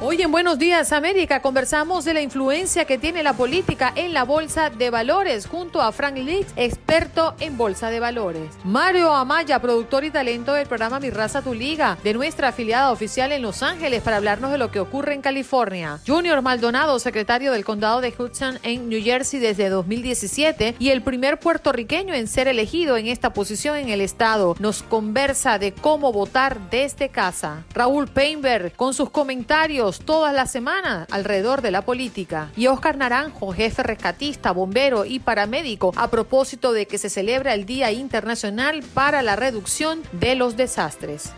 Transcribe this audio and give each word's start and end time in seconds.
Hoy 0.00 0.22
en 0.22 0.30
Buenos 0.30 0.60
Días 0.60 0.92
América 0.92 1.42
conversamos 1.42 2.04
de 2.04 2.14
la 2.14 2.20
influencia 2.20 2.84
que 2.84 2.98
tiene 2.98 3.24
la 3.24 3.32
política 3.32 3.92
en 3.96 4.14
la 4.14 4.22
bolsa 4.22 4.70
de 4.70 4.90
valores 4.90 5.48
junto 5.48 5.82
a 5.82 5.90
Frank 5.90 6.16
Leaks, 6.16 6.52
experto 6.54 7.34
en 7.40 7.56
bolsa 7.56 7.90
de 7.90 7.98
valores. 7.98 8.48
Mario 8.62 9.12
Amaya, 9.12 9.58
productor 9.58 10.04
y 10.04 10.12
talento 10.12 10.52
del 10.52 10.68
programa 10.68 11.00
Mi 11.00 11.10
Raza 11.10 11.42
Tu 11.42 11.52
Liga, 11.52 11.98
de 12.04 12.14
nuestra 12.14 12.48
afiliada 12.48 12.92
oficial 12.92 13.32
en 13.32 13.42
Los 13.42 13.64
Ángeles 13.64 14.00
para 14.00 14.18
hablarnos 14.18 14.52
de 14.52 14.58
lo 14.58 14.70
que 14.70 14.78
ocurre 14.78 15.14
en 15.14 15.20
California. 15.20 15.98
Junior 16.06 16.42
Maldonado, 16.42 17.00
secretario 17.00 17.50
del 17.50 17.64
condado 17.64 18.00
de 18.00 18.14
Hudson 18.16 18.60
en 18.62 18.88
New 18.88 19.02
Jersey 19.02 19.40
desde 19.40 19.68
2017 19.68 20.76
y 20.78 20.90
el 20.90 21.02
primer 21.02 21.40
puertorriqueño 21.40 22.14
en 22.14 22.28
ser 22.28 22.46
elegido 22.46 22.96
en 22.96 23.08
esta 23.08 23.32
posición 23.32 23.76
en 23.76 23.88
el 23.88 24.00
estado, 24.00 24.54
nos 24.60 24.84
conversa 24.84 25.58
de 25.58 25.72
cómo 25.72 26.12
votar 26.12 26.70
desde 26.70 27.08
casa. 27.08 27.64
Raúl 27.74 28.06
Painberg 28.06 28.76
con 28.76 28.94
sus 28.94 29.10
comentarios 29.10 29.87
todas 29.92 30.34
las 30.34 30.52
semanas 30.52 31.08
alrededor 31.10 31.62
de 31.62 31.70
la 31.70 31.82
política. 31.82 32.50
Y 32.56 32.66
Oscar 32.66 32.98
Naranjo, 32.98 33.52
jefe 33.52 33.82
rescatista, 33.82 34.52
bombero 34.52 35.06
y 35.06 35.18
paramédico, 35.20 35.92
a 35.96 36.10
propósito 36.10 36.72
de 36.72 36.86
que 36.86 36.98
se 36.98 37.08
celebra 37.08 37.54
el 37.54 37.64
Día 37.64 37.90
Internacional 37.90 38.82
para 38.92 39.22
la 39.22 39.36
Reducción 39.36 40.02
de 40.12 40.34
los 40.34 40.56
Desastres. 40.56 41.32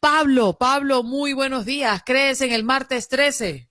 Pablo. 0.00 0.56
Pablo, 0.58 1.02
muy 1.02 1.32
buenos 1.32 1.64
días. 1.64 2.02
¿Crees 2.04 2.42
en 2.42 2.52
el 2.52 2.62
martes 2.64 3.08
13? 3.08 3.67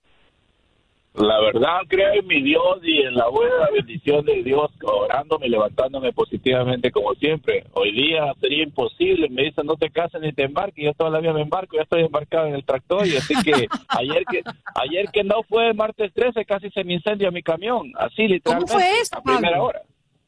La 1.14 1.40
verdad, 1.40 1.80
creo 1.88 2.12
en 2.12 2.26
mi 2.28 2.40
Dios 2.42 2.78
y 2.82 2.98
en 3.02 3.14
la 3.14 3.28
buena 3.28 3.68
bendición 3.72 4.24
de 4.24 4.42
Dios, 4.42 4.70
orándome, 4.82 5.48
levantándome 5.48 6.12
positivamente 6.12 6.92
como 6.92 7.12
siempre. 7.14 7.64
Hoy 7.72 7.90
día 7.92 8.32
sería 8.40 8.62
imposible, 8.62 9.28
me 9.28 9.44
dicen 9.44 9.66
no 9.66 9.74
te 9.74 9.90
cases 9.90 10.20
ni 10.20 10.32
te 10.32 10.44
embarques, 10.44 10.84
yo 10.84 10.92
todavía 10.94 11.32
me 11.32 11.42
embarco, 11.42 11.76
ya 11.76 11.82
estoy 11.82 12.02
embarcado 12.02 12.46
en 12.46 12.54
el 12.54 12.64
tractor 12.64 13.04
y 13.06 13.16
así 13.16 13.34
que 13.42 13.52
ayer 13.88 14.24
que 14.30 14.42
ayer 14.76 15.06
que 15.12 15.24
no 15.24 15.42
fue 15.48 15.74
martes 15.74 16.12
13 16.14 16.44
casi 16.44 16.70
se 16.70 16.84
me 16.84 16.94
incendia 16.94 17.32
mi 17.32 17.42
camión, 17.42 17.90
así 17.96 18.28
literalmente. 18.28 18.72
¿Cómo 18.72 18.80
fue 18.80 19.00
esto, 19.00 19.18
A 19.18 19.22
primera 19.22 19.50
Pablo? 19.50 19.64
hora. 19.64 19.82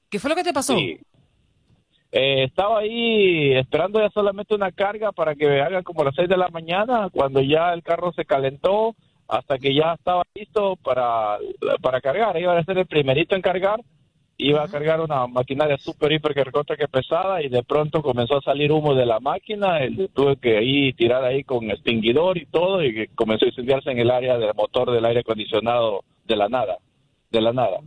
¿Qué 0.09 0.19
fue 0.19 0.31
lo 0.31 0.37
que 0.37 0.43
te 0.43 0.53
pasó? 0.53 0.77
Sí. 0.77 0.99
Eh, 2.13 2.43
estaba 2.45 2.81
ahí 2.81 3.53
esperando 3.55 4.01
ya 4.01 4.11
solamente 4.11 4.57
una 4.57 4.73
carga 4.73 5.13
para 5.13 5.37
que 5.37 5.47
me 5.47 5.61
hagan 5.61 5.85
como 5.85 6.03
a 6.03 6.07
las 6.07 6.17
6 6.17 6.29
de 6.29 6.37
la 6.37 6.49
mañana, 6.49 7.09
cuando 7.13 7.41
ya 7.41 7.73
el 7.73 7.85
carro 7.85 8.13
se 8.13 8.25
calentó, 8.25 8.97
hasta 9.31 9.59
que 9.59 9.73
ya 9.73 9.95
estaba 9.95 10.25
listo 10.35 10.77
para, 10.77 11.39
para 11.81 12.01
cargar. 12.01 12.37
Iba 12.37 12.59
a 12.59 12.65
ser 12.65 12.79
el 12.79 12.87
primerito 12.87 13.37
en 13.37 13.43
cargar, 13.43 13.81
iba 14.37 14.65
a 14.65 14.69
cargar 14.69 15.01
una 15.01 15.27
maquinaria 15.29 15.79
súper, 15.79 16.13
hiper, 16.13 16.35
que 16.35 16.45
recontra 16.45 16.77
que 16.77 16.89
pesada, 16.89 17.41
y 17.41 17.49
de 17.49 17.63
pronto 17.63 18.03
comenzó 18.03 18.39
a 18.39 18.43
salir 18.43 18.73
humo 18.73 18.95
de 18.95 19.07
la 19.07 19.21
máquina, 19.21 19.85
y 19.87 20.09
tuve 20.09 20.37
que 20.37 20.59
ahí 20.59 20.93
tirar 20.95 21.25
ahí 21.25 21.45
con 21.45 21.71
extinguidor 21.71 22.39
y 22.39 22.47
todo, 22.47 22.85
y 22.85 23.07
comenzó 23.15 23.45
a 23.45 23.49
incendiarse 23.49 23.91
en 23.91 24.01
el 24.01 24.11
área 24.11 24.37
del 24.37 24.53
motor 24.55 24.91
del 24.91 25.05
aire 25.05 25.21
acondicionado 25.21 26.03
de 26.25 26.37
la 26.37 26.49
nada, 26.49 26.79
de 27.31 27.41
la 27.41 27.53
nada. 27.53 27.79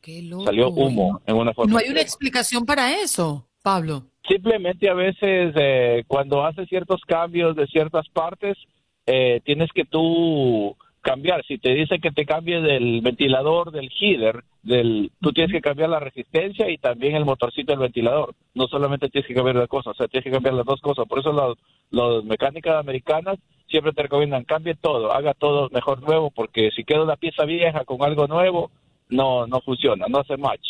Qué 0.00 0.20
loco. 0.22 0.44
Salió 0.44 0.68
humo 0.68 1.22
en 1.26 1.36
una 1.36 1.54
forma. 1.54 1.72
No 1.72 1.78
hay 1.78 1.88
una 1.88 2.02
explicación 2.02 2.66
para 2.66 3.00
eso, 3.00 3.48
Pablo. 3.62 4.04
Simplemente 4.28 4.90
a 4.90 4.94
veces 4.94 5.54
eh, 5.58 6.04
cuando 6.06 6.44
haces 6.44 6.68
ciertos 6.68 7.00
cambios 7.06 7.56
de 7.56 7.66
ciertas 7.68 8.06
partes, 8.10 8.58
eh, 9.06 9.40
tienes 9.44 9.70
que 9.72 9.84
tú 9.84 10.76
cambiar. 11.04 11.44
Si 11.46 11.58
te 11.58 11.74
dice 11.74 12.00
que 12.00 12.10
te 12.10 12.24
cambie 12.24 12.60
del 12.60 13.00
ventilador, 13.02 13.70
del 13.70 13.90
heater, 13.90 14.42
del, 14.62 15.12
tú 15.20 15.32
tienes 15.32 15.52
que 15.52 15.60
cambiar 15.60 15.90
la 15.90 16.00
resistencia 16.00 16.68
y 16.70 16.78
también 16.78 17.14
el 17.14 17.24
motorcito 17.24 17.72
del 17.72 17.80
ventilador. 17.80 18.34
No 18.54 18.66
solamente 18.66 19.08
tienes 19.10 19.28
que 19.28 19.34
cambiar 19.34 19.56
la 19.56 19.68
cosa, 19.68 19.90
o 19.90 19.94
sea, 19.94 20.08
tienes 20.08 20.24
que 20.24 20.32
cambiar 20.32 20.54
las 20.54 20.66
dos 20.66 20.80
cosas. 20.80 21.06
Por 21.06 21.20
eso 21.20 21.32
las, 21.32 21.56
las 21.90 22.24
mecánicas 22.24 22.76
americanas 22.76 23.38
siempre 23.68 23.92
te 23.92 24.02
recomiendan 24.02 24.44
cambie 24.44 24.74
todo, 24.74 25.12
haga 25.12 25.34
todo 25.34 25.68
mejor 25.70 26.02
nuevo, 26.02 26.30
porque 26.30 26.70
si 26.74 26.84
queda 26.84 27.02
una 27.02 27.16
pieza 27.16 27.44
vieja 27.44 27.84
con 27.84 28.02
algo 28.02 28.26
nuevo, 28.26 28.70
no, 29.08 29.46
no 29.46 29.60
funciona, 29.60 30.06
no 30.08 30.18
hace 30.18 30.36
match. 30.36 30.66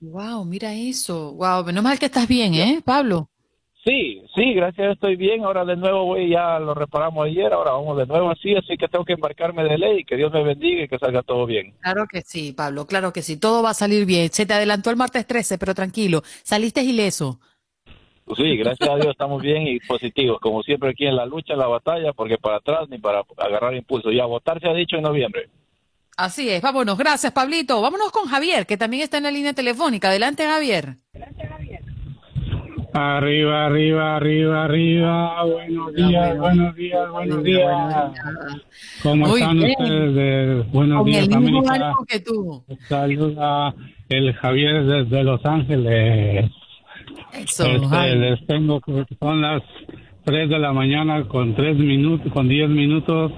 Wow, 0.00 0.44
mira 0.44 0.74
eso. 0.74 1.32
Wow, 1.34 1.64
menos 1.64 1.82
mal 1.82 1.98
que 1.98 2.06
estás 2.06 2.28
bien, 2.28 2.54
¿eh, 2.54 2.82
Pablo? 2.84 3.28
Sí, 3.86 4.20
sí, 4.34 4.52
gracias, 4.54 4.80
a 4.80 4.82
Dios 4.82 4.94
estoy 4.94 5.14
bien. 5.14 5.44
Ahora 5.44 5.64
de 5.64 5.76
nuevo, 5.76 6.06
voy, 6.06 6.30
ya 6.30 6.58
lo 6.58 6.74
reparamos 6.74 7.24
ayer, 7.24 7.52
ahora 7.52 7.70
vamos 7.70 7.96
de 7.96 8.06
nuevo 8.06 8.30
así, 8.30 8.52
así 8.56 8.76
que 8.76 8.88
tengo 8.88 9.04
que 9.04 9.12
embarcarme 9.12 9.62
de 9.62 9.78
ley. 9.78 10.04
Que 10.04 10.16
Dios 10.16 10.32
me 10.32 10.42
bendiga 10.42 10.82
y 10.82 10.88
que 10.88 10.98
salga 10.98 11.22
todo 11.22 11.46
bien. 11.46 11.72
Claro 11.80 12.04
que 12.10 12.22
sí, 12.22 12.52
Pablo, 12.52 12.86
claro 12.86 13.12
que 13.12 13.22
sí. 13.22 13.38
Todo 13.38 13.62
va 13.62 13.70
a 13.70 13.74
salir 13.74 14.04
bien. 14.04 14.28
Se 14.32 14.44
te 14.44 14.54
adelantó 14.54 14.90
el 14.90 14.96
martes 14.96 15.24
13, 15.24 15.56
pero 15.56 15.72
tranquilo, 15.72 16.22
saliste 16.42 16.82
ileso. 16.82 17.38
Sí, 18.36 18.56
gracias 18.56 18.90
a 18.90 18.96
Dios 18.96 19.10
estamos 19.10 19.40
bien 19.40 19.68
y 19.68 19.78
positivos, 19.78 20.40
como 20.40 20.64
siempre 20.64 20.90
aquí 20.90 21.06
en 21.06 21.14
la 21.14 21.24
lucha, 21.24 21.52
en 21.52 21.60
la 21.60 21.68
batalla, 21.68 22.12
porque 22.12 22.38
para 22.38 22.56
atrás 22.56 22.88
ni 22.88 22.98
para 22.98 23.22
agarrar 23.36 23.72
impulso. 23.76 24.10
Ya 24.10 24.24
votar 24.24 24.60
se 24.60 24.68
ha 24.68 24.74
dicho 24.74 24.96
en 24.96 25.02
noviembre. 25.02 25.48
Así 26.16 26.48
es, 26.48 26.60
vámonos. 26.60 26.98
Gracias, 26.98 27.32
Pablito. 27.32 27.80
Vámonos 27.80 28.10
con 28.10 28.26
Javier, 28.26 28.66
que 28.66 28.76
también 28.76 29.04
está 29.04 29.18
en 29.18 29.24
la 29.24 29.30
línea 29.30 29.52
telefónica. 29.52 30.08
Adelante, 30.08 30.44
Javier. 30.44 30.96
Arriba, 32.98 33.66
arriba, 33.66 34.16
arriba, 34.16 34.64
arriba. 34.64 35.44
Buenos 35.44 35.92
días, 35.94 36.38
buenos 36.38 36.74
días, 36.76 37.10
buenos 37.10 37.42
días. 37.44 38.12
¿Cómo 39.02 39.36
están 39.36 39.58
ustedes? 39.58 40.14
De- 40.14 40.64
buenos 40.72 40.98
Con 41.02 41.04
días, 41.10 41.28
el 41.28 41.38
mismo 41.40 41.58
América. 41.68 41.92
que 42.08 42.20
tú. 42.20 42.64
Saluda 42.88 43.74
el 44.08 44.32
Javier 44.32 44.84
desde 44.86 45.24
Los 45.24 45.44
Ángeles. 45.44 46.50
Eso, 47.34 47.66
Este, 47.66 48.16
les 48.16 48.46
tengo 48.46 48.80
que 48.80 49.04
son 49.20 49.42
las 49.42 49.62
3 50.24 50.48
de 50.48 50.58
la 50.58 50.72
mañana 50.72 51.28
con 51.28 51.54
3 51.54 51.76
minutos, 51.76 52.32
con 52.32 52.48
10 52.48 52.70
minutos 52.70 53.30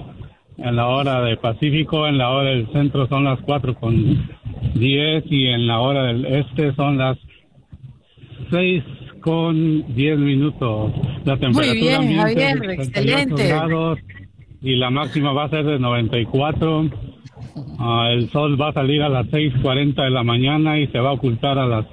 en 0.57 0.77
la 0.77 0.87
hora 0.87 1.21
del 1.23 1.39
Pacífico, 1.39 2.07
en 2.07 2.17
la 2.17 2.31
hora 2.31 2.51
del 2.51 2.71
centro 2.73 3.09
son 3.09 3.25
las 3.25 3.41
4 3.41 3.75
con 3.75 4.25
10 4.75 5.25
y 5.29 5.49
en 5.49 5.67
la 5.67 5.81
hora 5.81 6.05
del 6.05 6.27
este 6.27 6.73
son 6.77 6.97
las 6.97 7.19
6 8.53 8.85
con 9.29 9.95
10 9.95 10.19
minutos. 10.21 10.91
La 11.27 11.37
temperatura 11.37 11.75
bien, 11.75 12.19
ambiente 12.19 12.23
es 12.23 12.25
Javier, 12.25 12.55
de 12.55 12.65
38 12.65 12.83
excelente. 12.83 13.49
grados 13.49 13.99
y 14.63 14.77
la 14.77 14.89
máxima 14.89 15.33
va 15.35 15.45
a 15.45 15.51
ser 15.51 15.67
de 15.67 15.79
94. 15.79 16.91
Ah, 17.79 18.09
el 18.11 18.31
sol 18.31 18.59
va 18.59 18.69
a 18.69 18.73
salir 18.73 19.03
a 19.03 19.11
las 19.11 19.27
6.40 19.27 20.03
de 20.03 20.11
la 20.11 20.23
mañana 20.23 20.79
y 20.79 20.87
se 20.87 20.99
va 20.99 21.11
a 21.11 21.13
ocultar 21.13 21.59
a 21.59 21.67
las 21.67 21.85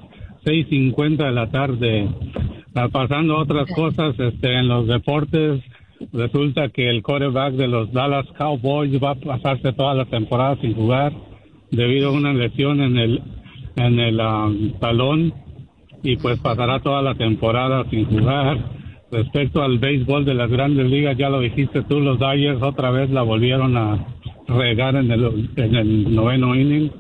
6.50 0.46 1.26
de 1.26 1.32
la 1.34 1.52
tarde. 1.52 2.08
Ah, 2.74 2.88
pasando 2.90 3.38
otras 3.38 3.70
cosas 3.76 4.18
este, 4.18 4.58
en 4.58 4.70
los 4.70 4.88
deportes, 4.88 5.62
resulta 6.14 6.70
que 6.70 6.90
el 6.90 7.04
quarterback 7.04 7.56
de 7.56 7.68
los 7.68 7.92
Dallas 7.92 8.28
Cowboys 8.38 8.94
va 9.04 9.12
a 9.12 9.16
pasarse 9.16 9.74
toda 9.74 9.94
la 9.94 10.06
temporada 10.06 10.56
sin 10.62 10.74
jugar 10.74 11.12
debido 11.70 12.12
a 12.12 12.14
una 12.14 12.32
lesión 12.32 12.80
en 12.80 12.98
el, 12.98 13.22
en 13.76 14.00
el 14.00 14.22
ah, 14.22 14.50
talón 14.80 15.45
y 16.06 16.18
pues 16.18 16.40
pasará 16.40 16.80
toda 16.82 17.02
la 17.02 17.16
temporada 17.16 17.84
sin 17.90 18.06
jugar. 18.06 18.60
Respecto 19.12 19.64
al 19.64 19.80
béisbol 19.80 20.24
de 20.24 20.36
las 20.36 20.52
grandes 20.52 20.90
ligas, 20.90 21.18
ya 21.18 21.30
lo 21.30 21.40
dijiste 21.40 21.82
tú, 21.84 22.00
los 22.00 22.20
Dodgers 22.20 22.62
otra 22.62 22.92
vez 22.92 23.10
la 23.10 23.24
volvieron 23.24 23.76
a 23.76 24.06
regar 24.48 24.96
en 24.96 25.12
el, 25.12 25.50
en 25.56 25.76
el 25.76 26.16
noveno 26.16 26.56
inning. 26.56 26.92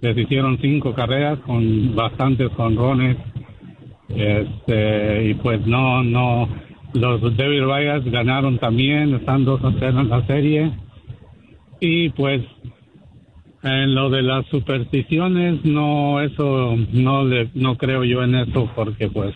Les 0.00 0.18
hicieron 0.18 0.58
cinco 0.60 0.92
carreras 0.92 1.38
con 1.40 1.94
bastantes 1.94 2.50
jonrones. 2.56 3.16
Este, 4.08 5.30
y 5.30 5.34
pues 5.34 5.64
no, 5.66 6.02
no, 6.02 6.48
los 6.94 7.36
Devil 7.36 7.68
Rays 7.68 8.04
ganaron 8.10 8.58
también, 8.58 9.14
están 9.14 9.44
2 9.44 9.64
a 9.64 9.72
0 9.78 10.00
en 10.00 10.08
la 10.08 10.26
serie. 10.26 10.72
Y 11.80 12.08
pues 12.10 12.42
en 13.62 13.94
lo 13.94 14.08
de 14.10 14.22
las 14.22 14.46
supersticiones, 14.46 15.64
no, 15.64 16.20
eso, 16.20 16.76
no 16.92 17.24
le, 17.24 17.50
no 17.54 17.76
creo 17.76 18.04
yo 18.04 18.22
en 18.22 18.36
eso 18.36 18.70
porque 18.74 19.08
pues 19.08 19.34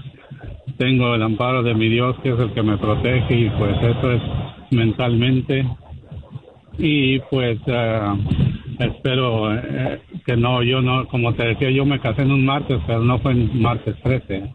tengo 0.78 1.14
el 1.14 1.22
amparo 1.22 1.62
de 1.62 1.74
mi 1.74 1.88
Dios 1.88 2.16
que 2.22 2.30
es 2.30 2.38
el 2.38 2.52
que 2.52 2.62
me 2.62 2.78
protege 2.78 3.34
y 3.36 3.50
pues 3.50 3.76
eso 3.82 4.12
es 4.12 4.22
mentalmente. 4.70 5.66
Y 6.78 7.18
pues 7.18 7.58
eh, 7.66 8.00
espero 8.78 9.54
eh, 9.54 10.00
que 10.24 10.36
no, 10.36 10.62
yo 10.62 10.80
no, 10.80 11.06
como 11.08 11.34
te 11.34 11.44
decía, 11.44 11.70
yo 11.70 11.84
me 11.84 12.00
casé 12.00 12.22
en 12.22 12.32
un 12.32 12.44
martes, 12.44 12.78
pero 12.86 13.00
no 13.00 13.18
fue 13.18 13.32
en 13.32 13.60
martes 13.60 13.96
13, 14.02 14.52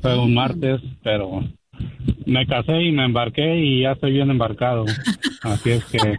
fue 0.00 0.18
un 0.18 0.34
martes, 0.34 0.80
pero 1.02 1.42
me 2.26 2.46
casé 2.46 2.82
y 2.82 2.92
me 2.92 3.04
embarqué 3.04 3.56
y 3.58 3.82
ya 3.82 3.92
estoy 3.92 4.12
bien 4.12 4.30
embarcado. 4.30 4.84
Así 5.42 5.70
es 5.70 5.84
que... 5.86 5.98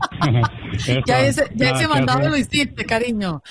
eso, 0.73 1.01
Ya 1.05 1.25
ese, 1.25 1.49
ya 1.55 1.71
ese 1.71 1.87
mandado 1.87 2.29
lo 2.29 2.37
hiciste, 2.37 2.85
cariño. 2.85 3.41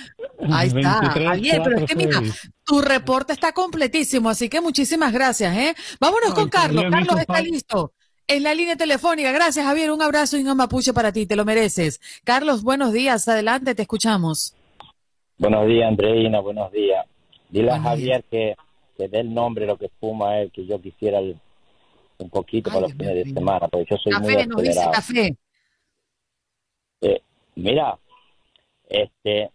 Ahí 0.50 0.66
está, 0.66 1.00
23, 1.00 1.28
Javier, 1.28 1.62
pero 1.64 1.78
es 1.78 1.84
que 1.86 1.94
mira, 1.94 2.18
46. 2.18 2.50
tu 2.64 2.82
reporte 2.82 3.32
está 3.32 3.52
completísimo, 3.52 4.28
así 4.28 4.48
que 4.48 4.60
muchísimas 4.60 5.12
gracias, 5.12 5.56
¿eh? 5.56 5.76
Vámonos 6.00 6.34
con 6.34 6.48
Carlos. 6.48 6.86
Carlos 6.90 7.20
está 7.20 7.40
listo. 7.40 7.92
En 8.28 8.42
la 8.42 8.52
línea 8.52 8.74
telefónica. 8.76 9.30
Gracias, 9.30 9.64
Javier. 9.64 9.92
Un 9.92 10.02
abrazo 10.02 10.36
y 10.36 10.42
un 10.42 10.48
amapuche 10.48 10.92
para 10.92 11.12
ti. 11.12 11.26
Te 11.26 11.36
lo 11.36 11.44
mereces. 11.44 12.00
Carlos, 12.24 12.64
buenos 12.64 12.92
días. 12.92 13.28
Adelante, 13.28 13.76
te 13.76 13.82
escuchamos. 13.82 14.52
Buenos 15.38 15.68
días, 15.68 15.86
Andreina, 15.86 16.40
buenos 16.40 16.72
días. 16.72 17.06
Dile 17.50 17.70
a 17.70 17.80
Javier 17.80 18.24
que, 18.30 18.56
que 18.96 19.08
dé 19.08 19.20
el 19.20 19.32
nombre 19.34 19.62
de 19.66 19.68
lo 19.72 19.76
que 19.78 19.88
fuma 20.00 20.38
él, 20.40 20.50
que 20.50 20.64
yo 20.66 20.80
quisiera 20.80 21.18
el- 21.18 21.38
un 22.18 22.30
poquito 22.30 22.70
para 22.70 22.80
los 22.82 22.92
fines 22.92 23.14
de 23.14 23.24
semana, 23.34 23.68
porque 23.68 23.86
yo 23.90 23.96
soy 23.98 24.12
muy 24.14 24.34
Café, 24.34 24.46
nos 24.46 24.62
dice 24.62 24.80
café. 24.92 25.36
Eh, 27.02 27.20
mira, 27.56 27.98
este, 28.88 29.50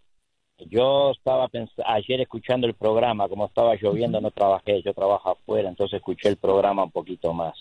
yo 0.58 1.10
estaba 1.10 1.50
ayer 1.86 2.20
escuchando 2.20 2.66
el 2.68 2.74
programa, 2.74 3.28
como 3.28 3.46
estaba 3.46 3.74
lloviendo 3.74 4.20
no 4.20 4.30
trabajé, 4.30 4.80
yo 4.82 4.94
trabajo 4.94 5.30
afuera, 5.30 5.68
entonces 5.68 5.96
escuché 5.98 6.28
el 6.28 6.36
programa 6.36 6.84
un 6.84 6.92
poquito 6.92 7.32
más. 7.32 7.54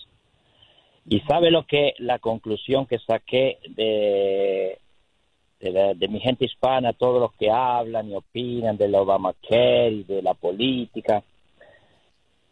Y 1.07 1.19
sabe 1.21 1.49
lo 1.49 1.65
que 1.65 1.95
la 1.97 2.19
conclusión 2.19 2.85
que 2.85 2.99
saqué 2.99 3.57
de 3.69 4.77
de, 5.59 5.69
la- 5.71 5.93
de 5.93 6.07
mi 6.07 6.19
gente 6.19 6.45
hispana, 6.45 6.91
todos 6.91 7.21
los 7.21 7.33
que 7.33 7.51
hablan 7.51 8.09
y 8.09 8.15
opinan 8.15 8.77
del 8.77 8.95
Obamacare 8.95 9.91
y 9.91 10.03
de 10.05 10.23
la 10.23 10.33
política. 10.33 11.23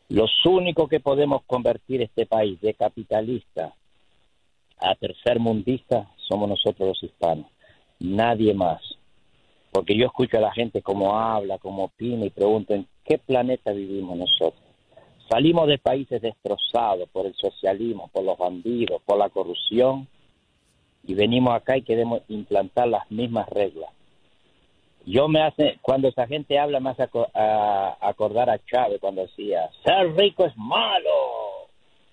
Los 0.10 0.32
únicos 0.44 0.90
que 0.90 1.00
podemos 1.00 1.44
convertir 1.46 2.02
este 2.02 2.26
país 2.26 2.60
de 2.62 2.74
capitalista 2.74 3.76
a 4.80 4.96
tercer 4.96 5.40
mundista 5.40 6.10
somos 6.28 6.50
nosotros 6.50 6.90
los 6.90 7.04
hispanos, 7.04 7.46
nadie 8.00 8.56
más. 8.56 8.82
Porque 9.72 9.96
yo 9.96 10.08
escucho 10.08 10.38
a 10.38 10.42
la 10.42 10.52
gente 10.52 10.82
cómo 10.82 11.16
habla, 11.16 11.60
cómo 11.60 11.84
opina 11.84 12.26
y 12.26 12.32
pregunto 12.32 12.74
en 12.74 12.88
qué 13.06 13.20
planeta 13.20 13.72
vivimos 13.72 14.18
nosotros. 14.18 14.64
Salimos 15.30 15.68
de 15.68 15.78
países 15.78 16.20
destrozados 16.20 17.08
por 17.10 17.28
el 17.28 17.36
socialismo, 17.36 18.10
por 18.12 18.24
los 18.24 18.36
bandidos, 18.36 19.04
por 19.04 19.20
la 19.20 19.30
corrupción 19.30 20.08
y 21.04 21.14
venimos 21.14 21.54
acá 21.54 21.78
y 21.78 21.84
queremos 21.84 22.22
implantar 22.30 22.88
las 22.88 23.10
mismas 23.12 23.48
reglas. 23.50 23.92
Yo 25.12 25.28
me 25.28 25.42
hace, 25.42 25.80
cuando 25.82 26.08
esa 26.10 26.28
gente 26.28 26.60
habla, 26.60 26.80
aco- 27.00 27.28
a- 27.34 27.98
acordar 28.00 28.50
a 28.50 28.60
Chávez 28.64 29.00
cuando 29.02 29.24
decía, 29.24 29.68
ser 29.84 30.16
rico 30.16 30.46
es 30.46 30.56
malo. 30.56 31.10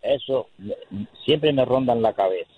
Eso 0.00 0.48
siempre 1.24 1.52
me 1.52 1.64
ronda 1.66 1.92
en 1.92 2.00
la 2.00 2.14
cabeza. 2.14 2.50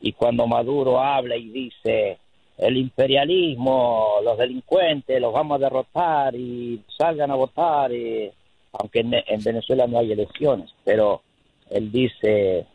Y 0.00 0.12
cuando 0.12 0.46
Maduro 0.48 0.98
habla 1.00 1.36
y 1.36 1.48
dice, 1.50 2.18
el 2.58 2.76
imperialismo, 2.76 4.16
los 4.24 4.36
delincuentes, 4.36 5.20
los 5.20 5.32
vamos 5.32 5.56
a 5.56 5.64
derrotar 5.64 6.34
y 6.34 6.82
salgan 6.98 7.30
a 7.30 7.36
votar, 7.36 7.92
y- 7.92 8.30
aunque 8.72 9.00
en 9.00 9.42
Venezuela 9.44 9.86
no 9.86 9.98
hay 10.00 10.10
elecciones, 10.12 10.70
pero 10.84 11.22
él 11.70 11.92
dice 11.92 12.66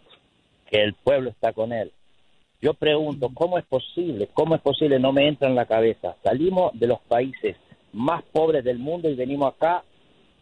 que 0.69 0.81
el 0.83 0.93
pueblo 0.93 1.31
está 1.31 1.51
con 1.51 1.73
él. 1.73 1.91
Yo 2.61 2.73
pregunto, 2.73 3.29
¿cómo 3.33 3.57
es 3.57 3.65
posible? 3.65 4.29
¿Cómo 4.33 4.55
es 4.55 4.61
posible? 4.61 4.99
No 4.99 5.11
me 5.11 5.27
entra 5.27 5.47
en 5.47 5.55
la 5.55 5.65
cabeza. 5.65 6.15
Salimos 6.23 6.71
de 6.79 6.87
los 6.87 6.99
países 6.99 7.57
más 7.91 8.23
pobres 8.31 8.63
del 8.63 8.77
mundo 8.77 9.09
y 9.09 9.15
venimos 9.15 9.53
acá 9.53 9.83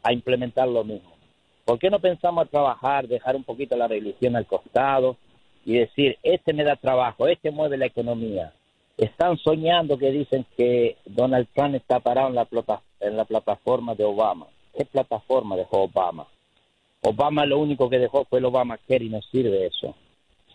a 0.03 0.13
implementar 0.13 0.67
lo 0.67 0.83
mismo. 0.83 1.11
¿Por 1.65 1.79
qué 1.79 1.89
no 1.89 1.99
pensamos 1.99 2.45
a 2.45 2.49
trabajar, 2.49 3.07
dejar 3.07 3.35
un 3.35 3.43
poquito 3.43 3.77
la 3.77 3.87
religión 3.87 4.35
al 4.35 4.45
costado 4.45 5.17
y 5.65 5.77
decir, 5.77 6.17
este 6.23 6.53
me 6.53 6.63
da 6.63 6.75
trabajo, 6.75 7.27
este 7.27 7.51
mueve 7.51 7.77
la 7.77 7.85
economía? 7.85 8.53
están 8.99 9.37
soñando 9.37 9.97
que 9.97 10.11
dicen 10.11 10.45
que 10.57 10.97
Donald 11.05 11.47
Trump 11.53 11.75
está 11.75 11.99
parado 11.99 12.27
en 12.27 12.35
la, 12.35 12.47
en 12.99 13.17
la 13.17 13.25
plataforma 13.25 13.95
de 13.95 14.03
Obama. 14.03 14.47
¿Qué 14.75 14.85
plataforma 14.85 15.55
dejó 15.55 15.83
Obama? 15.83 16.27
Obama 17.01 17.45
lo 17.45 17.59
único 17.59 17.89
que 17.89 17.97
dejó 17.97 18.25
fue 18.25 18.39
el 18.39 18.45
Obamacare 18.45 19.05
y 19.05 19.09
no 19.09 19.21
sirve 19.21 19.67
eso. 19.67 19.95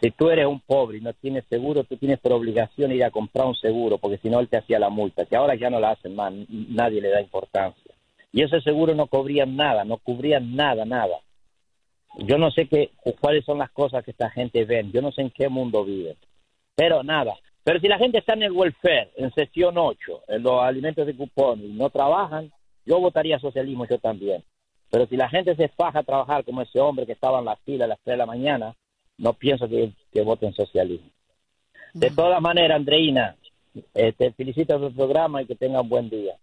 Si 0.04 0.10
tú 0.10 0.28
eres 0.28 0.44
un 0.44 0.60
pobre 0.60 0.98
y 0.98 1.00
no 1.00 1.14
tienes 1.14 1.46
seguro, 1.48 1.82
tú 1.84 1.96
tienes 1.96 2.18
por 2.18 2.34
obligación 2.34 2.92
ir 2.92 3.04
a 3.04 3.10
comprar 3.10 3.46
un 3.46 3.54
seguro, 3.54 3.96
porque 3.96 4.18
si 4.18 4.28
no 4.28 4.38
él 4.38 4.50
te 4.50 4.58
hacía 4.58 4.78
la 4.78 4.90
multa, 4.90 5.24
que 5.24 5.34
ahora 5.34 5.54
ya 5.54 5.70
no 5.70 5.80
la 5.80 5.92
hacen 5.92 6.14
más, 6.14 6.30
nadie 6.50 7.00
le 7.00 7.08
da 7.08 7.22
importancia. 7.22 7.94
Y 8.30 8.42
ese 8.42 8.60
seguro 8.60 8.94
no 8.94 9.06
cubrían 9.06 9.56
nada, 9.56 9.82
no 9.86 9.96
cubrían 9.96 10.54
nada, 10.54 10.84
nada. 10.84 11.20
Yo 12.18 12.36
no 12.36 12.50
sé 12.50 12.68
qué, 12.68 12.90
cuáles 13.18 13.46
son 13.46 13.56
las 13.56 13.70
cosas 13.70 14.04
que 14.04 14.10
esta 14.10 14.28
gente 14.28 14.66
ven, 14.66 14.92
yo 14.92 15.00
no 15.00 15.10
sé 15.10 15.22
en 15.22 15.30
qué 15.30 15.48
mundo 15.48 15.86
vive, 15.86 16.16
pero 16.74 17.02
nada. 17.02 17.34
Pero 17.62 17.80
si 17.80 17.88
la 17.88 17.96
gente 17.96 18.18
está 18.18 18.34
en 18.34 18.42
el 18.42 18.52
welfare, 18.52 19.10
en 19.16 19.32
sesión 19.32 19.78
8, 19.78 20.24
en 20.28 20.42
los 20.42 20.60
alimentos 20.60 21.06
de 21.06 21.16
cupón 21.16 21.64
y 21.64 21.72
no 21.72 21.88
trabajan, 21.88 22.52
yo 22.84 23.00
votaría 23.00 23.38
socialismo 23.38 23.86
yo 23.86 23.98
también. 23.98 24.44
Pero 24.90 25.06
si 25.06 25.16
la 25.16 25.30
gente 25.30 25.56
se 25.56 25.68
faja 25.68 26.00
a 26.00 26.04
trabajar 26.04 26.44
como 26.44 26.60
ese 26.60 26.78
hombre 26.78 27.06
que 27.06 27.12
estaba 27.12 27.38
en 27.38 27.46
la 27.46 27.56
fila 27.56 27.86
a 27.86 27.88
las 27.88 28.00
3 28.04 28.12
de 28.12 28.18
la 28.18 28.26
mañana, 28.26 28.76
no 29.18 29.32
pienso 29.34 29.68
que, 29.68 29.92
que 30.12 30.22
voten 30.22 30.54
socialismo. 30.54 31.10
De 31.92 32.10
todas 32.10 32.40
maneras, 32.40 32.76
Andreina, 32.76 33.36
eh, 33.94 34.12
te 34.12 34.32
felicito 34.32 34.78
por 34.78 34.88
el 34.88 34.94
programa 34.94 35.42
y 35.42 35.46
que 35.46 35.54
tengan 35.54 35.82
un 35.82 35.88
buen 35.88 36.10
día. 36.10 36.36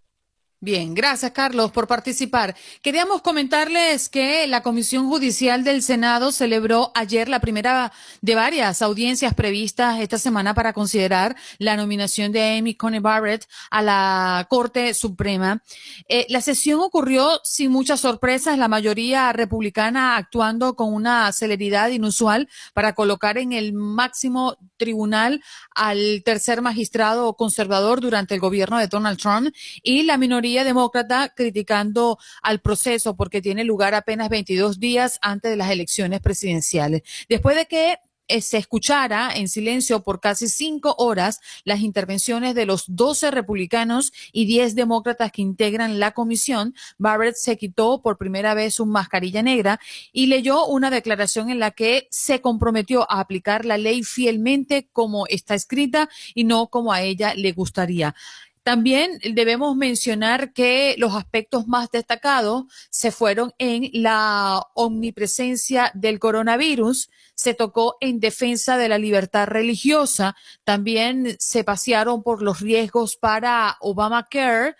Bien, 0.63 0.93
gracias 0.93 1.31
Carlos 1.31 1.71
por 1.71 1.87
participar. 1.87 2.55
Queríamos 2.83 3.23
comentarles 3.23 4.09
que 4.09 4.45
la 4.45 4.61
Comisión 4.61 5.09
Judicial 5.09 5.63
del 5.63 5.81
Senado 5.81 6.31
celebró 6.31 6.91
ayer 6.93 7.29
la 7.29 7.39
primera 7.39 7.91
de 8.21 8.35
varias 8.35 8.83
audiencias 8.83 9.33
previstas 9.33 9.99
esta 9.99 10.19
semana 10.19 10.53
para 10.53 10.73
considerar 10.73 11.35
la 11.57 11.75
nominación 11.77 12.31
de 12.31 12.59
Amy 12.59 12.75
Coney 12.75 12.99
Barrett 12.99 13.47
a 13.71 13.81
la 13.81 14.45
Corte 14.51 14.93
Suprema. 14.93 15.63
Eh, 16.07 16.27
la 16.29 16.41
sesión 16.41 16.79
ocurrió 16.79 17.41
sin 17.43 17.71
muchas 17.71 17.99
sorpresas, 17.99 18.59
la 18.59 18.67
mayoría 18.67 19.33
republicana 19.33 20.15
actuando 20.15 20.75
con 20.75 20.93
una 20.93 21.31
celeridad 21.31 21.89
inusual 21.89 22.47
para 22.75 22.93
colocar 22.93 23.39
en 23.39 23.51
el 23.53 23.73
máximo 23.73 24.57
tribunal 24.77 25.43
al 25.73 26.21
tercer 26.23 26.61
magistrado 26.61 27.33
conservador 27.33 27.99
durante 27.99 28.35
el 28.35 28.39
gobierno 28.39 28.77
de 28.77 28.85
Donald 28.85 29.17
Trump 29.17 29.51
y 29.81 30.03
la 30.03 30.17
minoría 30.17 30.50
demócrata 30.63 31.33
criticando 31.35 32.17
al 32.41 32.61
proceso 32.61 33.15
porque 33.15 33.41
tiene 33.41 33.63
lugar 33.63 33.95
apenas 33.95 34.29
22 34.29 34.79
días 34.79 35.17
antes 35.21 35.51
de 35.51 35.57
las 35.57 35.71
elecciones 35.71 36.19
presidenciales. 36.19 37.01
Después 37.27 37.55
de 37.55 37.65
que 37.65 37.97
eh, 38.31 38.39
se 38.39 38.57
escuchara 38.57 39.29
en 39.35 39.49
silencio 39.49 40.03
por 40.03 40.21
casi 40.21 40.47
cinco 40.47 40.95
horas 40.97 41.41
las 41.65 41.81
intervenciones 41.81 42.55
de 42.55 42.65
los 42.65 42.85
12 42.87 43.29
republicanos 43.29 44.13
y 44.31 44.45
10 44.45 44.75
demócratas 44.75 45.33
que 45.33 45.41
integran 45.41 45.99
la 45.99 46.11
comisión, 46.11 46.73
Barrett 46.97 47.35
se 47.35 47.57
quitó 47.57 48.01
por 48.01 48.17
primera 48.17 48.53
vez 48.53 48.75
su 48.75 48.85
mascarilla 48.85 49.43
negra 49.43 49.81
y 50.13 50.27
leyó 50.27 50.65
una 50.65 50.89
declaración 50.89 51.49
en 51.49 51.59
la 51.59 51.71
que 51.71 52.07
se 52.09 52.39
comprometió 52.39 53.01
a 53.11 53.19
aplicar 53.19 53.65
la 53.65 53.77
ley 53.77 54.01
fielmente 54.01 54.87
como 54.93 55.27
está 55.27 55.53
escrita 55.53 56.07
y 56.33 56.45
no 56.45 56.67
como 56.67 56.93
a 56.93 57.01
ella 57.01 57.33
le 57.35 57.51
gustaría. 57.51 58.15
También 58.63 59.19
debemos 59.33 59.75
mencionar 59.75 60.53
que 60.53 60.93
los 60.99 61.15
aspectos 61.15 61.67
más 61.67 61.89
destacados 61.89 62.65
se 62.91 63.11
fueron 63.11 63.53
en 63.57 63.89
la 63.93 64.67
omnipresencia 64.75 65.91
del 65.95 66.19
coronavirus, 66.19 67.09
se 67.33 67.55
tocó 67.55 67.97
en 68.01 68.19
defensa 68.19 68.77
de 68.77 68.87
la 68.87 68.99
libertad 68.99 69.47
religiosa, 69.47 70.35
también 70.63 71.35
se 71.39 71.63
pasearon 71.63 72.21
por 72.21 72.43
los 72.43 72.59
riesgos 72.59 73.17
para 73.17 73.77
Obamacare 73.79 74.75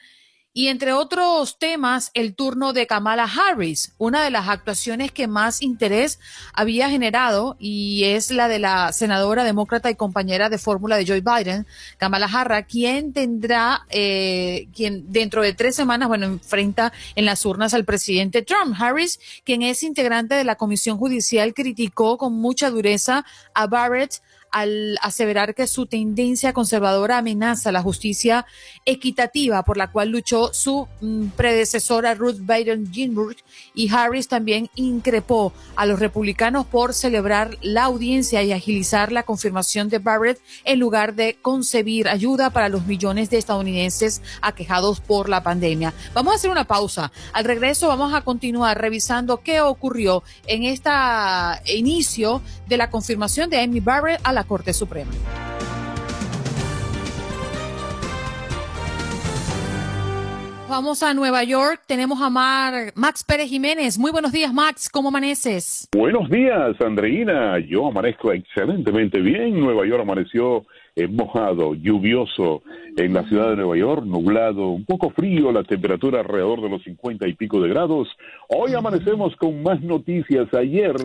y 0.54 0.68
entre 0.68 0.92
otros 0.92 1.58
temas, 1.60 2.12
el 2.14 2.36
turno 2.36 2.74
de 2.74 2.86
Kamala 2.86 3.24
Harris, 3.24 3.94
una 3.98 4.22
de 4.22 4.32
las 4.32 4.50
actuaciones 4.50 5.12
que 5.14 5.28
más 5.28 5.62
interés 5.62 6.20
había 6.54 6.90
generado 6.90 7.56
y 7.58 8.04
es 8.04 8.32
la 8.32 8.50
de 8.50 8.60
la 8.60 8.92
senadora 8.92 9.46
demócrata 9.46 9.90
y 9.90 9.96
compañera 9.96 10.50
de 10.50 10.58
fórmula 10.58 10.98
de 10.98 11.08
Joe 11.08 11.22
Biden, 11.22 11.66
Kamala 11.98 12.26
Harris, 12.26 12.66
quien 12.68 13.14
tendrá, 13.14 13.86
eh, 13.90 14.68
quien 14.76 15.12
dentro 15.14 15.42
de 15.42 15.54
tres 15.54 15.74
semanas, 15.74 16.10
bueno, 16.10 16.26
enfrenta 16.26 16.92
en 17.16 17.26
las 17.26 17.46
urnas 17.46 17.74
al 17.74 17.86
presidente 17.86 18.42
Trump. 18.42 18.76
Harris, 18.78 19.22
quien 19.46 19.62
es 19.62 19.84
integrante 19.84 20.36
de 20.36 20.44
la 20.44 20.56
Comisión 20.56 20.98
Judicial, 20.98 21.54
criticó 21.54 22.18
con 22.18 22.34
mucha 22.34 22.70
dureza 22.70 23.26
a 23.54 23.68
Barrett 23.68 24.22
al 24.52 24.98
aseverar 25.02 25.56
que 25.56 25.68
su 25.68 25.86
tendencia 25.86 26.54
conservadora 26.54 27.18
amenaza 27.18 27.72
la 27.72 27.82
justicia 27.82 28.46
equitativa 28.86 29.64
por 29.64 29.78
la 29.78 29.92
cual 29.92 30.10
luchó 30.10 30.54
su 30.54 30.88
mm, 31.00 31.28
predecesora 31.38 32.14
Ruth 32.14 32.40
Bader 32.42 32.80
Ginsburg 32.92 33.38
y 33.74 33.90
Harris 33.94 34.28
también 34.28 34.70
increpó 34.76 35.54
a 35.76 35.86
los 35.86 36.00
republicanos 36.00 36.66
por 36.66 36.94
celebrar 36.94 37.58
la 37.62 37.86
audiencia 37.86 38.44
y 38.44 38.52
agilizar 38.52 39.12
la 39.12 39.24
confirmación 39.24 39.90
de 39.90 40.00
Barrett 40.00 40.42
en 40.66 40.80
lugar 40.80 41.16
de 41.16 41.38
concebir 41.42 42.08
ayuda 42.08 42.50
para 42.50 42.70
los 42.70 42.86
millones 42.86 43.30
de 43.30 43.38
estadounidenses 43.38 44.22
aquejados 44.42 45.00
por 45.00 45.30
la 45.30 45.44
pandemia. 45.44 45.94
Vamos 46.14 46.34
a 46.34 46.36
hacer 46.36 46.52
una 46.52 46.66
pausa. 46.66 47.12
Al 47.34 47.46
regreso 47.46 47.88
vamos 47.88 48.14
a 48.14 48.22
continuar 48.22 48.80
revisando 48.80 49.42
qué 49.42 49.62
ocurrió 49.62 50.24
en 50.48 50.64
este 50.64 50.90
inicio 51.66 52.42
de 52.68 52.78
la 52.78 52.90
confirmación 52.90 53.50
de 53.50 53.62
Amy 53.62 53.80
Barrett 53.80 54.20
a 54.24 54.34
la 54.34 54.41
Corte 54.44 54.74
Suprema. 54.74 55.12
Vamos 60.72 61.04
a 61.04 61.14
Nueva 61.14 61.44
York, 61.44 61.82
tenemos 61.86 62.22
a 62.22 62.30
Mar, 62.30 62.94
Max 62.96 63.26
Pérez 63.26 63.50
Jiménez. 63.50 64.00
Muy 64.00 64.10
buenos 64.10 64.32
días, 64.32 64.54
Max, 64.54 64.90
¿cómo 64.90 65.10
amaneces? 65.10 65.90
Buenos 65.92 66.30
días, 66.30 66.80
Andreina. 66.80 67.60
Yo 67.60 67.88
amanezco 67.88 68.32
excelentemente 68.32 69.20
bien. 69.20 69.60
Nueva 69.60 69.86
York 69.86 70.02
amaneció 70.02 70.66
eh, 70.96 71.08
mojado, 71.08 71.74
lluvioso 71.76 72.62
en 72.96 73.14
la 73.14 73.28
ciudad 73.28 73.50
de 73.50 73.58
Nueva 73.58 73.76
York, 73.76 74.06
nublado, 74.06 74.70
un 74.70 74.86
poco 74.86 75.10
frío, 75.10 75.52
la 75.52 75.66
temperatura 75.66 76.22
alrededor 76.22 76.62
de 76.62 76.70
los 76.70 76.82
cincuenta 76.84 77.28
y 77.28 77.34
pico 77.34 77.60
de 77.60 77.68
grados. 77.68 78.08
Hoy 78.48 78.74
amanecemos 78.74 79.36
con 79.36 79.62
más 79.64 79.82
noticias. 79.82 80.48
Ayer 80.54 80.96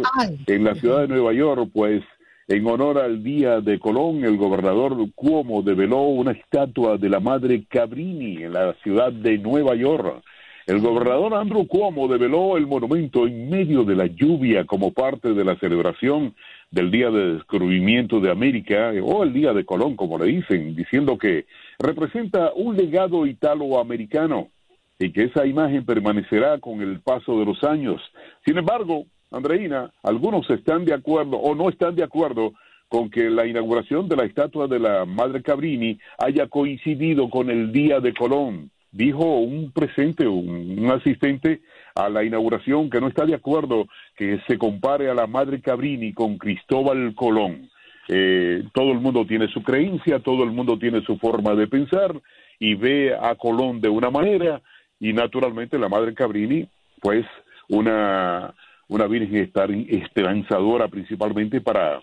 en 0.47 0.63
la 0.63 0.77
ciudad 0.77 1.01
de 1.01 1.09
Nueva 1.09 1.33
York, 1.33 1.71
pues 1.75 2.05
en 2.49 2.67
honor 2.67 2.99
al 2.99 3.25
Día 3.25 3.61
de 3.61 3.79
Colón, 3.81 4.25
el 4.25 4.37
gobernador 4.37 4.97
Cuomo 5.15 5.63
develó 5.63 6.03
una 6.03 6.31
estatua 6.31 6.97
de 6.97 7.09
la 7.09 7.19
madre 7.19 7.65
Cabrini 7.69 8.45
en 8.45 8.53
la 8.53 8.75
ciudad 8.85 9.13
de 9.13 9.39
Nueva 9.39 9.75
York. 9.75 10.23
El 10.67 10.81
gobernador 10.81 11.35
Andrew 11.35 11.67
Cuomo 11.67 12.07
develó 12.07 12.57
el 12.57 12.67
monumento 12.67 13.27
en 13.27 13.51
medio 13.51 13.83
de 13.85 13.97
la 13.97 14.07
lluvia 14.07 14.65
como 14.65 14.93
parte 14.93 15.33
de 15.35 15.45
la 15.45 15.57
celebración 15.59 16.35
del 16.71 16.91
Día 16.91 17.11
de 17.11 17.35
Descubrimiento 17.35 18.21
de 18.21 18.31
América, 18.31 18.93
o 19.03 19.25
el 19.25 19.33
Día 19.33 19.53
de 19.53 19.65
Colón, 19.65 19.97
como 19.97 20.19
le 20.19 20.27
dicen, 20.27 20.77
diciendo 20.77 21.19
que 21.19 21.47
representa 21.79 22.53
un 22.55 22.77
legado 22.77 23.27
italoamericano 23.27 24.49
y 24.99 25.13
que 25.13 25.25
esa 25.25 25.47
imagen 25.47 25.85
permanecerá 25.85 26.59
con 26.59 26.81
el 26.81 27.01
paso 27.01 27.39
de 27.39 27.45
los 27.45 27.63
años. 27.65 28.01
Sin 28.45 28.57
embargo, 28.57 29.05
Andreina, 29.31 29.91
algunos 30.03 30.49
están 30.51 30.85
de 30.85 30.95
acuerdo 30.95 31.37
o 31.37 31.55
no 31.55 31.69
están 31.69 31.95
de 31.95 32.05
acuerdo 32.05 32.53
con 32.89 33.11
que 33.11 33.29
la 33.31 33.47
inauguración 33.47 34.09
de 34.09 34.17
la 34.17 34.25
estatua 34.25 34.69
de 34.69 34.79
la 34.79 35.05
Madre 35.05 35.43
Cabrini 35.43 35.99
haya 36.19 36.47
coincidido 36.47 37.29
con 37.29 37.51
el 37.51 37.73
Día 37.73 38.01
de 38.01 38.15
Colón. 38.15 38.71
Dijo 38.93 39.39
un 39.41 39.73
presente, 39.73 40.27
un, 40.27 40.89
asistente 40.91 41.61
a 41.95 42.09
la 42.09 42.25
inauguración 42.25 42.89
que 42.89 43.01
no 43.01 43.09
está 43.09 43.27
de 43.27 43.35
acuerdo 43.35 43.87
que 44.17 44.41
se 44.47 44.57
compare 44.57 45.11
a 45.11 45.15
la 45.15 45.27
Madre 45.27 45.61
Cabrini 45.61 46.13
con 46.13 46.39
Cristóbal 46.39 47.15
Colón. 47.15 47.69
Eh, 48.09 48.63
todo 48.73 48.93
el 48.93 49.01
mundo 49.01 49.27
tiene 49.27 49.49
su 49.49 49.63
creencia, 49.63 50.21
todo 50.21 50.45
el 50.45 50.53
mundo 50.53 50.79
tiene 50.79 51.03
su 51.03 51.19
forma 51.19 51.55
de 51.55 51.67
pensar 51.67 52.15
y 52.61 52.75
ve 52.77 53.15
a 53.21 53.35
Colón 53.35 53.81
de 53.81 53.89
una 53.89 54.11
manera 54.11 54.63
y 55.01 55.13
naturalmente 55.13 55.79
la 55.79 55.89
Madre 55.89 56.15
Cabrini, 56.15 56.69
pues 57.01 57.27
una 57.69 58.55
una 58.89 59.07
virgen 59.07 59.51
esperanzadora 59.89 60.89
principalmente 60.89 61.61
para 61.61 62.01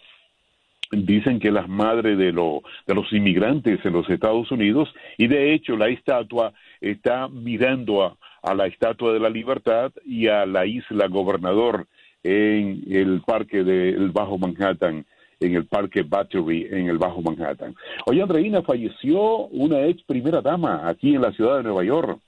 dicen 0.91 1.39
que 1.39 1.51
las 1.51 1.67
madres 1.67 2.17
de, 2.17 2.25
de 2.25 2.95
los 2.95 3.13
inmigrantes 3.13 3.83
en 3.83 3.93
los 3.93 4.09
Estados 4.09 4.51
Unidos 4.51 4.93
y 5.17 5.27
de 5.27 5.53
hecho 5.53 5.75
la 5.75 5.87
estatua 5.87 6.53
está 6.81 7.27
mirando 7.29 8.03
a, 8.03 8.17
a 8.43 8.53
la 8.53 8.67
estatua 8.67 9.13
de 9.13 9.19
la 9.19 9.29
libertad 9.29 9.91
y 10.05 10.27
a 10.27 10.45
la 10.45 10.65
isla 10.65 11.07
gobernador 11.07 11.87
en 12.23 12.83
el 12.89 13.21
parque 13.21 13.63
del 13.63 14.11
Bajo 14.11 14.37
Manhattan 14.37 15.05
en 15.39 15.55
el 15.55 15.65
parque 15.65 16.03
Battery 16.03 16.67
en 16.71 16.87
el 16.87 16.97
Bajo 16.97 17.21
Manhattan. 17.21 17.75
Oye, 18.05 18.21
Andreina, 18.21 18.61
falleció 18.61 19.47
una 19.47 19.81
ex 19.85 20.01
primera 20.03 20.41
dama 20.41 20.87
aquí 20.87 21.15
en 21.15 21.21
la 21.21 21.31
ciudad 21.33 21.57
de 21.57 21.63
Nueva 21.63 21.83
York. 21.83 22.19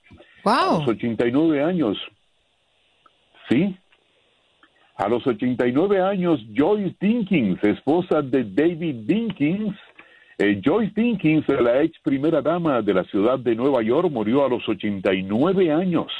Wow. 0.44 0.54
A 0.54 0.78
los 0.80 0.88
89 0.88 1.62
años. 1.62 1.98
Sí, 3.48 3.76
a 4.96 5.08
los 5.08 5.26
89 5.26 6.00
años, 6.00 6.40
Joyce 6.54 6.96
Dinkins, 7.00 7.62
esposa 7.62 8.22
de 8.22 8.44
David 8.44 9.06
Dinkins, 9.06 9.76
Eh, 10.38 10.60
Joyce 10.62 10.92
Dinkins, 10.94 11.48
la 11.48 11.82
ex 11.82 11.98
primera 12.00 12.42
dama 12.42 12.82
de 12.82 12.92
la 12.92 13.04
ciudad 13.04 13.38
de 13.38 13.54
Nueva 13.54 13.82
York, 13.82 14.10
murió 14.10 14.44
a 14.44 14.50
los 14.50 14.68
89 14.68 15.72
años. 15.72 16.12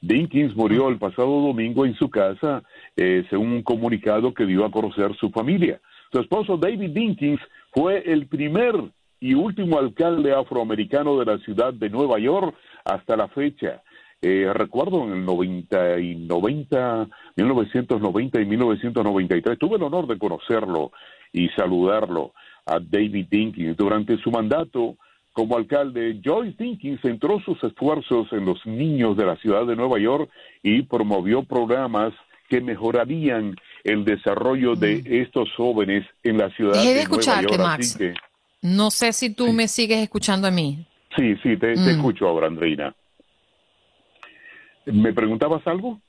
Dinkins 0.00 0.54
murió 0.54 0.88
el 0.88 0.96
pasado 0.96 1.40
domingo 1.40 1.84
en 1.84 1.94
su 1.96 2.08
casa, 2.08 2.62
eh, 2.96 3.24
según 3.28 3.50
un 3.50 3.62
comunicado 3.62 4.32
que 4.32 4.46
dio 4.46 4.64
a 4.64 4.70
conocer 4.70 5.12
su 5.16 5.30
familia. 5.30 5.80
Su 6.12 6.20
esposo 6.20 6.56
David 6.56 6.90
Dinkins 6.90 7.40
fue 7.72 8.04
el 8.06 8.28
primer 8.28 8.76
y 9.18 9.34
último 9.34 9.76
alcalde 9.76 10.32
afroamericano 10.32 11.18
de 11.18 11.24
la 11.24 11.38
ciudad 11.38 11.74
de 11.74 11.90
Nueva 11.90 12.20
York 12.20 12.54
hasta 12.84 13.16
la 13.16 13.26
fecha. 13.26 13.82
Eh, 14.20 14.50
recuerdo 14.52 15.04
en 15.04 15.12
el 15.12 15.24
90 15.24 16.00
y 16.00 16.14
90, 16.16 17.08
1990 17.36 18.40
y 18.40 18.46
1993, 18.46 19.58
tuve 19.58 19.76
el 19.76 19.82
honor 19.84 20.06
de 20.08 20.18
conocerlo 20.18 20.90
y 21.32 21.48
saludarlo 21.50 22.32
a 22.66 22.78
David 22.80 23.26
Dinkins. 23.30 23.76
Durante 23.76 24.18
su 24.18 24.30
mandato 24.30 24.96
como 25.32 25.56
alcalde, 25.56 26.20
Joyce 26.24 26.56
Dinkins 26.58 27.00
centró 27.00 27.38
sus 27.40 27.62
esfuerzos 27.62 28.26
en 28.32 28.44
los 28.44 28.64
niños 28.66 29.16
de 29.16 29.24
la 29.24 29.36
ciudad 29.36 29.64
de 29.66 29.76
Nueva 29.76 30.00
York 30.00 30.28
y 30.64 30.82
promovió 30.82 31.44
programas 31.44 32.12
que 32.48 32.60
mejorarían 32.60 33.54
el 33.84 34.04
desarrollo 34.04 34.74
de 34.74 35.02
estos 35.22 35.48
jóvenes 35.56 36.04
en 36.24 36.38
la 36.38 36.50
ciudad 36.50 36.72
Dejé 36.72 36.88
de, 36.88 36.94
de 36.94 37.00
escucharte, 37.02 37.42
Nueva 37.56 37.56
York. 37.56 37.68
Max. 37.78 37.96
Que, 37.96 38.14
No 38.62 38.90
sé 38.90 39.12
si 39.12 39.32
tú 39.32 39.52
me 39.52 39.68
sigues 39.68 39.98
escuchando 39.98 40.48
a 40.48 40.50
mí. 40.50 40.84
sí, 41.16 41.36
sí, 41.42 41.56
te, 41.56 41.74
te 41.74 41.80
Mm. 41.80 41.88
escucho 41.90 42.26
ahora, 42.26 42.48
Andreina. 42.48 42.94
¿Me 44.92 45.12
preguntabas 45.12 45.66
algo? 45.66 46.00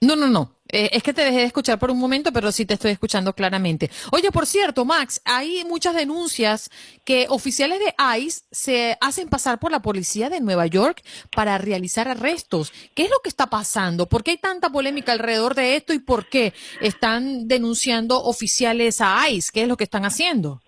No, 0.00 0.16
no, 0.16 0.28
no. 0.28 0.52
Eh, 0.68 0.90
es 0.92 1.02
que 1.02 1.14
te 1.14 1.24
dejé 1.24 1.38
de 1.38 1.44
escuchar 1.44 1.78
por 1.78 1.90
un 1.90 1.98
momento, 1.98 2.32
pero 2.32 2.50
sí 2.52 2.66
te 2.66 2.74
estoy 2.74 2.90
escuchando 2.90 3.32
claramente. 3.34 3.90
Oye, 4.12 4.30
por 4.30 4.46
cierto, 4.46 4.84
Max, 4.84 5.20
hay 5.24 5.64
muchas 5.64 5.94
denuncias 5.94 6.70
que 7.04 7.26
oficiales 7.30 7.78
de 7.78 7.94
ICE 8.18 8.42
se 8.50 8.98
hacen 9.00 9.28
pasar 9.28 9.58
por 9.58 9.70
la 9.70 9.80
policía 9.80 10.28
de 10.28 10.40
Nueva 10.40 10.66
York 10.66 11.02
para 11.34 11.56
realizar 11.58 12.08
arrestos. 12.08 12.72
¿Qué 12.94 13.04
es 13.04 13.10
lo 13.10 13.20
que 13.22 13.28
está 13.28 13.46
pasando? 13.46 14.06
¿Por 14.08 14.22
qué 14.22 14.32
hay 14.32 14.38
tanta 14.38 14.70
polémica 14.70 15.12
alrededor 15.12 15.54
de 15.54 15.76
esto 15.76 15.92
y 15.94 16.00
por 16.00 16.28
qué 16.28 16.52
están 16.80 17.48
denunciando 17.48 18.22
oficiales 18.22 19.00
a 19.00 19.28
ICE? 19.30 19.50
¿Qué 19.52 19.62
es 19.62 19.68
lo 19.68 19.76
que 19.76 19.84
están 19.84 20.04
haciendo? 20.04 20.60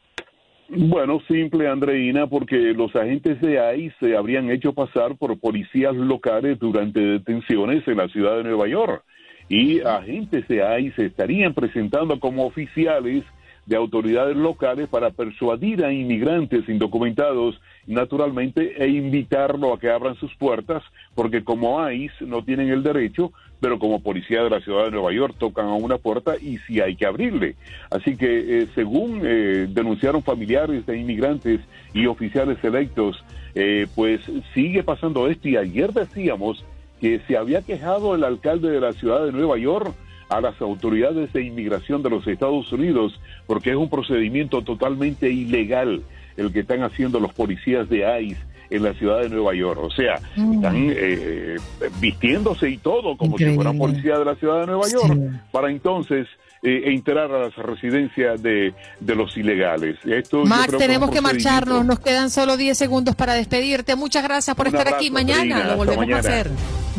Bueno, 0.68 1.20
simple, 1.28 1.68
Andreina, 1.68 2.26
porque 2.26 2.56
los 2.75 2.94
agentes 2.96 3.40
de 3.40 3.76
ICE 3.76 3.94
se 4.00 4.16
habrían 4.16 4.50
hecho 4.50 4.73
pasar 4.73 5.16
por 5.16 5.38
policías 5.38 5.94
locales 5.94 6.58
durante 6.58 6.99
detenciones 6.99 7.87
en 7.87 7.96
la 7.96 8.08
ciudad 8.08 8.37
de 8.37 8.44
Nueva 8.44 8.66
York. 8.66 9.04
Y 9.49 9.80
agentes 9.80 10.49
de 10.49 10.56
ICE 10.80 10.96
se 10.96 11.06
estarían 11.06 11.54
presentando 11.54 12.18
como 12.18 12.44
oficiales 12.46 13.23
de 13.66 13.76
autoridades 13.76 14.37
locales 14.37 14.88
para 14.88 15.11
persuadir 15.11 15.85
a 15.85 15.92
inmigrantes 15.92 16.68
indocumentados, 16.68 17.61
naturalmente, 17.86 18.82
e 18.82 18.88
invitarlo 18.88 19.72
a 19.72 19.78
que 19.78 19.90
abran 19.90 20.16
sus 20.16 20.34
puertas, 20.34 20.82
porque 21.14 21.44
como 21.44 21.88
ICE 21.88 22.24
no 22.26 22.42
tienen 22.44 22.70
el 22.70 22.82
derecho, 22.82 23.32
pero 23.60 23.78
como 23.78 24.00
policía 24.00 24.42
de 24.42 24.50
la 24.50 24.60
ciudad 24.60 24.84
de 24.84 24.90
Nueva 24.90 25.12
York 25.12 25.34
tocan 25.38 25.66
a 25.66 25.74
una 25.74 25.98
puerta 25.98 26.36
y 26.36 26.58
sí 26.58 26.80
hay 26.80 26.96
que 26.96 27.06
abrirle. 27.06 27.56
Así 27.90 28.16
que, 28.16 28.62
eh, 28.62 28.68
según 28.74 29.22
eh, 29.24 29.66
denunciaron 29.68 30.22
familiares 30.22 30.84
de 30.86 30.98
inmigrantes 30.98 31.60
y 31.94 32.06
oficiales 32.06 32.62
electos, 32.62 33.24
eh, 33.54 33.86
pues 33.94 34.20
sigue 34.52 34.82
pasando 34.82 35.28
esto 35.28 35.48
y 35.48 35.56
ayer 35.56 35.92
decíamos 35.92 36.64
que 37.00 37.20
se 37.26 37.36
había 37.36 37.62
quejado 37.62 38.14
el 38.14 38.24
alcalde 38.24 38.70
de 38.70 38.80
la 38.80 38.92
ciudad 38.92 39.24
de 39.24 39.32
Nueva 39.32 39.58
York 39.58 39.94
a 40.28 40.40
las 40.40 40.60
autoridades 40.60 41.32
de 41.32 41.42
inmigración 41.42 42.02
de 42.02 42.10
los 42.10 42.26
Estados 42.26 42.70
Unidos 42.72 43.18
porque 43.46 43.70
es 43.70 43.76
un 43.76 43.88
procedimiento 43.88 44.62
totalmente 44.62 45.30
ilegal 45.30 46.02
el 46.36 46.52
que 46.52 46.60
están 46.60 46.82
haciendo 46.82 47.20
los 47.20 47.32
policías 47.32 47.88
de 47.88 48.22
ICE 48.22 48.40
en 48.70 48.82
la 48.82 48.94
ciudad 48.94 49.20
de 49.22 49.28
Nueva 49.28 49.54
York. 49.54 49.80
O 49.82 49.90
sea, 49.90 50.14
están 50.36 50.74
eh, 50.76 51.56
vistiéndose 52.00 52.68
y 52.70 52.78
todo 52.78 53.16
como 53.16 53.38
si 53.38 53.44
fueran 53.54 53.78
policía 53.78 54.18
de 54.18 54.25
la 54.25 54.34
ciudad 54.36 54.60
de 54.60 54.66
Nueva 54.66 54.88
York 54.88 55.18
para 55.52 55.70
entonces 55.70 56.26
eh, 56.62 56.82
entrar 56.86 57.30
a 57.30 57.38
las 57.38 57.54
residencias 57.56 58.42
de, 58.42 58.75
de 58.99 59.14
los 59.14 59.36
ilegales. 59.36 59.99
Esto 60.04 60.44
Max, 60.44 60.76
tenemos 60.76 61.10
que 61.10 61.20
marcharnos. 61.20 61.84
Nos 61.84 62.00
quedan 62.00 62.30
solo 62.30 62.56
10 62.56 62.76
segundos 62.76 63.14
para 63.14 63.34
despedirte. 63.34 63.94
Muchas 63.94 64.25
gracias 64.25 64.56
por 64.56 64.66
Un 64.66 64.75
estar 64.75 64.88
abrazo, 64.88 64.96
aquí. 64.96 65.10
Mañana 65.10 65.64
lo 65.64 65.76
volvemos 65.76 66.06
mañana. 66.06 66.16
a 66.16 66.20
hacer. 66.20 66.50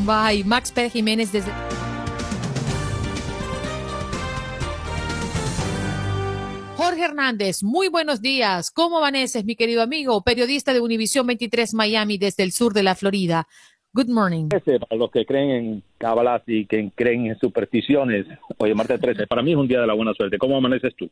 Bye. 0.06 0.44
Max 0.46 0.72
Pérez 0.72 0.94
Jiménez 0.94 1.32
desde. 1.32 1.52
Jorge 6.78 7.06
Hernández, 7.06 7.64
muy 7.64 7.88
buenos 7.88 8.22
días. 8.22 8.70
¿Cómo 8.70 9.00
amaneces, 9.00 9.44
mi 9.46 9.56
querido 9.56 9.82
amigo? 9.82 10.22
Periodista 10.22 10.74
de 10.74 10.80
Univisión 10.80 11.26
23 11.26 11.74
Miami 11.74 12.20
desde 12.20 12.44
el 12.44 12.52
sur 12.52 12.72
de 12.72 12.84
la 12.84 12.94
Florida. 12.94 13.48
Good 13.94 14.10
morning. 14.10 14.50
Para 14.50 14.96
los 14.96 15.10
que 15.10 15.26
creen 15.26 15.50
en 15.50 15.84
cábalas 15.98 16.44
y 16.46 16.68
que 16.68 16.92
creen 16.94 17.26
en 17.26 17.40
supersticiones, 17.40 18.28
oye, 18.58 18.76
martes 18.76 19.02
13, 19.02 19.26
para 19.26 19.42
mí 19.42 19.54
es 19.54 19.58
un 19.58 19.68
día 19.68 19.82
de 19.82 19.88
la 19.88 19.96
buena 19.96 20.14
suerte. 20.14 20.38
¿Cómo 20.38 20.56
amaneces 20.56 20.94
tú? 20.96 21.10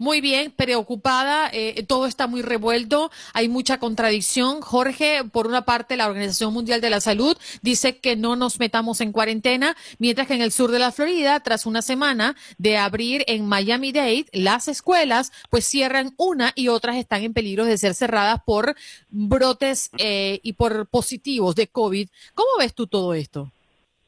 Muy 0.00 0.22
bien, 0.22 0.50
preocupada, 0.50 1.50
eh, 1.52 1.84
todo 1.86 2.06
está 2.06 2.26
muy 2.26 2.40
revuelto, 2.40 3.10
hay 3.34 3.50
mucha 3.50 3.78
contradicción. 3.78 4.62
Jorge, 4.62 5.24
por 5.30 5.46
una 5.46 5.66
parte, 5.66 5.98
la 5.98 6.08
Organización 6.08 6.54
Mundial 6.54 6.80
de 6.80 6.88
la 6.88 7.02
Salud 7.02 7.36
dice 7.60 7.98
que 7.98 8.16
no 8.16 8.34
nos 8.34 8.58
metamos 8.58 9.02
en 9.02 9.12
cuarentena, 9.12 9.76
mientras 9.98 10.26
que 10.26 10.32
en 10.32 10.40
el 10.40 10.52
sur 10.52 10.70
de 10.70 10.78
la 10.78 10.90
Florida, 10.90 11.40
tras 11.40 11.66
una 11.66 11.82
semana 11.82 12.34
de 12.56 12.78
abrir 12.78 13.24
en 13.26 13.44
Miami-Dade 13.44 14.24
las 14.32 14.68
escuelas, 14.68 15.32
pues 15.50 15.66
cierran 15.66 16.14
una 16.16 16.54
y 16.54 16.68
otras 16.68 16.96
están 16.96 17.22
en 17.22 17.34
peligro 17.34 17.66
de 17.66 17.76
ser 17.76 17.94
cerradas 17.94 18.40
por 18.46 18.74
brotes 19.10 19.90
eh, 19.98 20.40
y 20.42 20.54
por 20.54 20.86
positivos 20.88 21.54
de 21.56 21.66
COVID. 21.66 22.08
¿Cómo 22.32 22.48
ves 22.58 22.72
tú 22.72 22.86
todo 22.86 23.12
esto? 23.12 23.52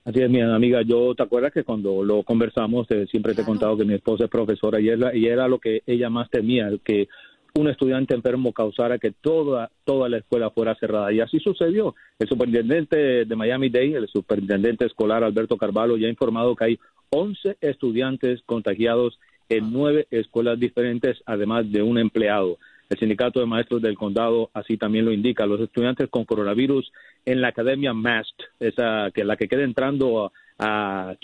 Así 0.05 0.21
es, 0.21 0.29
mi 0.29 0.41
amiga, 0.41 0.83
yo 0.83 1.15
te 1.15 1.23
acuerdas 1.23 1.53
que 1.53 1.63
cuando 1.63 2.03
lo 2.03 2.25
conversamos 2.25 2.91
eh, 2.91 3.07
siempre 3.09 3.35
te 3.35 3.43
he 3.43 3.45
contado 3.45 3.77
que 3.77 3.85
mi 3.85 3.95
esposa 3.95 4.25
es 4.25 4.31
profesora 4.31 4.81
y, 4.81 4.89
es 4.89 4.99
la- 4.99 5.15
y 5.15 5.27
era 5.27 5.47
lo 5.47 5.59
que 5.61 5.83
ella 5.87 6.11
más 6.11 6.29
temía, 6.29 6.69
que 6.85 7.09
un 7.55 7.69
estudiante 7.69 8.15
enfermo 8.15 8.53
causara 8.53 8.99
que 8.99 9.13
toda, 9.13 9.71
toda 9.85 10.09
la 10.09 10.17
escuela 10.19 10.51
fuera 10.51 10.75
cerrada. 10.75 11.13
Y 11.13 11.21
así 11.21 11.39
sucedió. 11.39 11.95
El 12.19 12.27
superintendente 12.29 13.25
de 13.27 13.37
Miami-Dade, 13.37 13.95
el 13.97 14.09
superintendente 14.09 14.87
escolar 14.87 15.23
Alberto 15.23 15.57
Carvalho, 15.57 15.97
ya 15.97 16.07
ha 16.09 16.11
informado 16.11 16.57
que 16.57 16.65
hay 16.65 16.79
11 17.11 17.59
estudiantes 17.61 18.41
contagiados 18.47 19.21
en 19.51 19.71
nueve 19.71 20.07
escuelas 20.11 20.59
diferentes, 20.59 21.23
además 21.27 21.71
de 21.71 21.83
un 21.83 21.99
empleado. 21.99 22.57
El 22.93 22.99
sindicato 22.99 23.41
de 23.41 23.47
maestros 23.47 23.81
del 23.81 23.97
condado 23.97 24.51
así 24.53 24.77
también 24.77 25.07
lo 25.07 25.13
indica. 25.13 25.47
Los 25.47 25.63
estudiantes 25.63 26.11
con 26.11 26.27
coronavirus 26.27 26.93
en 27.25 27.41
la 27.41 27.49
academia 27.49 27.95
MAST, 27.95 28.39
esa 28.61 29.11
que 29.15 29.25
la 29.25 29.39
que 29.39 29.49
queda 29.49 29.65
entrando 29.65 30.27
a, 30.27 30.33
a 30.59 31.17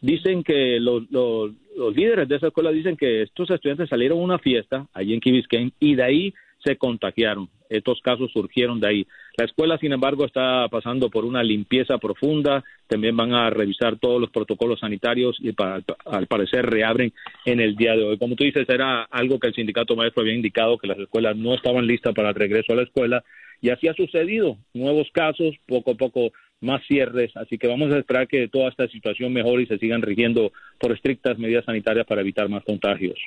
dicen 0.00 0.44
que 0.44 0.78
los, 0.78 1.10
los, 1.10 1.50
los 1.76 1.96
líderes 1.96 2.28
de 2.28 2.36
esa 2.36 2.46
escuela 2.46 2.70
dicen 2.70 2.96
que 2.96 3.22
estos 3.22 3.50
estudiantes 3.50 3.88
salieron 3.88 4.20
a 4.20 4.22
una 4.22 4.38
fiesta 4.38 4.86
allí 4.92 5.14
en 5.14 5.20
Key 5.20 5.32
Biscayne 5.32 5.72
y 5.80 5.96
de 5.96 6.02
ahí 6.04 6.34
se 6.64 6.76
contagiaron. 6.76 7.48
Estos 7.68 8.00
casos 8.02 8.30
surgieron 8.32 8.80
de 8.80 8.88
ahí. 8.88 9.06
La 9.38 9.46
escuela, 9.46 9.78
sin 9.78 9.92
embargo, 9.92 10.26
está 10.26 10.68
pasando 10.68 11.08
por 11.08 11.24
una 11.24 11.42
limpieza 11.42 11.98
profunda. 11.98 12.62
También 12.86 13.16
van 13.16 13.32
a 13.32 13.48
revisar 13.50 13.98
todos 13.98 14.20
los 14.20 14.30
protocolos 14.30 14.80
sanitarios 14.80 15.36
y 15.40 15.52
pa- 15.52 15.80
al 16.04 16.26
parecer 16.26 16.66
reabren 16.66 17.12
en 17.46 17.60
el 17.60 17.74
día 17.76 17.96
de 17.96 18.04
hoy. 18.04 18.18
Como 18.18 18.36
tú 18.36 18.44
dices, 18.44 18.68
era 18.68 19.04
algo 19.04 19.38
que 19.38 19.48
el 19.48 19.54
sindicato 19.54 19.96
maestro 19.96 20.22
había 20.22 20.34
indicado 20.34 20.76
que 20.78 20.86
las 20.86 20.98
escuelas 20.98 21.36
no 21.36 21.54
estaban 21.54 21.86
listas 21.86 22.14
para 22.14 22.28
el 22.30 22.34
regreso 22.34 22.72
a 22.72 22.76
la 22.76 22.82
escuela 22.82 23.24
y 23.62 23.70
así 23.70 23.88
ha 23.88 23.94
sucedido. 23.94 24.58
Nuevos 24.74 25.08
casos, 25.12 25.54
poco 25.66 25.92
a 25.92 25.94
poco 25.94 26.32
más 26.60 26.82
cierres. 26.86 27.34
Así 27.36 27.56
que 27.58 27.68
vamos 27.68 27.90
a 27.92 27.98
esperar 27.98 28.28
que 28.28 28.48
toda 28.48 28.68
esta 28.68 28.86
situación 28.88 29.32
mejore 29.32 29.62
y 29.62 29.66
se 29.66 29.78
sigan 29.78 30.02
rigiendo 30.02 30.52
por 30.78 30.92
estrictas 30.92 31.38
medidas 31.38 31.64
sanitarias 31.64 32.06
para 32.06 32.20
evitar 32.20 32.48
más 32.48 32.64
contagios. 32.64 33.18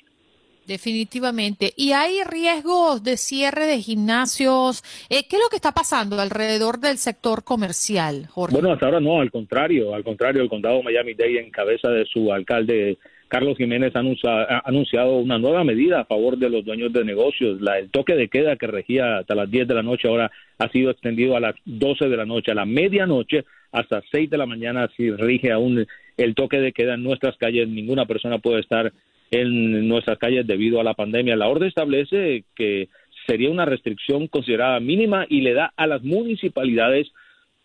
Definitivamente. 0.68 1.74
¿Y 1.76 1.92
hay 1.92 2.24
riesgos 2.24 3.04
de 3.04 3.18
cierre 3.18 3.66
de 3.66 3.80
gimnasios? 3.82 4.84
Eh, 5.10 5.28
¿Qué 5.30 5.36
es 5.36 5.42
lo 5.42 5.50
que 5.50 5.56
está 5.58 5.72
pasando 5.72 6.20
alrededor 6.20 6.80
del 6.80 6.98
sector 6.98 7.44
comercial, 7.44 8.28
Jorge? 8.30 8.54
Bueno, 8.56 8.72
hasta 8.72 8.86
ahora 8.88 9.00
no, 9.00 9.22
al 9.22 9.32
contrario, 9.32 9.94
al 9.94 10.04
contrario, 10.04 10.42
el 10.42 10.50
condado 10.50 10.82
Miami-Dade 10.84 11.40
en 11.40 11.52
cabeza 11.52 11.90
de 11.90 12.06
su 12.06 12.32
alcalde 12.32 12.98
Carlos 13.28 13.58
Jiménez 13.58 13.96
ha, 13.96 14.00
anuncia- 14.00 14.44
ha 14.48 14.62
anunciado 14.66 15.18
una 15.18 15.38
nueva 15.40 15.64
medida 15.64 16.02
a 16.02 16.06
favor 16.06 16.38
de 16.38 16.50
los 16.50 16.64
dueños 16.64 16.94
de 16.94 17.04
negocios. 17.04 17.60
La, 17.60 17.80
el 17.80 17.90
toque 17.90 18.14
de 18.16 18.28
queda 18.30 18.56
que 18.56 18.68
regía 18.68 19.18
hasta 19.20 19.36
las 19.36 19.50
10 19.50 19.68
de 19.68 19.74
la 19.74 19.84
noche 19.84 20.08
ahora 20.08 20.32
ha 20.60 20.70
sido 20.70 20.92
extendido 20.92 21.36
a 21.36 21.40
las 21.40 21.56
12 21.66 22.08
de 22.08 22.18
la 22.18 22.26
noche, 22.26 22.52
a 22.52 22.56
la 22.56 22.66
medianoche 22.66 23.44
hasta 23.72 24.02
6 24.12 24.30
de 24.30 24.38
la 24.38 24.46
mañana 24.46 24.90
si 24.96 25.12
rige 25.12 25.52
aún 25.52 25.86
el 26.18 26.34
toque 26.36 26.60
de 26.60 26.72
queda 26.72 26.94
en 26.94 27.04
nuestras 27.04 27.36
calles. 27.38 27.68
Ninguna 27.68 28.06
persona 28.06 28.38
puede 28.38 28.62
estar 28.62 28.94
en 29.32 29.88
nuestras 29.88 30.18
calles 30.18 30.48
debido 30.48 30.80
a 30.80 30.84
la 30.84 30.94
pandemia. 30.94 31.36
La 31.36 31.48
orden 31.48 31.68
establece 31.68 32.46
que 32.56 32.90
sería 33.28 33.50
una 33.50 33.66
restricción 33.66 34.28
considerada 34.28 34.80
mínima 34.80 35.26
y 35.28 35.42
le 35.42 35.54
da 35.54 35.74
a 35.76 35.88
las 35.88 36.04
municipalidades 36.04 37.12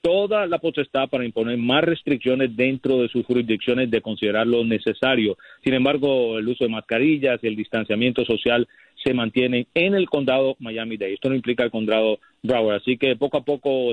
toda 0.02 0.46
la 0.46 0.58
potestad 0.58 1.10
para 1.10 1.26
imponer 1.26 1.58
más 1.58 1.84
restricciones 1.84 2.56
dentro 2.56 3.02
de 3.02 3.08
sus 3.08 3.26
jurisdicciones 3.26 3.90
de 3.90 4.00
considerarlo 4.00 4.64
necesario. 4.64 5.36
Sin 5.62 5.74
embargo, 5.74 6.38
el 6.38 6.48
uso 6.48 6.64
de 6.64 6.70
mascarillas 6.70 7.38
y 7.42 7.46
el 7.46 7.56
distanciamiento 7.56 8.24
social 8.24 8.66
se 9.04 9.12
mantienen 9.12 9.66
en 9.74 9.94
el 9.94 10.08
condado 10.08 10.56
Miami-Dade. 10.58 11.14
Esto 11.14 11.28
no 11.28 11.34
implica 11.34 11.64
el 11.64 11.70
condado 11.70 12.18
Broward. 12.42 12.76
Así 12.76 12.96
que 12.96 13.16
poco 13.16 13.36
a 13.38 13.44
poco 13.44 13.92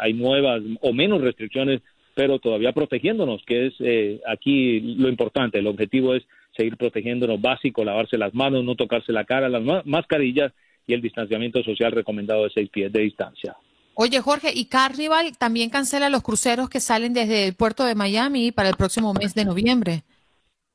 hay 0.00 0.12
nuevas 0.14 0.62
o 0.80 0.92
menos 0.94 1.20
restricciones, 1.20 1.82
pero 2.16 2.38
todavía 2.38 2.72
protegiéndonos, 2.72 3.42
que 3.46 3.66
es 3.66 3.74
eh, 3.78 4.22
aquí 4.26 4.80
lo 4.80 5.10
importante. 5.10 5.58
El 5.58 5.66
objetivo 5.66 6.14
es 6.14 6.24
seguir 6.56 6.78
protegiéndonos 6.78 7.38
básico, 7.38 7.84
lavarse 7.84 8.16
las 8.16 8.32
manos, 8.32 8.64
no 8.64 8.74
tocarse 8.74 9.12
la 9.12 9.26
cara, 9.26 9.50
las 9.50 9.84
mascarillas 9.84 10.50
y 10.86 10.94
el 10.94 11.02
distanciamiento 11.02 11.62
social 11.62 11.92
recomendado 11.92 12.44
de 12.44 12.50
seis 12.54 12.70
pies 12.70 12.90
de 12.90 13.02
distancia. 13.02 13.54
Oye, 13.92 14.18
Jorge, 14.22 14.50
¿y 14.54 14.64
Carnival 14.64 15.36
también 15.36 15.68
cancela 15.68 16.08
los 16.08 16.22
cruceros 16.22 16.70
que 16.70 16.80
salen 16.80 17.12
desde 17.12 17.48
el 17.48 17.54
puerto 17.54 17.84
de 17.84 17.94
Miami 17.94 18.50
para 18.50 18.70
el 18.70 18.76
próximo 18.76 19.12
mes 19.12 19.34
de 19.34 19.44
noviembre? 19.44 20.02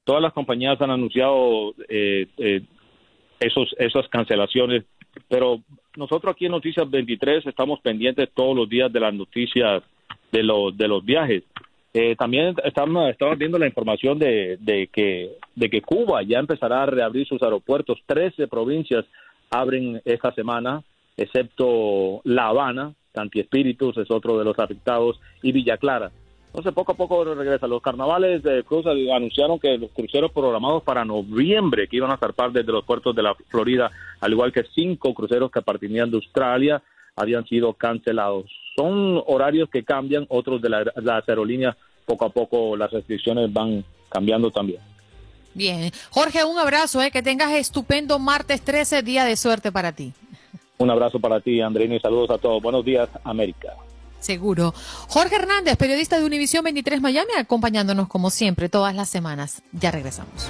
Todas 0.04 0.22
las 0.22 0.34
compañías 0.34 0.80
han 0.80 0.92
anunciado 0.92 1.74
eh, 1.90 2.28
eh, 2.38 2.62
esos, 3.40 3.74
esas 3.80 4.08
cancelaciones, 4.10 4.84
pero 5.28 5.60
nosotros 5.98 6.34
aquí 6.36 6.46
en 6.46 6.52
Noticias 6.52 6.88
23 6.88 7.48
estamos 7.48 7.80
pendientes 7.80 8.30
todos 8.36 8.56
los 8.56 8.70
días 8.70 8.94
de 8.94 9.00
las 9.00 9.14
noticias 9.14 9.82
de 10.32 10.44
los, 10.44 10.76
de 10.78 10.88
los 10.88 11.04
viajes. 11.04 11.44
Eh, 11.94 12.16
también 12.16 12.56
estamos, 12.64 13.10
estamos 13.10 13.38
viendo 13.38 13.60
la 13.60 13.68
información 13.68 14.18
de, 14.18 14.58
de, 14.62 14.88
que, 14.88 15.32
de 15.56 15.70
que 15.70 15.82
Cuba 15.82 16.24
ya 16.24 16.40
empezará 16.40 16.84
a 16.84 16.86
reabrir 16.86 17.28
sus 17.28 17.42
aeropuertos. 17.44 18.00
Trece 18.06 18.48
provincias 18.48 19.06
abren 19.50 20.02
esta 20.06 20.32
semana, 20.34 20.84
excepto 21.18 22.22
La 22.24 22.48
Habana, 22.48 22.94
Santi 23.14 23.42
Espíritus 23.42 23.98
es 23.98 24.10
otro 24.10 24.38
de 24.40 24.46
los 24.46 24.58
afectados, 24.58 25.20
y 25.42 25.52
Villa 25.52 25.76
Clara. 25.78 26.12
Entonces, 26.48 26.74
poco 26.74 26.92
a 26.92 26.96
poco 26.96 27.24
regresa. 27.24 27.66
Los 27.66 27.82
carnavales 27.82 28.44
de 28.44 28.64
Cruz 28.64 28.86
anunciaron 28.86 29.58
que 29.58 29.78
los 29.78 29.92
cruceros 29.92 30.32
programados 30.34 30.84
para 30.84 31.06
noviembre, 31.06 31.88
que 31.88 31.96
iban 31.96 32.12
a 32.12 32.18
zarpar 32.18 32.52
desde 32.52 32.74
los 32.74 32.84
puertos 32.84 33.16
de 33.16 33.24
la 33.24 33.36
Florida, 33.48 33.90
al 34.20 34.32
igual 34.34 34.52
que 34.52 34.66
cinco 34.76 35.14
cruceros 35.14 35.50
que 35.50 35.62
partían 35.62 36.12
de 36.12 36.18
Australia, 36.18 36.82
habían 37.16 37.46
sido 37.46 37.74
cancelados. 37.74 38.46
Son 38.76 39.22
horarios 39.28 39.70
que 39.70 39.84
cambian, 39.84 40.26
otros 40.30 40.62
de 40.62 40.70
las 40.70 41.28
aerolíneas, 41.28 41.76
poco 42.06 42.26
a 42.26 42.30
poco 42.30 42.76
las 42.76 42.92
restricciones 42.92 43.52
van 43.52 43.84
cambiando 44.10 44.52
también. 44.52 44.80
Bien. 45.54 45.92
Jorge, 46.10 46.44
un 46.44 46.58
abrazo, 46.58 47.02
eh, 47.02 47.12
que 47.12 47.22
tengas 47.22 47.52
estupendo 47.52 48.20
martes 48.20 48.62
13, 48.62 49.04
día 49.04 49.26
de 49.26 49.36
suerte 49.36 49.72
para 49.72 49.92
ti. 49.92 50.14
Un 50.78 50.90
abrazo 50.90 51.20
para 51.20 51.40
ti, 51.42 51.62
Andreina, 51.62 51.96
y 51.96 52.00
saludos 52.00 52.32
a 52.32 52.38
todos. 52.38 52.62
Buenos 52.62 52.84
días, 52.84 53.10
América. 53.24 53.76
Seguro. 54.20 54.74
Jorge 55.08 55.36
Hernández, 55.36 55.76
periodista 55.78 56.20
de 56.20 56.26
Univisión 56.26 56.64
23 56.64 57.02
Miami, 57.02 57.32
acompañándonos 57.38 58.08
como 58.08 58.30
siempre 58.30 58.70
todas 58.70 58.96
las 58.96 59.10
semanas. 59.10 59.64
Ya 59.74 59.92
regresamos. 59.92 60.50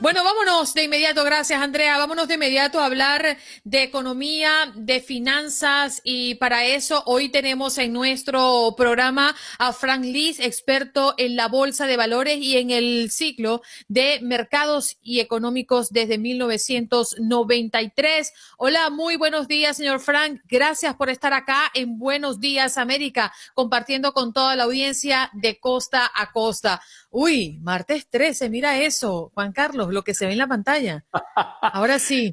Bueno, 0.00 0.24
vámonos 0.24 0.72
de 0.72 0.84
inmediato, 0.84 1.22
gracias 1.24 1.60
Andrea. 1.60 1.98
Vámonos 1.98 2.26
de 2.26 2.36
inmediato 2.36 2.80
a 2.80 2.86
hablar 2.86 3.36
de 3.64 3.82
economía, 3.82 4.72
de 4.74 5.02
finanzas 5.02 6.00
y 6.04 6.36
para 6.36 6.64
eso 6.64 7.02
hoy 7.04 7.28
tenemos 7.28 7.76
en 7.76 7.92
nuestro 7.92 8.72
programa 8.78 9.36
a 9.58 9.74
Frank 9.74 10.04
Liz, 10.04 10.40
experto 10.40 11.12
en 11.18 11.36
la 11.36 11.48
bolsa 11.48 11.86
de 11.86 11.98
valores 11.98 12.38
y 12.38 12.56
en 12.56 12.70
el 12.70 13.10
ciclo 13.10 13.60
de 13.88 14.20
mercados 14.22 14.96
y 15.02 15.20
económicos 15.20 15.90
desde 15.90 16.16
1993. 16.16 18.32
Hola, 18.56 18.88
muy 18.88 19.16
buenos 19.16 19.48
días, 19.48 19.76
señor 19.76 20.00
Frank. 20.00 20.40
Gracias 20.48 20.94
por 20.94 21.10
estar 21.10 21.34
acá 21.34 21.70
en 21.74 21.98
Buenos 21.98 22.40
Días 22.40 22.78
América, 22.78 23.34
compartiendo 23.52 24.14
con 24.14 24.32
toda 24.32 24.56
la 24.56 24.64
audiencia 24.64 25.28
de 25.34 25.60
costa 25.60 26.10
a 26.14 26.32
costa. 26.32 26.80
Uy, 27.10 27.58
martes 27.62 28.08
13, 28.08 28.48
mira 28.48 28.78
eso, 28.78 29.32
Juan 29.34 29.52
Carlos, 29.52 29.92
lo 29.92 30.04
que 30.04 30.14
se 30.14 30.26
ve 30.26 30.32
en 30.32 30.38
la 30.38 30.46
pantalla. 30.46 31.04
Ahora 31.60 31.98
sí. 31.98 32.32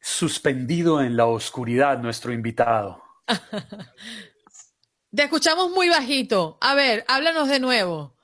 Suspendido 0.00 1.00
en 1.00 1.16
la 1.16 1.26
oscuridad, 1.26 1.98
nuestro 1.98 2.32
invitado. 2.32 3.02
Te 5.14 5.24
escuchamos 5.24 5.70
muy 5.70 5.88
bajito. 5.88 6.58
A 6.60 6.74
ver, 6.74 7.04
háblanos 7.06 7.48
de 7.48 7.60
nuevo. 7.60 8.16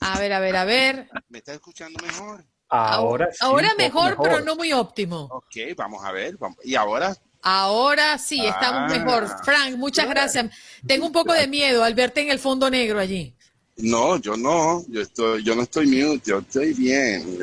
A 0.00 0.18
ver, 0.18 0.32
a 0.32 0.40
ver, 0.40 0.56
a 0.56 0.64
ver. 0.64 1.08
¿Me 1.28 1.38
está 1.38 1.54
escuchando 1.54 2.02
mejor? 2.02 2.44
Ahora 2.68 3.28
sí. 3.32 3.38
Ahora 3.40 3.68
mejor, 3.76 4.16
pero 4.22 4.40
no 4.40 4.56
muy 4.56 4.72
óptimo. 4.72 5.28
Ok, 5.30 5.56
vamos 5.76 6.04
a 6.04 6.12
ver. 6.12 6.36
¿Y 6.62 6.74
ahora? 6.74 7.14
Ahora 7.46 8.16
sí, 8.16 8.40
estamos 8.44 8.90
Ah. 8.90 8.98
mejor. 8.98 9.28
Frank, 9.44 9.76
muchas 9.76 10.08
gracias. 10.08 10.46
Tengo 10.86 11.06
un 11.06 11.12
poco 11.12 11.34
de 11.34 11.46
miedo 11.46 11.84
al 11.84 11.94
verte 11.94 12.22
en 12.22 12.30
el 12.30 12.38
fondo 12.38 12.70
negro 12.70 12.98
allí. 12.98 13.34
No, 13.76 14.16
yo 14.16 14.34
no. 14.36 14.82
Yo 14.88 15.02
estoy, 15.02 15.42
yo 15.44 15.54
no 15.54 15.62
estoy 15.62 15.86
mute. 15.86 16.22
Yo 16.30 16.38
estoy 16.38 16.72
bien. 16.72 17.38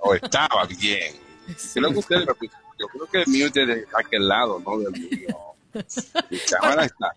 O 0.00 0.14
estaba 0.14 0.66
bien. 0.66 1.14
Creo 1.72 1.90
que 1.92 1.98
ustedes, 1.98 2.26
yo 2.78 2.86
creo 2.88 3.06
que 3.10 3.22
el 3.22 3.26
mute 3.28 3.62
es 3.62 3.68
de 3.68 3.86
aquel 3.98 4.28
lado, 4.28 4.60
no 4.64 4.78
del 4.78 4.92
mío. 4.92 5.36
Mi 6.30 6.38
cámara 6.38 6.84
está. 6.84 7.12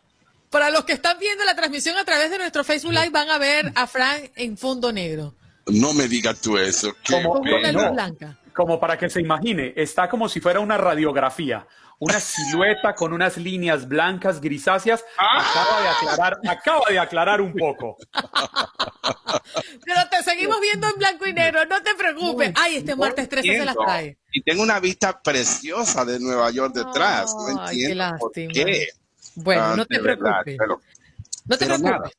Para 0.50 0.70
los 0.70 0.86
que 0.86 0.94
están 0.94 1.20
viendo 1.20 1.44
la 1.44 1.54
transmisión 1.56 1.98
a 1.98 2.06
través 2.06 2.32
de 2.32 2.38
nuestro 2.38 2.64
Facebook 2.64 2.94
Live, 2.94 3.10
van 3.10 3.30
a 3.30 3.38
ver 3.38 3.74
a 3.76 3.88
Frank 3.88 4.32
en 4.36 4.58
fondo 4.58 4.92
negro. 4.94 5.34
No 5.68 5.94
me 5.94 6.08
digas 6.08 6.40
tú 6.40 6.58
eso. 6.58 6.94
Qué 7.04 7.14
Como, 7.14 7.34
Con 7.42 7.48
una 7.54 7.72
luz 7.74 7.92
blanca. 7.92 8.38
como 8.56 8.80
para 8.80 8.98
que 8.98 9.10
se 9.10 9.20
imagine, 9.20 9.74
está 9.76 10.08
como 10.08 10.30
si 10.30 10.40
fuera 10.40 10.60
una 10.62 10.78
radiografía, 10.78 11.68
una 12.00 12.20
silueta 12.20 12.94
con 12.96 13.14
unas 13.14 13.38
líneas 13.38 13.88
blancas 13.88 14.42
grisáceas. 14.42 15.04
Acaba 15.18 15.82
de 15.82 15.88
aclarar, 15.88 16.40
acaba 16.48 16.86
de 16.90 17.00
aclarar 17.00 17.42
un 17.42 17.54
poco. 17.54 17.98
Pero 19.86 20.00
te 20.10 20.24
seguimos 20.24 20.60
viendo 20.62 20.88
en 20.88 20.96
blanco 20.98 21.26
y 21.28 21.34
negro, 21.34 21.66
no 21.66 21.82
te 21.82 21.96
preocupes. 21.96 22.52
Ay, 22.56 22.78
este 22.78 22.96
martes 22.96 23.30
13 23.30 23.58
se 23.60 23.66
las 23.66 23.76
trae. 23.76 24.18
Y 24.32 24.42
tengo 24.44 24.64
una 24.64 24.80
vista 24.80 25.22
preciosa 25.22 26.04
de 26.06 26.20
Nueva 26.20 26.50
York 26.52 26.74
detrás. 26.74 27.34
No 27.34 27.62
Ay, 27.62 27.78
qué 27.78 27.84
entiendo 27.86 28.18
por 28.20 28.30
lástima. 28.38 28.54
qué. 28.54 28.88
Bueno, 29.36 29.64
Ah, 29.64 29.74
no 29.76 29.86
te 29.86 30.00
verdad, 30.00 30.42
preocupes. 30.44 30.56
pero- 30.58 30.82
No 31.46 31.58
te 31.58 31.66
preocupes. 31.66 32.12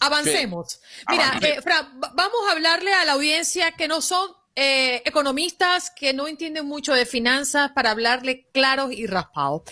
Avancemos. 0.00 0.80
Mira, 1.08 1.38
eh, 1.42 1.60
Fran, 1.60 2.00
va- 2.02 2.12
vamos 2.14 2.40
a 2.48 2.52
hablarle 2.52 2.92
a 2.94 3.04
la 3.04 3.12
audiencia 3.14 3.72
que 3.72 3.88
no 3.88 4.00
son 4.00 4.30
eh, 4.60 5.02
economistas, 5.04 5.88
que 5.88 6.12
no 6.12 6.26
entienden 6.26 6.66
mucho 6.66 6.92
de 6.92 7.06
finanzas, 7.06 7.70
para 7.70 7.92
hablarle 7.92 8.48
claros 8.52 8.90
y 8.92 9.06
raspados. 9.06 9.62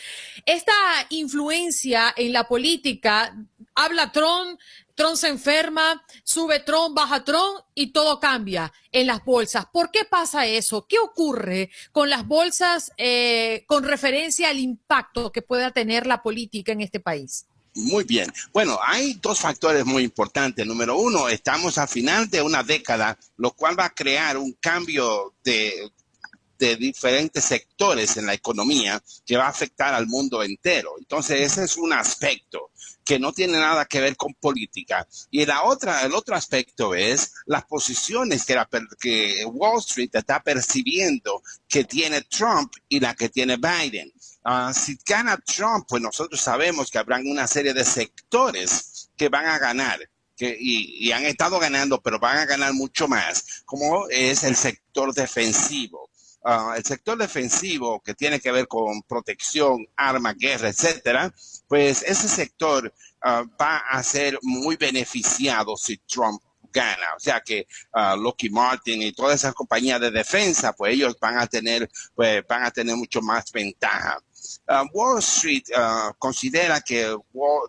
Esta 0.44 0.72
influencia 1.08 2.14
en 2.16 2.32
la 2.32 2.46
política, 2.46 3.36
habla 3.74 4.12
Trump, 4.12 4.60
Trump 4.94 5.16
se 5.16 5.26
enferma, 5.26 6.04
sube 6.22 6.60
Trump, 6.60 6.94
baja 6.94 7.24
Trump 7.24 7.62
y 7.74 7.88
todo 7.88 8.20
cambia 8.20 8.72
en 8.92 9.08
las 9.08 9.24
bolsas. 9.24 9.66
¿Por 9.72 9.90
qué 9.90 10.04
pasa 10.04 10.46
eso? 10.46 10.86
¿Qué 10.88 11.00
ocurre 11.00 11.70
con 11.90 12.08
las 12.08 12.24
bolsas 12.24 12.92
eh, 12.96 13.64
con 13.66 13.82
referencia 13.82 14.50
al 14.50 14.60
impacto 14.60 15.32
que 15.32 15.42
pueda 15.42 15.72
tener 15.72 16.06
la 16.06 16.22
política 16.22 16.70
en 16.70 16.80
este 16.80 17.00
país? 17.00 17.48
Muy 17.76 18.04
bien. 18.04 18.32
Bueno, 18.54 18.78
hay 18.82 19.18
dos 19.20 19.38
factores 19.38 19.84
muy 19.84 20.02
importantes. 20.02 20.66
Número 20.66 20.96
uno, 20.96 21.28
estamos 21.28 21.76
a 21.76 21.86
final 21.86 22.30
de 22.30 22.40
una 22.40 22.62
década, 22.62 23.18
lo 23.36 23.50
cual 23.50 23.78
va 23.78 23.84
a 23.84 23.94
crear 23.94 24.38
un 24.38 24.54
cambio 24.54 25.34
de, 25.44 25.92
diferentes 26.58 27.44
sectores 27.44 28.16
en 28.16 28.24
la 28.24 28.32
economía 28.32 29.02
que 29.26 29.36
va 29.36 29.44
a 29.44 29.50
afectar 29.50 29.92
al 29.92 30.06
mundo 30.06 30.42
entero. 30.42 30.94
Entonces, 30.98 31.52
ese 31.52 31.64
es 31.64 31.76
un 31.76 31.92
aspecto 31.92 32.70
que 33.04 33.18
no 33.18 33.34
tiene 33.34 33.58
nada 33.58 33.84
que 33.84 34.00
ver 34.00 34.16
con 34.16 34.32
política. 34.32 35.06
Y 35.30 35.44
la 35.44 35.64
otra, 35.64 36.02
el 36.06 36.14
otro 36.14 36.34
aspecto 36.34 36.94
es 36.94 37.34
las 37.44 37.66
posiciones 37.66 38.46
que, 38.46 38.54
la 38.54 38.66
que 38.98 39.44
Wall 39.44 39.80
Street 39.80 40.10
está 40.14 40.42
percibiendo 40.42 41.42
que 41.68 41.84
tiene 41.84 42.22
Trump 42.22 42.72
y 42.88 43.00
la 43.00 43.14
que 43.14 43.28
tiene 43.28 43.58
Biden. 43.58 44.10
Ah, 44.48 44.72
si 44.72 44.96
gana 45.04 45.36
Trump, 45.38 45.86
pues 45.88 46.00
nosotros 46.00 46.40
sabemos 46.40 46.88
que 46.88 46.98
habrán 46.98 47.26
una 47.26 47.48
serie 47.48 47.74
de 47.74 47.84
sectores 47.84 49.10
que 49.16 49.28
van 49.28 49.46
a 49.46 49.58
ganar. 49.58 49.98
que, 50.36 50.56
y, 50.60 51.08
y 51.08 51.12
han 51.12 51.24
estado 51.24 51.58
ganando, 51.58 52.00
pero 52.00 52.20
van 52.20 52.38
a 52.38 52.46
ganar 52.46 52.72
mucho 52.72 53.08
más, 53.08 53.64
como 53.64 54.08
es 54.08 54.44
el 54.44 54.54
sector 54.54 55.12
defensivo. 55.14 56.10
Ah, 56.44 56.74
el 56.76 56.84
sector 56.84 57.18
defensivo 57.18 58.00
que 58.00 58.14
tiene 58.14 58.38
que 58.38 58.52
ver 58.52 58.68
con 58.68 59.02
protección, 59.02 59.84
armas, 59.96 60.36
guerra, 60.38 60.68
etcétera, 60.68 61.34
pues 61.66 62.02
ese 62.04 62.28
sector 62.28 62.92
ah, 63.22 63.42
va 63.60 63.78
a 63.78 64.00
ser 64.04 64.38
muy 64.42 64.76
beneficiado 64.76 65.76
si 65.76 65.96
Trump 66.06 66.40
gana. 66.72 67.14
O 67.16 67.20
sea 67.20 67.40
que 67.40 67.66
uh, 67.94 68.16
Lockheed 68.16 68.52
Martin 68.52 69.02
y 69.02 69.12
todas 69.12 69.36
esas 69.36 69.54
compañías 69.54 70.00
de 70.00 70.10
defensa, 70.10 70.72
pues 70.72 70.94
ellos 70.94 71.16
van 71.20 71.38
a 71.38 71.46
tener, 71.46 71.90
pues 72.14 72.44
van 72.46 72.64
a 72.64 72.70
tener 72.70 72.94
mucho 72.96 73.20
más 73.22 73.50
ventaja. 73.50 74.18
Wall 74.92 75.18
Street 75.20 75.64
considera 76.18 76.80
que, 76.80 77.16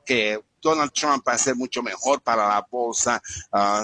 que 0.06 0.40
Donald 0.62 0.92
Trump 0.92 1.28
va 1.28 1.34
a 1.34 1.38
ser 1.38 1.56
mucho 1.56 1.82
mejor 1.82 2.22
para 2.22 2.48
la 2.48 2.66
bolsa. 2.70 3.22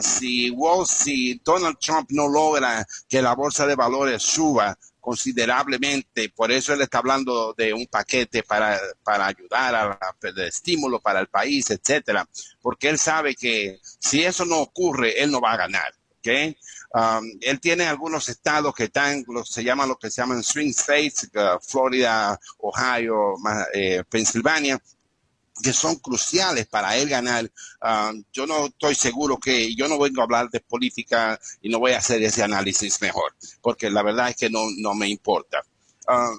si 0.02 0.50
Wall, 0.52 0.86
si 0.88 1.40
Donald 1.44 1.78
Trump 1.80 2.10
no 2.12 2.28
logra 2.28 2.86
que 3.08 3.22
la 3.22 3.36
bolsa 3.36 3.66
de 3.68 3.76
valores 3.76 4.22
suba, 4.24 4.78
considerablemente. 5.04 6.30
Por 6.30 6.50
eso 6.50 6.74
él 6.74 6.82
está 6.82 7.00
hablando 7.00 7.54
de 7.58 7.74
un 7.74 7.86
paquete 7.88 8.42
para, 8.42 8.80
para 9.04 9.28
ayudar 9.28 9.76
a, 9.76 10.16
de 10.32 10.48
estímulo 10.48 11.02
para 11.02 11.20
el 11.20 11.28
país, 11.28 11.70
etcétera, 11.72 12.26
porque 12.62 12.88
él 12.88 12.98
sabe 12.98 13.36
que 13.36 13.82
si 14.00 14.24
eso 14.24 14.46
no 14.46 14.60
ocurre, 14.60 15.22
él 15.22 15.30
no 15.30 15.42
va 15.42 15.52
a 15.52 15.58
ganar. 15.58 15.94
¿okay? 16.20 16.58
Um, 16.94 17.26
él 17.42 17.60
tiene 17.60 17.86
algunos 17.86 18.30
estados 18.30 18.74
que 18.76 18.84
están, 18.84 19.26
se 19.46 19.64
llaman 19.64 19.90
lo 19.90 19.98
que 19.98 20.12
se 20.12 20.22
llaman 20.22 20.44
swing 20.44 20.70
states, 20.70 21.28
uh, 21.34 21.60
Florida, 21.60 22.40
Ohio, 22.60 23.36
eh, 23.74 24.04
Pensilvania, 24.08 24.80
que 25.62 25.74
son 25.74 25.96
cruciales 25.96 26.68
para 26.68 26.96
él 26.96 27.10
ganar. 27.10 27.50
Ah, 27.82 28.12
yo 28.32 28.48
no 28.48 28.68
estoy 28.68 28.96
seguro 28.96 29.38
que 29.38 29.76
yo 29.76 29.88
no 29.88 30.00
vengo 30.00 30.22
a 30.22 30.26
hablar 30.26 30.50
de 30.50 30.60
política 30.60 31.40
y 31.62 31.70
no 31.70 31.80
voy 31.80 31.92
a 31.92 32.00
hacer 32.00 32.22
ese 32.24 32.44
análisis 32.44 33.02
mejor, 33.02 33.36
porque 33.62 33.90
la 33.90 34.04
verdad 34.04 34.30
es 34.30 34.36
que 34.36 34.50
no, 34.50 34.66
no 34.78 34.94
me 34.94 35.08
importa. 35.08 35.64
Ah, 36.08 36.32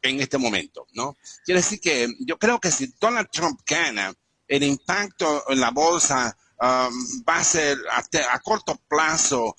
en 0.00 0.20
este 0.20 0.38
momento, 0.38 0.86
¿no? 0.92 1.16
Quiere 1.44 1.60
decir 1.60 1.80
que 1.80 2.08
yo 2.20 2.38
creo 2.38 2.60
que 2.60 2.70
si 2.70 2.94
Donald 3.00 3.28
Trump 3.30 3.60
gana, 3.66 4.14
el 4.46 4.62
impacto 4.62 5.44
en 5.48 5.60
la 5.60 5.70
bolsa 5.70 6.36
ah, 6.60 6.90
va 7.28 7.36
a 7.38 7.44
ser 7.44 7.78
a, 7.92 8.38
corto 8.40 8.80
plazo 8.88 9.56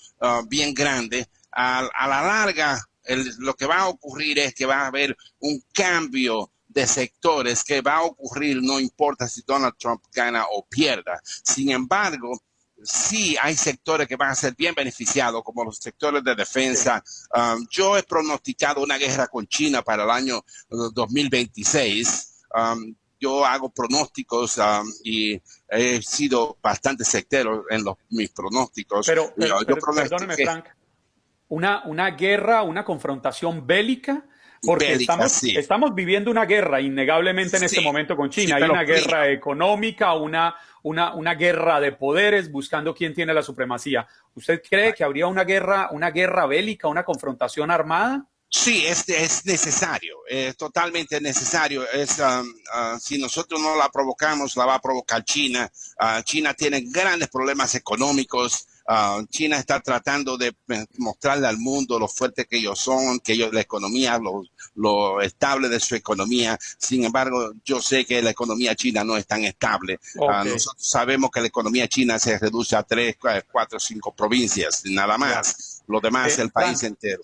bien 0.48 0.74
grande. 0.74 1.28
A, 1.52 1.90
la 2.08 2.22
larga, 2.22 2.80
lo 3.40 3.56
que 3.56 3.66
va 3.66 3.80
a 3.80 3.88
ocurrir 3.88 4.40
es 4.40 4.54
que 4.54 4.66
va 4.66 4.82
a 4.82 4.88
haber 4.88 5.16
un 5.40 5.64
cambio 5.74 6.52
de 6.68 6.86
sectores 6.86 7.64
que 7.64 7.82
va 7.82 7.98
a 7.98 8.04
ocurrir, 8.04 8.62
no 8.62 8.80
importa 8.80 9.28
si 9.28 9.42
Donald 9.46 9.76
Trump 9.78 10.04
gana 10.14 10.46
o 10.52 10.66
pierda. 10.68 11.20
Sin 11.24 11.72
embargo, 11.72 12.40
sí 12.84 13.36
hay 13.42 13.56
sectores 13.56 14.08
que 14.08 14.16
van 14.16 14.30
a 14.30 14.36
ser 14.36 14.56
bien 14.56 14.74
beneficiados, 14.76 15.44
como 15.44 15.64
los 15.64 15.78
sectores 15.78 16.24
de 16.24 16.36
defensa. 16.36 17.04
Um, 17.36 17.66
yo 17.70 17.98
he 17.98 18.04
pronosticado 18.04 18.84
una 18.84 18.98
guerra 18.98 19.28
con 19.28 19.48
China 19.48 19.82
para 19.82 20.04
el 20.04 20.12
año 20.12 20.44
2026. 20.70 22.44
Um, 22.56 22.96
yo 23.20 23.46
hago 23.46 23.70
pronósticos 23.70 24.58
um, 24.58 24.88
y 25.04 25.42
he 25.70 26.02
sido 26.02 26.58
bastante 26.62 27.04
sectero 27.04 27.66
en 27.70 27.84
los, 27.84 27.98
mis 28.10 28.30
pronósticos. 28.32 29.06
Pero, 29.06 29.34
perdóneme, 29.36 30.36
Frank, 30.36 30.66
una, 31.50 31.84
una 31.86 32.12
guerra, 32.12 32.64
una 32.64 32.86
confrontación 32.86 33.66
bélica 33.66 34.26
porque 34.62 34.94
estamos, 35.56 35.96
viviendo 35.96 36.30
una 36.30 36.46
guerra, 36.46 36.82
innegablemente 36.82 37.58
en 37.58 37.64
este 37.64 37.82
momento 37.82 38.16
con 38.16 38.30
China. 38.30 38.58
Hay 38.58 38.64
una 38.64 38.84
guerra 38.84 39.30
económica, 39.30 40.14
una, 40.14 40.56
una, 40.84 41.14
una 41.14 41.36
guerra 41.36 41.80
de 41.80 41.94
poderes 41.94 42.52
buscando 42.52 42.94
quién 42.94 43.14
tiene 43.14 43.34
la 43.34 43.42
supremacía. 43.42 44.06
¿Usted 44.36 44.62
cree 44.68 44.94
que 44.94 45.04
habría 45.04 45.28
una 45.28 45.44
guerra, 45.44 45.90
una 45.92 46.12
guerra 46.12 46.46
bélica, 46.46 46.88
una 46.88 47.04
confrontación 47.04 47.72
armada? 47.72 48.26
Sí, 48.52 48.84
es, 48.86 49.08
es 49.10 49.46
necesario, 49.46 50.18
es 50.28 50.58
totalmente 50.58 51.22
necesario. 51.22 51.88
Es, 51.92 52.18
um, 52.18 52.48
uh, 52.48 53.00
si 53.00 53.20
nosotros 53.20 53.62
no 53.62 53.76
la 53.76 53.90
provocamos, 53.90 54.56
la 54.56 54.66
va 54.66 54.76
a 54.76 54.82
provocar 54.82 55.24
China. 55.24 55.72
Uh, 56.00 56.24
China 56.24 56.54
tiene 56.56 56.82
grandes 56.82 57.30
problemas 57.30 57.76
económicos. 57.76 58.66
Ah, 58.92 59.22
China 59.30 59.60
está 59.60 59.80
tratando 59.82 60.36
de 60.36 60.48
eh, 60.48 60.86
mostrarle 60.98 61.46
al 61.46 61.60
mundo 61.60 62.00
lo 62.00 62.08
fuerte 62.08 62.46
que 62.46 62.58
ellos 62.58 62.80
son, 62.80 63.20
que 63.20 63.34
ellos, 63.34 63.54
la 63.54 63.62
economía, 63.62 64.20
lo, 64.74 65.22
estable 65.22 65.70
de 65.70 65.80
su 65.80 65.94
economía. 65.94 66.58
Sin 66.80 67.04
embargo, 67.04 67.52
yo 67.64 67.84
sé 67.84 68.04
que 68.04 68.20
la 68.24 68.32
economía 68.32 68.76
china 68.76 69.04
no 69.04 69.16
es 69.16 69.28
tan 69.28 69.44
estable. 69.44 70.00
Ah, 70.28 70.44
nosotros 70.44 70.84
sabemos 70.84 71.30
que 71.30 71.40
la 71.40 71.46
economía 71.46 71.88
china 71.88 72.18
se 72.18 72.40
reduce 72.40 72.76
a 72.76 72.82
tres, 72.82 73.16
cuatro, 73.52 73.80
cinco 73.80 74.12
provincias, 74.12 74.82
nada 74.86 75.20
más. 75.20 75.84
Lo 75.86 76.00
demás 76.00 76.30
es 76.30 76.40
el 76.40 76.50
país 76.50 76.82
entero. 76.82 77.22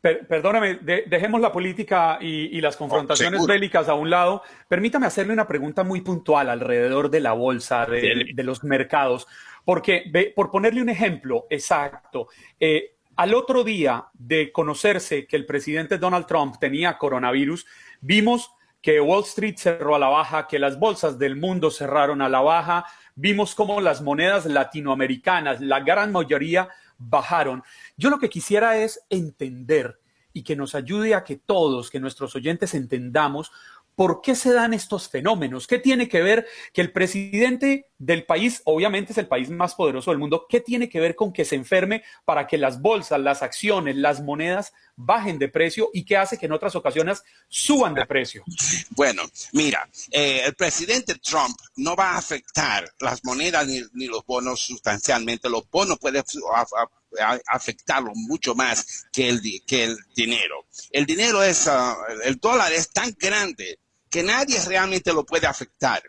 Perdóname, 0.00 0.76
dejemos 1.06 1.40
la 1.40 1.52
política 1.52 2.18
y, 2.20 2.60
las 2.60 2.76
confrontaciones 2.76 3.46
bélicas 3.46 3.88
a 3.88 3.94
un 3.94 4.10
lado. 4.10 4.42
Permítame 4.68 5.06
hacerle 5.06 5.32
una 5.32 5.46
pregunta 5.46 5.84
muy 5.84 6.00
puntual 6.00 6.48
alrededor 6.48 7.10
de 7.10 7.20
la 7.20 7.32
bolsa, 7.32 7.86
de 7.86 8.42
los 8.42 8.64
mercados. 8.64 9.26
Porque, 9.64 10.10
por 10.34 10.50
ponerle 10.50 10.82
un 10.82 10.88
ejemplo 10.88 11.46
exacto, 11.50 12.28
eh, 12.58 12.94
al 13.16 13.34
otro 13.34 13.62
día 13.62 14.06
de 14.14 14.50
conocerse 14.50 15.26
que 15.26 15.36
el 15.36 15.44
presidente 15.44 15.98
Donald 15.98 16.26
Trump 16.26 16.56
tenía 16.58 16.96
coronavirus, 16.96 17.66
vimos 18.00 18.52
que 18.80 19.00
Wall 19.00 19.24
Street 19.24 19.56
cerró 19.58 19.94
a 19.94 19.98
la 19.98 20.08
baja, 20.08 20.46
que 20.48 20.58
las 20.58 20.78
bolsas 20.78 21.18
del 21.18 21.36
mundo 21.36 21.70
cerraron 21.70 22.22
a 22.22 22.30
la 22.30 22.40
baja, 22.40 22.86
vimos 23.14 23.54
cómo 23.54 23.80
las 23.80 24.00
monedas 24.00 24.46
latinoamericanas, 24.46 25.60
la 25.60 25.80
gran 25.80 26.12
mayoría, 26.12 26.70
bajaron. 27.00 27.64
Yo 27.96 28.10
lo 28.10 28.18
que 28.18 28.28
quisiera 28.28 28.76
es 28.76 29.00
entender 29.08 29.98
y 30.32 30.44
que 30.44 30.54
nos 30.54 30.74
ayude 30.76 31.14
a 31.14 31.24
que 31.24 31.36
todos, 31.36 31.90
que 31.90 31.98
nuestros 31.98 32.36
oyentes 32.36 32.74
entendamos 32.74 33.50
¿Por 34.00 34.22
qué 34.22 34.34
se 34.34 34.54
dan 34.54 34.72
estos 34.72 35.10
fenómenos? 35.10 35.66
¿Qué 35.66 35.78
tiene 35.78 36.08
que 36.08 36.22
ver 36.22 36.48
que 36.72 36.80
el 36.80 36.90
presidente 36.90 37.90
del 37.98 38.24
país, 38.24 38.62
obviamente 38.64 39.12
es 39.12 39.18
el 39.18 39.28
país 39.28 39.50
más 39.50 39.74
poderoso 39.74 40.10
del 40.10 40.16
mundo, 40.16 40.46
qué 40.48 40.60
tiene 40.60 40.88
que 40.88 41.00
ver 41.00 41.14
con 41.14 41.34
que 41.34 41.44
se 41.44 41.54
enferme 41.54 42.02
para 42.24 42.46
que 42.46 42.56
las 42.56 42.80
bolsas, 42.80 43.20
las 43.20 43.42
acciones, 43.42 43.96
las 43.96 44.22
monedas 44.22 44.72
bajen 44.96 45.38
de 45.38 45.48
precio 45.48 45.90
y 45.92 46.06
qué 46.06 46.16
hace 46.16 46.38
que 46.38 46.46
en 46.46 46.52
otras 46.52 46.74
ocasiones 46.76 47.22
suban 47.50 47.92
de 47.92 48.06
precio? 48.06 48.42
Bueno, 48.92 49.24
mira, 49.52 49.86
eh, 50.10 50.44
el 50.46 50.54
presidente 50.54 51.16
Trump 51.16 51.54
no 51.76 51.94
va 51.94 52.12
a 52.12 52.16
afectar 52.16 52.90
las 53.00 53.22
monedas 53.22 53.66
ni, 53.66 54.06
los 54.06 54.24
bonos 54.24 54.60
sustancialmente. 54.60 55.50
Los 55.50 55.68
bonos 55.68 55.98
pueden 55.98 56.24
afectarlo 57.48 58.12
mucho 58.14 58.54
más 58.54 59.04
que 59.12 59.28
el, 59.28 59.42
que 59.66 59.84
el 59.84 59.98
dinero. 60.16 60.64
El 60.90 61.04
dinero 61.04 61.42
es, 61.42 61.68
ah, 61.68 61.98
el 62.24 62.36
dólar 62.36 62.72
es 62.72 62.88
tan 62.88 63.14
grande 63.18 63.78
que 64.10 64.22
nadie 64.22 64.60
realmente 64.64 65.12
lo 65.12 65.24
puede 65.24 65.46
afectar. 65.46 66.02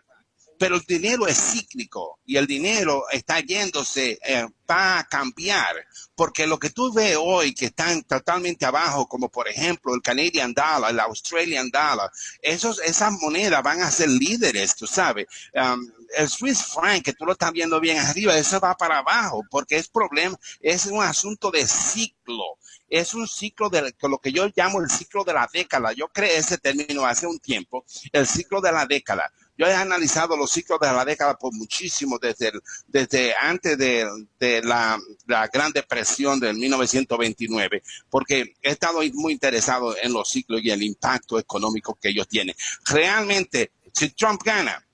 Pero 0.58 0.76
el 0.76 0.82
dinero 0.82 1.26
es 1.26 1.38
cíclico 1.38 2.20
y 2.24 2.36
el 2.36 2.46
dinero 2.46 3.04
está 3.10 3.40
yéndose, 3.40 4.18
eh, 4.24 4.46
va 4.70 5.00
a 5.00 5.08
cambiar, 5.08 5.74
porque 6.14 6.46
lo 6.46 6.56
que 6.56 6.70
tú 6.70 6.92
ves 6.92 7.16
hoy 7.18 7.52
que 7.52 7.66
están 7.66 8.02
totalmente 8.04 8.64
abajo, 8.64 9.08
como 9.08 9.28
por 9.28 9.48
ejemplo 9.48 9.92
el 9.92 10.02
Canadian 10.02 10.54
Dollar, 10.54 10.90
el 10.90 11.00
Australian 11.00 11.68
Dollar, 11.68 12.10
esos, 12.40 12.80
esas 12.80 13.12
monedas 13.20 13.60
van 13.62 13.82
a 13.82 13.90
ser 13.90 14.08
líderes, 14.08 14.76
tú 14.76 14.86
sabes. 14.86 15.26
Um, 15.52 15.90
el 16.16 16.28
Swiss 16.28 16.64
franc, 16.64 17.02
que 17.02 17.14
tú 17.14 17.24
lo 17.24 17.32
estás 17.32 17.50
viendo 17.50 17.80
bien 17.80 17.98
arriba, 17.98 18.36
eso 18.36 18.60
va 18.60 18.76
para 18.76 18.98
abajo, 18.98 19.42
porque 19.50 19.76
es 19.76 19.88
problema, 19.88 20.38
es 20.60 20.86
un 20.86 21.02
asunto 21.02 21.50
de 21.50 21.66
ciclo 21.66 22.58
es 22.92 23.14
un 23.14 23.26
ciclo 23.26 23.70
de 23.70 23.94
lo 24.02 24.18
que 24.18 24.32
yo 24.32 24.46
llamo 24.54 24.82
el 24.82 24.90
ciclo 24.90 25.24
de 25.24 25.32
la 25.32 25.48
década. 25.50 25.92
Yo 25.92 26.08
creé 26.08 26.36
ese 26.36 26.58
término 26.58 27.06
hace 27.06 27.26
un 27.26 27.38
tiempo, 27.38 27.86
el 28.12 28.26
ciclo 28.26 28.60
de 28.60 28.70
la 28.70 28.84
década. 28.84 29.32
Yo 29.56 29.66
he 29.66 29.74
analizado 29.74 30.36
los 30.36 30.50
ciclos 30.50 30.78
de 30.78 30.88
la 30.88 31.02
década 31.02 31.38
por 31.38 31.54
muchísimo, 31.54 32.18
desde, 32.18 32.52
desde 32.86 33.34
antes 33.40 33.78
de, 33.78 34.60
la, 34.62 34.98
la, 35.26 35.48
Gran 35.48 35.72
Depresión 35.72 36.38
del 36.38 36.56
1929, 36.56 37.82
porque 38.10 38.56
he 38.60 38.70
estado 38.70 39.00
muy 39.14 39.32
interesado 39.32 39.96
en 39.96 40.12
los 40.12 40.28
ciclos 40.28 40.60
y 40.62 40.70
el 40.70 40.82
impacto 40.82 41.38
económico 41.38 41.94
que 41.94 42.10
ellos 42.10 42.28
tienen. 42.28 42.54
Realmente, 42.84 43.72
si 43.94 44.10
Trump 44.10 44.42
gana, 44.44 44.84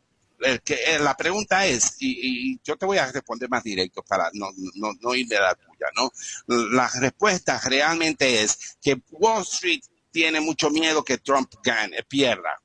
que, 0.65 0.75
eh, 0.75 0.99
la 0.99 1.17
pregunta 1.17 1.67
es, 1.67 1.97
y, 2.01 2.61
yo 2.63 2.77
te 2.77 2.87
voy 2.87 2.99
a 2.99 3.11
responder 3.11 3.49
más 3.49 3.65
directo 3.65 4.03
para 4.03 4.31
no, 4.35 4.49
no, 4.75 4.93
no 5.01 5.15
ir 5.15 5.27
de 5.27 5.39
la 5.39 5.55
tuya, 5.55 5.89
¿no? 5.97 6.13
La 6.47 6.89
respuesta 7.01 7.61
realmente 7.65 8.43
es 8.43 8.77
que 8.81 9.01
Wall 9.11 9.43
Street 9.43 9.83
tiene 10.11 10.41
mucho 10.41 10.71
miedo 10.71 11.05
que 11.05 11.19
Trump 11.19 11.53
gane, 11.63 12.03
pierda. 12.05 12.61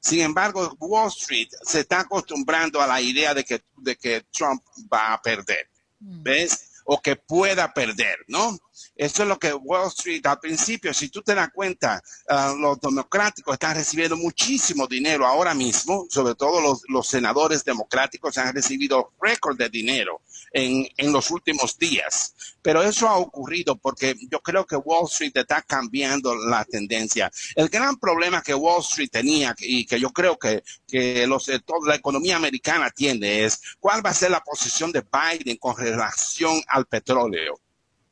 Sin 0.00 0.20
embargo, 0.20 0.76
Wall 0.80 1.08
Street 1.08 1.48
se 1.62 1.80
está 1.80 2.00
acostumbrando 2.00 2.80
a 2.82 2.86
la 2.86 3.00
idea 3.00 3.34
de 3.34 3.44
que, 3.44 3.62
de 3.78 3.96
que 3.96 4.26
Trump 4.32 4.62
va 4.92 5.12
a 5.12 5.22
perder. 5.22 5.68
Mm. 6.00 6.22
¿Ves? 6.22 6.70
O 6.84 7.00
que 7.00 7.14
pueda 7.14 7.72
perder, 7.72 8.18
¿no? 8.26 8.58
Eso 8.96 9.22
es 9.22 9.28
lo 9.28 9.38
que 9.38 9.52
Wall 9.52 9.88
Street 9.88 10.24
al 10.26 10.38
principio, 10.38 10.92
si 10.92 11.08
tú 11.08 11.22
te 11.22 11.34
das 11.34 11.50
cuenta, 11.52 12.02
ah, 12.28 12.54
los 12.58 12.80
democráticos 12.80 13.54
están 13.54 13.74
recibiendo 13.74 14.16
muchísimo 14.16 14.86
dinero 14.86 15.26
ahora 15.26 15.54
mismo, 15.54 16.06
sobre 16.10 16.34
todo 16.34 16.60
los, 16.60 16.82
los 16.88 17.06
senadores 17.06 17.64
democráticos 17.64 18.38
han 18.38 18.54
recibido 18.54 19.12
récord 19.20 19.56
de 19.56 19.68
dinero 19.68 20.22
en, 20.52 20.86
en, 20.96 21.12
los 21.12 21.30
últimos 21.30 21.78
días. 21.78 22.34
Pero 22.60 22.82
eso 22.82 23.08
ha 23.08 23.16
ocurrido 23.16 23.76
porque 23.76 24.14
yo 24.30 24.40
creo 24.40 24.66
que 24.66 24.76
Wall 24.76 25.06
Street 25.10 25.32
está 25.34 25.62
cambiando 25.62 26.34
la 26.34 26.64
tendencia. 26.64 27.30
El 27.54 27.68
gran 27.68 27.96
problema 27.96 28.42
que 28.42 28.54
Wall 28.54 28.80
Street 28.80 29.10
tenía 29.10 29.54
y 29.58 29.86
que 29.86 29.98
yo 29.98 30.10
creo 30.10 30.38
que, 30.38 30.62
que 30.86 31.26
los, 31.26 31.46
toda 31.64 31.88
la 31.88 31.96
economía 31.96 32.36
americana 32.36 32.90
tiene 32.90 33.44
es 33.44 33.60
cuál 33.80 34.04
va 34.04 34.10
a 34.10 34.14
ser 34.14 34.30
la 34.30 34.42
posición 34.42 34.92
de 34.92 35.02
Biden 35.02 35.56
con 35.56 35.76
relación 35.76 36.62
al 36.68 36.86
petróleo. 36.86 37.61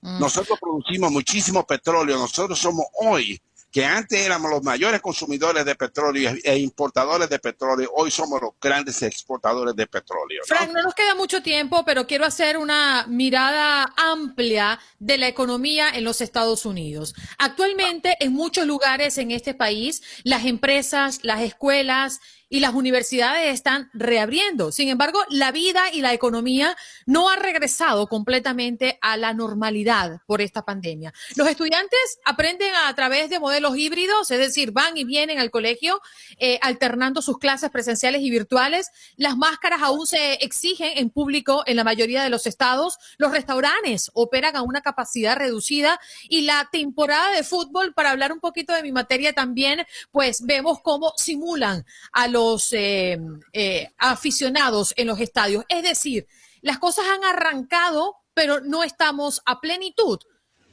Mm. 0.00 0.20
Nosotros 0.20 0.58
producimos 0.60 1.10
muchísimo 1.10 1.66
petróleo. 1.66 2.18
Nosotros 2.18 2.58
somos 2.58 2.86
hoy 3.00 3.40
que 3.70 3.84
antes 3.84 4.20
éramos 4.20 4.50
los 4.50 4.62
mayores 4.62 5.00
consumidores 5.00 5.64
de 5.64 5.74
petróleo 5.76 6.32
e 6.42 6.58
importadores 6.58 7.28
de 7.28 7.38
petróleo, 7.38 7.90
hoy 7.94 8.10
somos 8.10 8.40
los 8.40 8.52
grandes 8.60 9.00
exportadores 9.02 9.76
de 9.76 9.86
petróleo. 9.86 10.42
¿no? 10.42 10.56
Frank, 10.56 10.72
no 10.72 10.82
nos 10.82 10.94
queda 10.94 11.14
mucho 11.14 11.42
tiempo, 11.42 11.84
pero 11.84 12.06
quiero 12.06 12.24
hacer 12.24 12.58
una 12.58 13.06
mirada 13.08 13.92
amplia 13.96 14.80
de 14.98 15.18
la 15.18 15.28
economía 15.28 15.90
en 15.90 16.04
los 16.04 16.20
Estados 16.20 16.66
Unidos. 16.66 17.14
Actualmente, 17.38 18.16
en 18.18 18.32
muchos 18.32 18.66
lugares 18.66 19.18
en 19.18 19.30
este 19.30 19.54
país, 19.54 20.02
las 20.24 20.46
empresas, 20.46 21.20
las 21.22 21.40
escuelas, 21.40 22.20
y 22.50 22.58
las 22.58 22.74
universidades 22.74 23.54
están 23.54 23.88
reabriendo. 23.94 24.72
Sin 24.72 24.88
embargo, 24.88 25.20
la 25.30 25.52
vida 25.52 25.84
y 25.92 26.02
la 26.02 26.12
economía 26.12 26.76
no 27.06 27.30
han 27.30 27.40
regresado 27.40 28.08
completamente 28.08 28.98
a 29.00 29.16
la 29.16 29.32
normalidad 29.32 30.20
por 30.26 30.42
esta 30.42 30.64
pandemia. 30.64 31.14
Los 31.36 31.48
estudiantes 31.48 32.18
aprenden 32.24 32.72
a 32.74 32.94
través 32.94 33.30
de 33.30 33.38
modelos 33.38 33.76
híbridos, 33.76 34.30
es 34.32 34.38
decir, 34.38 34.72
van 34.72 34.96
y 34.96 35.04
vienen 35.04 35.38
al 35.38 35.52
colegio 35.52 36.00
eh, 36.38 36.58
alternando 36.60 37.22
sus 37.22 37.38
clases 37.38 37.70
presenciales 37.70 38.20
y 38.22 38.30
virtuales. 38.30 38.90
Las 39.16 39.36
máscaras 39.36 39.80
aún 39.82 40.06
se 40.06 40.34
exigen 40.34 40.98
en 40.98 41.10
público 41.10 41.62
en 41.66 41.76
la 41.76 41.84
mayoría 41.84 42.24
de 42.24 42.30
los 42.30 42.48
estados. 42.48 42.98
Los 43.16 43.30
restaurantes 43.30 44.10
operan 44.12 44.56
a 44.56 44.62
una 44.62 44.80
capacidad 44.80 45.36
reducida 45.36 46.00
y 46.28 46.40
la 46.40 46.68
temporada 46.72 47.30
de 47.30 47.44
fútbol, 47.44 47.94
para 47.94 48.10
hablar 48.10 48.32
un 48.32 48.40
poquito 48.40 48.74
de 48.74 48.82
mi 48.82 48.90
materia 48.90 49.32
también, 49.32 49.86
pues 50.10 50.42
vemos 50.44 50.80
cómo 50.82 51.12
simulan 51.16 51.84
a 52.12 52.26
los 52.26 52.39
los 52.40 52.72
eh, 52.72 53.18
eh, 53.52 53.92
aficionados 53.98 54.94
en 54.96 55.06
los 55.06 55.20
estadios. 55.20 55.64
Es 55.68 55.82
decir, 55.82 56.26
las 56.62 56.78
cosas 56.78 57.04
han 57.06 57.24
arrancado, 57.24 58.16
pero 58.34 58.60
no 58.60 58.82
estamos 58.82 59.42
a 59.44 59.60
plenitud. 59.60 60.18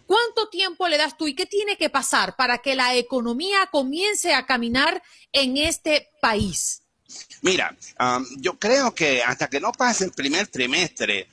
¿Cuánto 0.05 0.47
tiempo 0.47 0.87
le 0.87 0.97
das 0.97 1.17
tú 1.17 1.27
y 1.27 1.35
qué 1.35 1.45
tiene 1.45 1.77
que 1.77 1.89
pasar 1.89 2.37
para 2.37 2.59
que 2.59 2.75
la 2.75 2.95
economía 2.95 3.67
comience 3.69 4.33
a 4.33 4.45
caminar 4.45 5.03
en 5.33 5.57
este 5.57 6.09
país? 6.21 6.83
Mira, 7.41 7.75
um, 7.99 8.25
yo 8.37 8.57
creo 8.57 8.95
que 8.95 9.21
hasta 9.21 9.49
que 9.49 9.59
no 9.59 9.71
pase 9.73 10.05
el 10.05 10.11
primer 10.11 10.47
trimestre, 10.47 11.27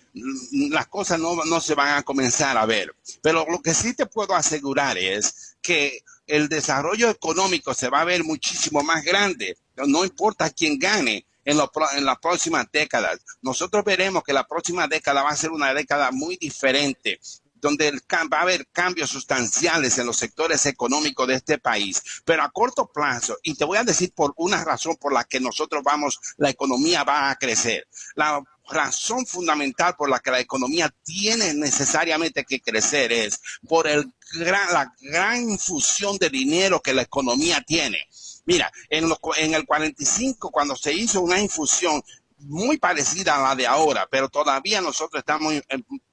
las 0.71 0.89
cosas 0.89 1.21
no, 1.21 1.45
no, 1.45 1.61
se 1.61 1.75
van 1.75 1.97
a 1.97 2.03
comenzar 2.03 2.57
a 2.57 2.67
ver. 2.67 2.95
Pero 3.23 3.47
lo 3.49 3.63
que 3.63 3.75
sí 3.75 3.95
te 3.95 4.07
puedo 4.07 4.35
asegurar 4.35 4.99
es 4.99 5.57
que 5.63 6.03
el 6.27 6.49
desarrollo 6.49 7.09
económico 7.11 7.73
se 7.75 7.89
va 7.89 8.01
a 8.01 8.05
ver 8.05 8.25
muchísimo 8.25 8.83
más 8.83 9.05
grande 9.05 9.57
no 9.77 10.05
importa 10.05 10.51
quién 10.51 10.79
gane 10.79 11.27
en, 11.45 11.59
en 11.97 12.05
las 12.05 12.19
próximas 12.19 12.67
décadas. 12.73 13.21
Nosotros 13.43 13.85
veremos 13.85 14.23
que 14.23 14.33
la 14.33 14.47
próxima 14.47 14.89
década 14.89 15.23
va 15.23 15.31
a 15.31 15.37
ser 15.37 15.51
una 15.51 15.75
década 15.75 16.11
muy 16.11 16.37
diferente 16.37 17.21
donde 17.65 17.93
va 18.31 18.39
a 18.39 18.43
haber 18.43 18.67
cambios 18.69 19.09
sustanciales 19.09 19.97
en 19.97 20.07
los 20.07 20.19
sectores 20.19 20.67
económicos 20.67 21.27
de 21.27 21.37
este 21.37 21.59
país, 21.59 22.03
pero 22.27 22.43
a 22.43 22.51
corto 22.51 22.91
plazo, 22.93 23.39
y 23.43 23.55
te 23.55 23.65
voy 23.65 23.79
a 23.79 23.85
decir 23.85 24.13
por 24.15 24.35
una 24.37 24.63
razón 24.63 24.97
por 24.97 25.15
la 25.15 25.25
que 25.25 25.41
nosotros 25.41 25.83
vamos, 25.83 26.21
la 26.37 26.51
economía 26.51 27.05
va 27.05 27.31
a 27.31 27.37
crecer. 27.37 27.89
La 28.17 28.43
razón 28.69 29.25
fundamental 29.27 29.95
por 29.97 30.11
la 30.11 30.21
que 30.21 30.31
la 30.31 30.41
economía 30.41 30.95
tiene 31.03 31.55
necesariamente 31.55 32.45
que 32.45 32.61
crecer 32.61 33.13
es 33.13 33.41
por 33.67 33.87
el 33.87 34.13
la 34.35 34.93
gran 35.01 35.51
infusión 35.51 36.19
de 36.19 36.29
dinero 36.29 36.81
que 36.81 36.95
la 36.95 37.03
economía 37.03 37.63
tiene. 37.67 37.99
Mira, 38.47 38.71
en, 38.91 39.11
en 39.39 39.55
el 39.55 39.65
45, 39.65 40.51
cuando 40.51 40.77
se 40.77 40.93
hizo 40.93 41.21
una 41.21 41.41
infusión 41.41 42.03
muy 42.39 42.79
parecida 42.79 43.37
a 43.37 43.49
la 43.49 43.55
de 43.55 43.67
ahora, 43.67 44.07
pero 44.11 44.29
todavía 44.29 44.81
nosotros 44.81 45.21
estamos 45.21 45.55
eh, 45.55 45.63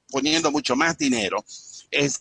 poniendo 0.10 0.52
mucho 0.52 0.76
más 0.76 0.98
dinero. 0.98 1.44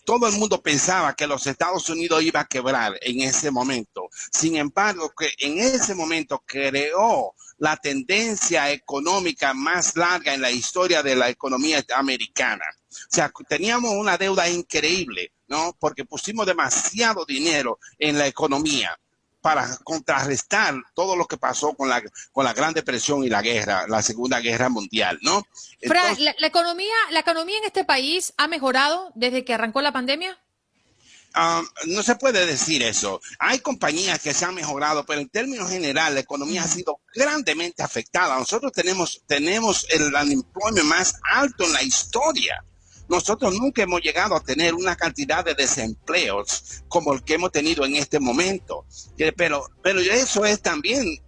Todo 0.03 0.27
el 0.27 0.33
mundo 0.33 0.61
pensaba 0.61 1.15
que 1.15 1.27
los 1.27 1.47
Estados 1.47 1.89
Unidos 1.89 2.21
iba 2.23 2.41
a 2.41 2.47
quebrar 2.47 2.97
en 3.01 3.21
ese 3.21 3.51
momento. 3.51 4.09
Sin 4.31 4.57
embargo, 4.57 5.13
que 5.17 5.33
en 5.37 5.59
ese 5.59 5.95
momento 5.95 6.43
creó 6.45 7.33
la 7.57 7.77
tendencia 7.77 8.69
económica 8.71 9.53
más 9.53 9.95
larga 9.95 10.33
en 10.33 10.41
la 10.41 10.51
historia 10.51 11.01
de 11.03 11.15
la 11.15 11.29
economía 11.29 11.85
americana. 11.95 12.65
O 12.89 12.95
sea, 13.07 13.31
teníamos 13.47 13.93
una 13.93 14.17
deuda 14.17 14.49
increíble, 14.49 15.31
¿no? 15.47 15.73
Porque 15.79 16.03
pusimos 16.03 16.45
demasiado 16.45 17.23
dinero 17.23 17.79
en 17.97 18.17
la 18.17 18.27
economía 18.27 18.99
para 19.41 19.77
contrarrestar 19.83 20.75
todo 20.93 21.15
lo 21.15 21.25
que 21.25 21.37
pasó 21.37 21.73
con 21.73 21.89
la, 21.89 22.01
con 22.31 22.45
la 22.45 22.53
Gran 22.53 22.73
Depresión 22.73 23.23
y 23.23 23.29
la 23.29 23.41
guerra, 23.41 23.87
la 23.87 24.01
Segunda 24.01 24.39
Guerra 24.39 24.69
Mundial, 24.69 25.19
¿no? 25.21 25.43
Frank, 25.81 26.19
la, 26.19 26.47
economía, 26.47 26.93
¿la 27.09 27.19
economía 27.19 27.57
en 27.57 27.65
este 27.65 27.83
país 27.83 28.33
ha 28.37 28.47
mejorado 28.47 29.11
desde 29.15 29.43
que 29.43 29.53
arrancó 29.53 29.81
la 29.81 29.91
pandemia? 29.91 30.39
Um, 31.33 31.65
no 31.93 32.03
se 32.03 32.15
puede 32.15 32.45
decir 32.45 32.83
eso. 32.83 33.21
Hay 33.39 33.59
compañías 33.59 34.19
que 34.19 34.33
se 34.33 34.43
han 34.43 34.53
mejorado, 34.53 35.05
pero 35.05 35.21
en 35.21 35.29
términos 35.29 35.69
generales 35.69 36.13
la 36.13 36.19
economía 36.19 36.63
ha 36.63 36.67
sido 36.67 36.99
grandemente 37.15 37.81
afectada. 37.81 38.37
Nosotros 38.37 38.73
tenemos, 38.73 39.21
tenemos 39.27 39.87
el 39.89 40.13
unemployment 40.13 40.85
más 40.85 41.15
alto 41.23 41.63
en 41.63 41.73
la 41.73 41.83
historia. 41.83 42.63
Nosotros 43.11 43.53
nunca 43.59 43.83
hemos 43.83 43.99
llegado 43.99 44.37
a 44.37 44.39
tener 44.39 44.73
una 44.73 44.95
cantidad 44.95 45.43
de 45.43 45.53
desempleos 45.53 46.81
como 46.87 47.13
el 47.13 47.21
que 47.23 47.33
hemos 47.33 47.51
tenido 47.51 47.83
en 47.83 47.97
este 47.97 48.21
momento. 48.21 48.85
Pero, 49.35 49.69
pero 49.83 49.99
eso 49.99 50.45
es 50.45 50.61
también 50.61 51.21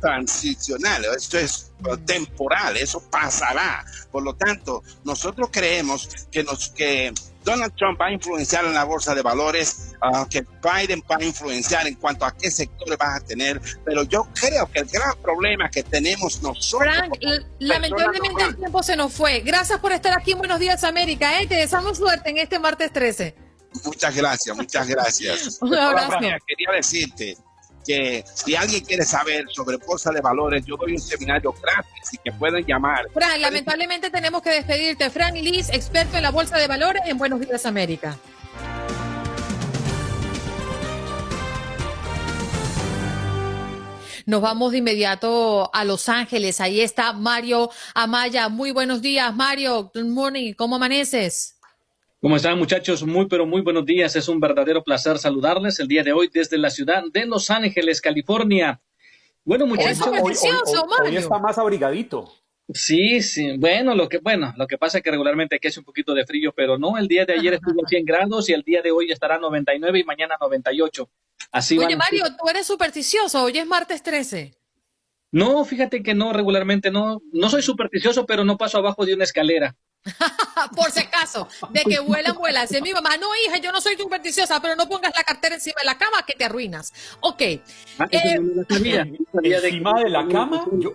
transicional, 0.00 1.04
esto 1.16 1.40
es 1.40 1.72
temporal, 2.06 2.76
eso 2.76 3.02
pasará. 3.10 3.84
Por 4.12 4.22
lo 4.22 4.36
tanto, 4.36 4.84
nosotros 5.02 5.48
creemos 5.50 6.08
que, 6.30 6.44
nos, 6.44 6.68
que 6.68 7.12
Donald 7.44 7.74
Trump 7.76 8.00
va 8.00 8.06
a 8.06 8.12
influenciar 8.12 8.64
en 8.64 8.74
la 8.74 8.84
bolsa 8.84 9.14
de 9.14 9.22
valores, 9.22 9.94
uh, 10.02 10.26
que 10.28 10.44
Biden 10.62 11.02
va 11.10 11.16
a 11.16 11.24
influenciar 11.24 11.86
en 11.86 11.94
cuanto 11.94 12.24
a 12.24 12.36
qué 12.36 12.50
sectores 12.50 12.98
va 13.00 13.16
a 13.16 13.20
tener, 13.20 13.60
pero 13.84 14.02
yo 14.04 14.28
creo 14.34 14.70
que 14.70 14.80
el 14.80 14.86
gran 14.86 15.16
problema 15.22 15.70
que 15.70 15.82
tenemos 15.82 16.42
nosotros... 16.42 16.92
Frank, 16.92 17.14
lamentablemente 17.58 18.44
el 18.44 18.56
tiempo 18.56 18.82
se 18.82 18.96
nos 18.96 19.12
fue. 19.12 19.40
Gracias 19.40 19.78
por 19.78 19.92
estar 19.92 20.16
aquí 20.16 20.32
en 20.32 20.38
Buenos 20.38 20.60
Días 20.60 20.84
América. 20.84 21.40
¿eh? 21.40 21.46
Te 21.46 21.54
deseamos 21.54 21.98
suerte 21.98 22.30
en 22.30 22.38
este 22.38 22.58
martes 22.58 22.92
13. 22.92 23.34
Muchas 23.84 24.14
gracias, 24.14 24.56
muchas 24.56 24.86
gracias. 24.86 25.58
Un 25.62 25.74
abrazo. 25.74 26.18
Quería 26.18 26.72
decirte 26.74 27.36
que 27.86 28.24
si 28.32 28.54
alguien 28.54 28.84
quiere 28.84 29.04
saber 29.04 29.46
sobre 29.50 29.76
bolsa 29.78 30.10
de 30.10 30.20
valores, 30.20 30.64
yo 30.66 30.76
doy 30.76 30.92
un 30.92 31.00
seminario 31.00 31.52
gratis 31.52 32.12
y 32.12 32.18
que 32.18 32.32
pueden 32.32 32.64
llamar. 32.64 33.06
Fran, 33.12 33.40
lamentablemente 33.40 34.10
tenemos 34.10 34.42
que 34.42 34.50
despedirte. 34.50 35.10
Fran 35.10 35.34
Liz, 35.34 35.68
experto 35.70 36.16
en 36.16 36.22
la 36.22 36.30
bolsa 36.30 36.58
de 36.58 36.66
valores 36.66 37.02
en 37.06 37.18
Buenos 37.18 37.40
Días 37.40 37.66
América. 37.66 38.16
Nos 44.26 44.42
vamos 44.42 44.72
de 44.72 44.78
inmediato 44.78 45.74
a 45.74 45.84
Los 45.84 46.08
Ángeles. 46.08 46.60
Ahí 46.60 46.80
está 46.80 47.12
Mario 47.12 47.70
Amaya. 47.94 48.48
Muy 48.48 48.70
buenos 48.70 49.02
días, 49.02 49.34
Mario. 49.34 49.90
Good 49.92 50.04
morning. 50.04 50.52
¿Cómo 50.54 50.76
amaneces? 50.76 51.59
¿Cómo 52.22 52.36
están 52.36 52.58
muchachos? 52.58 53.02
Muy 53.02 53.28
pero 53.28 53.46
muy 53.46 53.62
buenos 53.62 53.86
días. 53.86 54.14
Es 54.14 54.28
un 54.28 54.40
verdadero 54.40 54.84
placer 54.84 55.16
saludarles 55.16 55.80
el 55.80 55.88
día 55.88 56.02
de 56.02 56.12
hoy 56.12 56.28
desde 56.30 56.58
la 56.58 56.68
ciudad 56.68 57.02
de 57.10 57.24
Los 57.24 57.50
Ángeles, 57.50 58.02
California. 58.02 58.82
Bueno, 59.42 59.66
muchachos, 59.66 60.06
hoy, 60.06 60.34
hoy, 61.02 61.16
está 61.16 61.38
más 61.38 61.56
abrigadito. 61.56 62.30
Sí, 62.74 63.22
sí. 63.22 63.56
Bueno, 63.56 63.94
lo 63.94 64.06
que 64.06 64.18
bueno, 64.18 64.52
lo 64.58 64.66
que 64.66 64.76
pasa 64.76 64.98
es 64.98 65.04
que 65.04 65.10
regularmente 65.10 65.56
aquí 65.56 65.68
hace 65.68 65.80
un 65.80 65.86
poquito 65.86 66.12
de 66.12 66.26
frío, 66.26 66.52
pero 66.54 66.76
no. 66.76 66.98
El 66.98 67.08
día 67.08 67.24
de 67.24 67.32
ayer 67.32 67.54
estuvo 67.54 67.86
100 67.86 68.04
grados 68.04 68.50
y 68.50 68.52
el 68.52 68.62
día 68.64 68.82
de 68.82 68.90
hoy 68.90 69.10
estará 69.10 69.38
99 69.38 70.00
y 70.00 70.04
mañana 70.04 70.36
98. 70.38 71.08
Así. 71.52 71.78
Oye, 71.78 71.96
Mario, 71.96 72.24
tú 72.38 72.50
eres 72.50 72.66
supersticioso. 72.66 73.42
Hoy 73.42 73.56
es 73.56 73.66
martes 73.66 74.02
13. 74.02 74.54
No, 75.32 75.64
fíjate 75.64 76.02
que 76.02 76.12
no, 76.12 76.34
regularmente 76.34 76.90
no. 76.90 77.22
No 77.32 77.48
soy 77.48 77.62
supersticioso, 77.62 78.26
pero 78.26 78.44
no 78.44 78.58
paso 78.58 78.76
abajo 78.76 79.06
de 79.06 79.14
una 79.14 79.24
escalera. 79.24 79.74
Por 80.76 80.90
si 80.90 81.00
acaso, 81.00 81.46
de 81.70 81.82
que 81.82 82.00
vuelan, 82.00 82.36
vuelan. 82.36 82.66
Si 82.66 82.80
mi 82.80 82.92
mamá, 82.92 83.16
no, 83.18 83.26
hija, 83.44 83.58
yo 83.58 83.70
no 83.70 83.80
soy 83.80 83.96
supersticiosa, 83.96 84.60
pero 84.60 84.74
no 84.76 84.88
pongas 84.88 85.12
la 85.14 85.22
cartera 85.22 85.56
encima 85.56 85.76
de 85.80 85.86
la 85.86 85.98
cama 85.98 86.24
que 86.26 86.34
te 86.34 86.44
arruinas. 86.44 86.92
Ok. 87.20 87.42
Ah, 87.98 88.08
eh, 88.10 88.40
encima 89.42 90.02
de 90.02 90.10
la 90.10 90.26
cama. 90.26 90.66
Yo, 90.72 90.94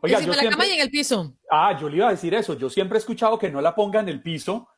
oiga, 0.00 0.18
encima 0.18 0.36
de 0.36 0.44
la 0.44 0.50
cama 0.50 0.66
y 0.66 0.72
en 0.72 0.80
el 0.80 0.90
piso. 0.90 1.34
Ah, 1.50 1.76
yo 1.80 1.88
le 1.88 1.96
iba 1.96 2.08
a 2.08 2.12
decir 2.12 2.32
eso. 2.34 2.54
Yo 2.54 2.70
siempre 2.70 2.98
he 2.98 3.00
escuchado 3.00 3.38
que 3.38 3.50
no 3.50 3.60
la 3.60 3.74
ponga 3.74 4.00
en 4.00 4.08
el 4.08 4.22
piso. 4.22 4.68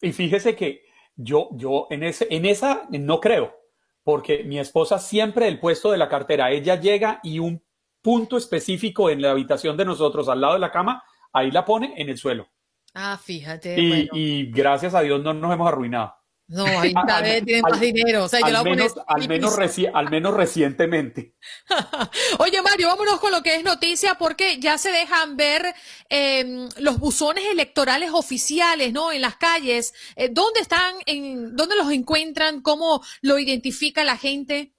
Y 0.00 0.12
fíjese 0.12 0.54
que 0.54 0.84
Yo, 1.16 1.48
yo 1.52 1.86
en, 1.88 2.02
ese, 2.02 2.26
en 2.28 2.44
esa 2.44 2.86
no 2.90 3.20
creo, 3.20 3.54
porque 4.04 4.44
mi 4.44 4.58
esposa 4.58 4.98
siempre 4.98 5.48
el 5.48 5.58
puesto 5.58 5.90
de 5.90 5.96
la 5.96 6.10
cartera, 6.10 6.50
ella 6.50 6.78
llega 6.78 7.20
y 7.22 7.38
un 7.38 7.64
punto 8.02 8.36
específico 8.36 9.08
en 9.08 9.22
la 9.22 9.30
habitación 9.30 9.78
de 9.78 9.86
nosotros, 9.86 10.28
al 10.28 10.42
lado 10.42 10.52
de 10.54 10.60
la 10.60 10.70
cama, 10.70 11.02
ahí 11.32 11.50
la 11.50 11.64
pone 11.64 11.94
en 11.96 12.10
el 12.10 12.18
suelo. 12.18 12.48
Ah, 12.98 13.18
fíjate. 13.22 13.78
Y, 13.78 14.08
y 14.12 14.50
gracias 14.50 14.94
a 14.94 15.02
Dios 15.02 15.22
no 15.22 15.34
nos 15.34 15.52
hemos 15.52 15.68
arruinado. 15.68 16.14
No, 16.48 16.64
ahí 16.64 16.94
cada 17.06 17.20
vez 17.22 17.44
tienen 17.44 17.62
más 17.62 17.78
dinero. 17.80 18.24
O 18.24 18.28
sea, 18.28 18.40
yo 18.40 18.46
al, 18.46 18.64
menos, 18.64 18.94
al, 19.06 19.28
menos 19.28 19.58
reci- 19.58 19.90
al 19.92 20.10
menos 20.10 20.32
recientemente. 20.34 21.34
Oye, 22.38 22.62
Mario, 22.62 22.88
vámonos 22.88 23.18
con 23.20 23.32
lo 23.32 23.42
que 23.42 23.56
es 23.56 23.64
noticia, 23.64 24.14
porque 24.14 24.58
ya 24.60 24.78
se 24.78 24.90
dejan 24.90 25.36
ver 25.36 25.74
eh, 26.08 26.68
los 26.78 26.98
buzones 26.98 27.44
electorales 27.50 28.10
oficiales, 28.12 28.92
¿no? 28.92 29.12
En 29.12 29.22
las 29.22 29.36
calles. 29.36 29.92
Eh, 30.14 30.28
¿Dónde 30.30 30.60
están? 30.60 30.94
En, 31.06 31.54
¿Dónde 31.56 31.76
los 31.76 31.90
encuentran? 31.90 32.62
¿Cómo 32.62 33.02
lo 33.22 33.38
identifica 33.38 34.04
la 34.04 34.16
gente? 34.16 34.72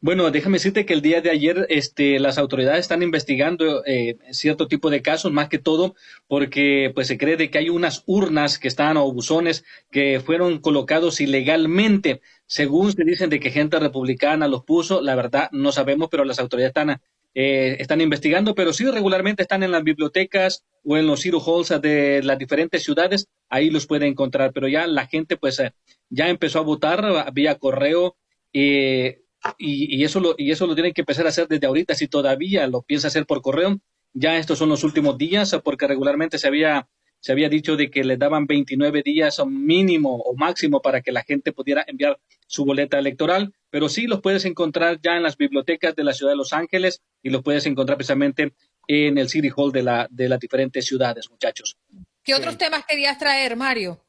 Bueno, 0.00 0.30
déjame 0.30 0.58
decirte 0.58 0.86
que 0.86 0.94
el 0.94 1.02
día 1.02 1.20
de 1.20 1.30
ayer 1.30 1.66
este, 1.70 2.20
las 2.20 2.38
autoridades 2.38 2.80
están 2.80 3.02
investigando 3.02 3.84
eh, 3.84 4.16
cierto 4.30 4.68
tipo 4.68 4.90
de 4.90 5.02
casos, 5.02 5.32
más 5.32 5.48
que 5.48 5.58
todo 5.58 5.94
porque 6.28 6.92
pues 6.94 7.08
se 7.08 7.18
cree 7.18 7.36
de 7.36 7.50
que 7.50 7.58
hay 7.58 7.68
unas 7.68 8.04
urnas 8.06 8.58
que 8.58 8.68
están 8.68 8.96
o 8.96 9.12
buzones 9.12 9.64
que 9.90 10.20
fueron 10.20 10.60
colocados 10.60 11.20
ilegalmente. 11.20 12.20
Según 12.46 12.92
se 12.92 13.04
dicen 13.04 13.30
de 13.30 13.40
que 13.40 13.50
gente 13.50 13.78
republicana 13.78 14.48
los 14.48 14.64
puso, 14.64 15.00
la 15.00 15.14
verdad 15.14 15.48
no 15.52 15.72
sabemos, 15.72 16.08
pero 16.10 16.24
las 16.24 16.38
autoridades 16.38 16.70
están, 16.70 17.00
eh, 17.34 17.76
están 17.80 18.00
investigando, 18.00 18.54
pero 18.54 18.72
sí 18.72 18.84
regularmente 18.90 19.42
están 19.42 19.62
en 19.62 19.72
las 19.72 19.82
bibliotecas 19.82 20.64
o 20.84 20.96
en 20.96 21.06
los 21.06 21.20
city 21.20 21.38
halls 21.44 21.68
de 21.82 22.22
las 22.22 22.38
diferentes 22.38 22.82
ciudades, 22.84 23.26
ahí 23.48 23.70
los 23.70 23.86
puede 23.86 24.06
encontrar, 24.06 24.52
pero 24.52 24.68
ya 24.68 24.86
la 24.86 25.06
gente 25.06 25.36
pues 25.36 25.58
eh, 25.60 25.72
ya 26.08 26.28
empezó 26.28 26.60
a 26.60 26.62
votar 26.62 27.32
vía 27.32 27.56
correo. 27.58 28.16
eh, 28.52 29.22
y, 29.56 29.96
y 29.96 30.04
eso 30.04 30.20
lo, 30.20 30.34
y 30.36 30.50
eso 30.50 30.66
lo 30.66 30.74
tienen 30.74 30.92
que 30.92 31.02
empezar 31.02 31.26
a 31.26 31.30
hacer 31.30 31.48
desde 31.48 31.66
ahorita. 31.66 31.94
Si 31.94 32.08
todavía 32.08 32.66
lo 32.66 32.82
piensa 32.82 33.08
hacer 33.08 33.26
por 33.26 33.40
correo, 33.40 33.80
ya 34.12 34.36
estos 34.36 34.58
son 34.58 34.68
los 34.68 34.84
últimos 34.84 35.16
días, 35.18 35.56
porque 35.62 35.86
regularmente 35.86 36.38
se 36.38 36.48
había, 36.48 36.88
se 37.20 37.32
había 37.32 37.48
dicho 37.48 37.76
de 37.76 37.90
que 37.90 38.04
le 38.04 38.16
daban 38.16 38.46
29 38.46 39.02
días 39.02 39.40
mínimo 39.46 40.16
o 40.16 40.34
máximo 40.36 40.80
para 40.80 41.00
que 41.00 41.12
la 41.12 41.22
gente 41.22 41.52
pudiera 41.52 41.84
enviar 41.86 42.18
su 42.46 42.64
boleta 42.64 42.98
electoral. 42.98 43.52
Pero 43.70 43.88
sí 43.88 44.06
los 44.06 44.20
puedes 44.20 44.44
encontrar 44.44 45.00
ya 45.02 45.16
en 45.16 45.22
las 45.22 45.36
bibliotecas 45.36 45.94
de 45.94 46.04
la 46.04 46.12
ciudad 46.12 46.32
de 46.32 46.36
Los 46.36 46.52
Ángeles 46.52 47.02
y 47.22 47.30
los 47.30 47.42
puedes 47.42 47.66
encontrar 47.66 47.98
precisamente 47.98 48.54
en 48.86 49.18
el 49.18 49.28
City 49.28 49.50
Hall 49.54 49.70
de, 49.70 49.82
la, 49.82 50.08
de 50.10 50.28
las 50.28 50.40
diferentes 50.40 50.86
ciudades, 50.86 51.30
muchachos. 51.30 51.76
¿Qué 52.24 52.34
otros 52.34 52.56
temas 52.56 52.84
querías 52.86 53.18
traer, 53.18 53.56
Mario? 53.56 54.02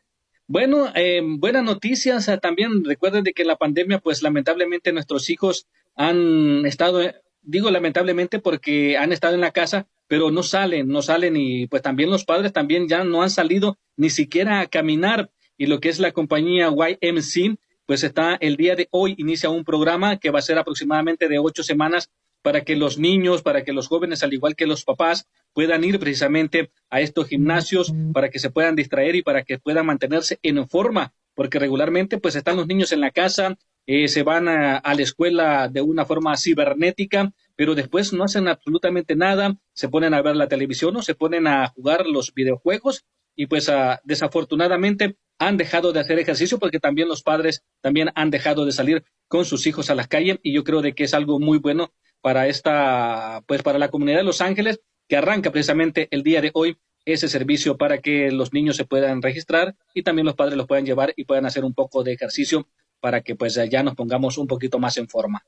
Bueno, 0.52 0.92
eh, 0.96 1.22
buenas 1.24 1.64
noticias. 1.64 2.28
eh, 2.28 2.40
también 2.40 2.84
recuerden 2.84 3.24
de 3.24 3.34
que 3.34 3.46
la 3.46 3.56
pandemia, 3.56 4.00
pues 4.00 4.24
lamentablemente 4.24 4.92
nuestros 4.92 5.30
hijos 5.30 5.68
han 5.96 6.66
estado, 6.66 7.04
eh, 7.04 7.14
digo 7.44 7.70
lamentablemente 7.70 8.40
porque 8.40 8.98
han 8.98 9.12
estado 9.12 9.36
en 9.36 9.42
la 9.42 9.52
casa, 9.52 9.88
pero 10.08 10.32
no 10.32 10.42
salen, 10.42 10.88
no 10.88 11.04
salen 11.04 11.38
y 11.38 11.68
pues 11.68 11.84
también 11.84 12.10
los 12.10 12.26
padres 12.26 12.52
también 12.52 12.88
ya 12.88 13.04
no 13.04 13.22
han 13.22 13.30
salido 13.30 13.78
ni 13.96 14.10
siquiera 14.10 14.62
a 14.62 14.66
caminar. 14.66 15.30
Y 15.56 15.68
lo 15.68 15.80
que 15.80 15.90
es 15.90 16.00
la 16.00 16.14
compañía 16.14 16.72
YMC, 16.72 17.60
pues 17.86 18.04
está 18.04 18.34
el 18.42 18.58
día 18.58 18.76
de 18.76 18.88
hoy, 18.90 19.14
inicia 19.20 19.52
un 19.52 19.64
programa 19.64 20.18
que 20.18 20.32
va 20.32 20.40
a 20.40 20.42
ser 20.42 20.58
aproximadamente 20.58 21.28
de 21.28 21.38
ocho 21.38 21.62
semanas 21.62 22.10
para 22.42 22.64
que 22.64 22.76
los 22.76 22.98
niños, 22.98 23.42
para 23.42 23.64
que 23.64 23.74
los 23.74 23.88
jóvenes, 23.88 24.24
al 24.24 24.34
igual 24.34 24.56
que 24.56 24.68
los 24.68 24.84
papás, 24.84 25.28
puedan 25.54 25.84
ir 25.84 26.00
precisamente 26.00 26.72
a 26.90 27.02
estos 27.02 27.28
gimnasios 27.28 27.94
para 28.14 28.30
que 28.30 28.40
se 28.40 28.50
puedan 28.50 28.76
distraer 28.76 29.16
y 29.16 29.24
para 29.24 29.44
que 29.44 29.60
puedan 29.60 29.86
mantenerse 29.86 30.40
en 30.44 30.68
forma, 30.68 31.14
porque 31.36 31.60
regularmente 31.60 32.18
pues 32.18 32.36
están 32.36 32.58
los 32.58 32.68
niños 32.68 32.92
en 32.92 33.02
la 33.02 33.12
casa, 33.12 33.58
eh, 33.86 34.08
se 34.08 34.24
van 34.24 34.48
a, 34.48 34.78
a 34.78 34.94
la 34.94 35.02
escuela 35.02 35.68
de 35.68 35.82
una 35.82 36.06
forma 36.06 36.38
cibernética, 36.38 37.32
pero 37.56 37.76
después 37.76 38.14
no 38.14 38.24
hacen 38.24 38.48
absolutamente 38.48 39.16
nada, 39.16 39.58
se 39.74 39.90
ponen 39.90 40.14
a 40.14 40.22
ver 40.22 40.36
la 40.36 40.48
televisión 40.48 40.96
o 40.96 41.02
se 41.02 41.16
ponen 41.16 41.48
a 41.48 41.68
jugar 41.70 42.06
los 42.06 42.34
videojuegos 42.34 43.06
y 43.40 43.48
pues 43.48 43.70
ah, 43.70 44.02
desafortunadamente 44.04 45.18
han 45.38 45.56
dejado 45.56 45.94
de 45.94 46.02
hacer 46.02 46.20
ejercicio 46.20 46.60
porque 46.60 46.82
también 46.82 47.08
los 47.08 47.24
padres 47.24 47.64
también 47.80 48.10
han 48.16 48.32
dejado 48.32 48.66
de 48.66 48.74
salir 48.74 49.06
con 49.30 49.46
sus 49.46 49.66
hijos 49.66 49.90
a 49.90 49.96
las 49.96 50.10
calles 50.10 50.40
y 50.44 50.54
yo 50.54 50.66
creo 50.66 50.82
de 50.82 50.94
que 50.94 51.06
es 51.06 51.14
algo 51.14 51.40
muy 51.40 51.58
bueno 51.58 51.94
para 52.22 52.48
esta 52.48 53.42
pues 53.48 53.64
para 53.64 53.80
la 53.80 53.90
comunidad 53.90 54.18
de 54.18 54.24
Los 54.24 54.42
Ángeles 54.42 54.82
que 55.08 55.18
arranca 55.18 55.52
precisamente 55.52 56.08
el 56.12 56.24
día 56.24 56.42
de 56.42 56.52
hoy 56.54 56.78
ese 57.06 57.28
servicio 57.28 57.78
para 57.78 58.00
que 58.00 58.32
los 58.32 58.54
niños 58.54 58.76
se 58.76 58.86
puedan 58.86 59.22
registrar 59.22 59.76
y 59.94 60.04
también 60.04 60.26
los 60.26 60.36
padres 60.36 60.58
los 60.58 60.68
puedan 60.68 60.86
llevar 60.86 61.14
y 61.16 61.26
puedan 61.26 61.46
hacer 61.46 61.64
un 61.64 61.74
poco 61.74 62.04
de 62.04 62.14
ejercicio 62.14 62.68
para 63.00 63.22
que 63.22 63.36
pues 63.36 63.60
ya 63.70 63.84
nos 63.84 63.96
pongamos 63.96 64.38
un 64.38 64.48
poquito 64.48 64.80
más 64.80 64.98
en 64.98 65.08
forma. 65.08 65.44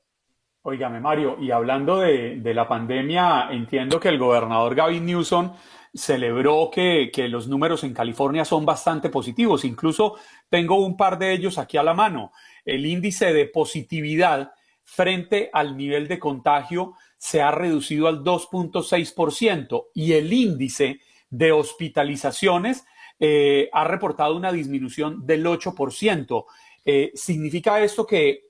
Óigame, 0.62 1.00
Mario, 1.00 1.36
y 1.40 1.50
hablando 1.50 1.98
de, 1.98 2.36
de 2.36 2.54
la 2.54 2.68
pandemia, 2.68 3.48
entiendo 3.50 3.98
que 3.98 4.08
el 4.08 4.18
gobernador 4.18 4.74
Gavin 4.74 5.04
Newsom 5.04 5.52
celebró 5.92 6.70
que, 6.72 7.10
que 7.12 7.28
los 7.28 7.48
números 7.48 7.84
en 7.84 7.92
California 7.92 8.44
son 8.44 8.64
bastante 8.64 9.10
positivos. 9.10 9.64
Incluso 9.64 10.16
tengo 10.48 10.76
un 10.76 10.96
par 10.96 11.18
de 11.18 11.32
ellos 11.32 11.58
aquí 11.58 11.76
a 11.76 11.82
la 11.82 11.94
mano. 11.94 12.32
El 12.64 12.86
índice 12.86 13.32
de 13.32 13.46
positividad 13.46 14.52
frente 14.84 15.50
al 15.52 15.76
nivel 15.76 16.08
de 16.08 16.18
contagio 16.18 16.94
se 17.16 17.40
ha 17.40 17.50
reducido 17.50 18.08
al 18.08 18.24
2.6% 18.24 19.86
y 19.94 20.12
el 20.12 20.32
índice 20.32 21.00
de 21.30 21.52
hospitalizaciones 21.52 22.84
eh, 23.18 23.70
ha 23.72 23.84
reportado 23.84 24.36
una 24.36 24.50
disminución 24.52 25.24
del 25.24 25.46
8%. 25.46 26.44
Eh, 26.84 27.12
¿Significa 27.14 27.80
esto 27.80 28.06
que 28.06 28.48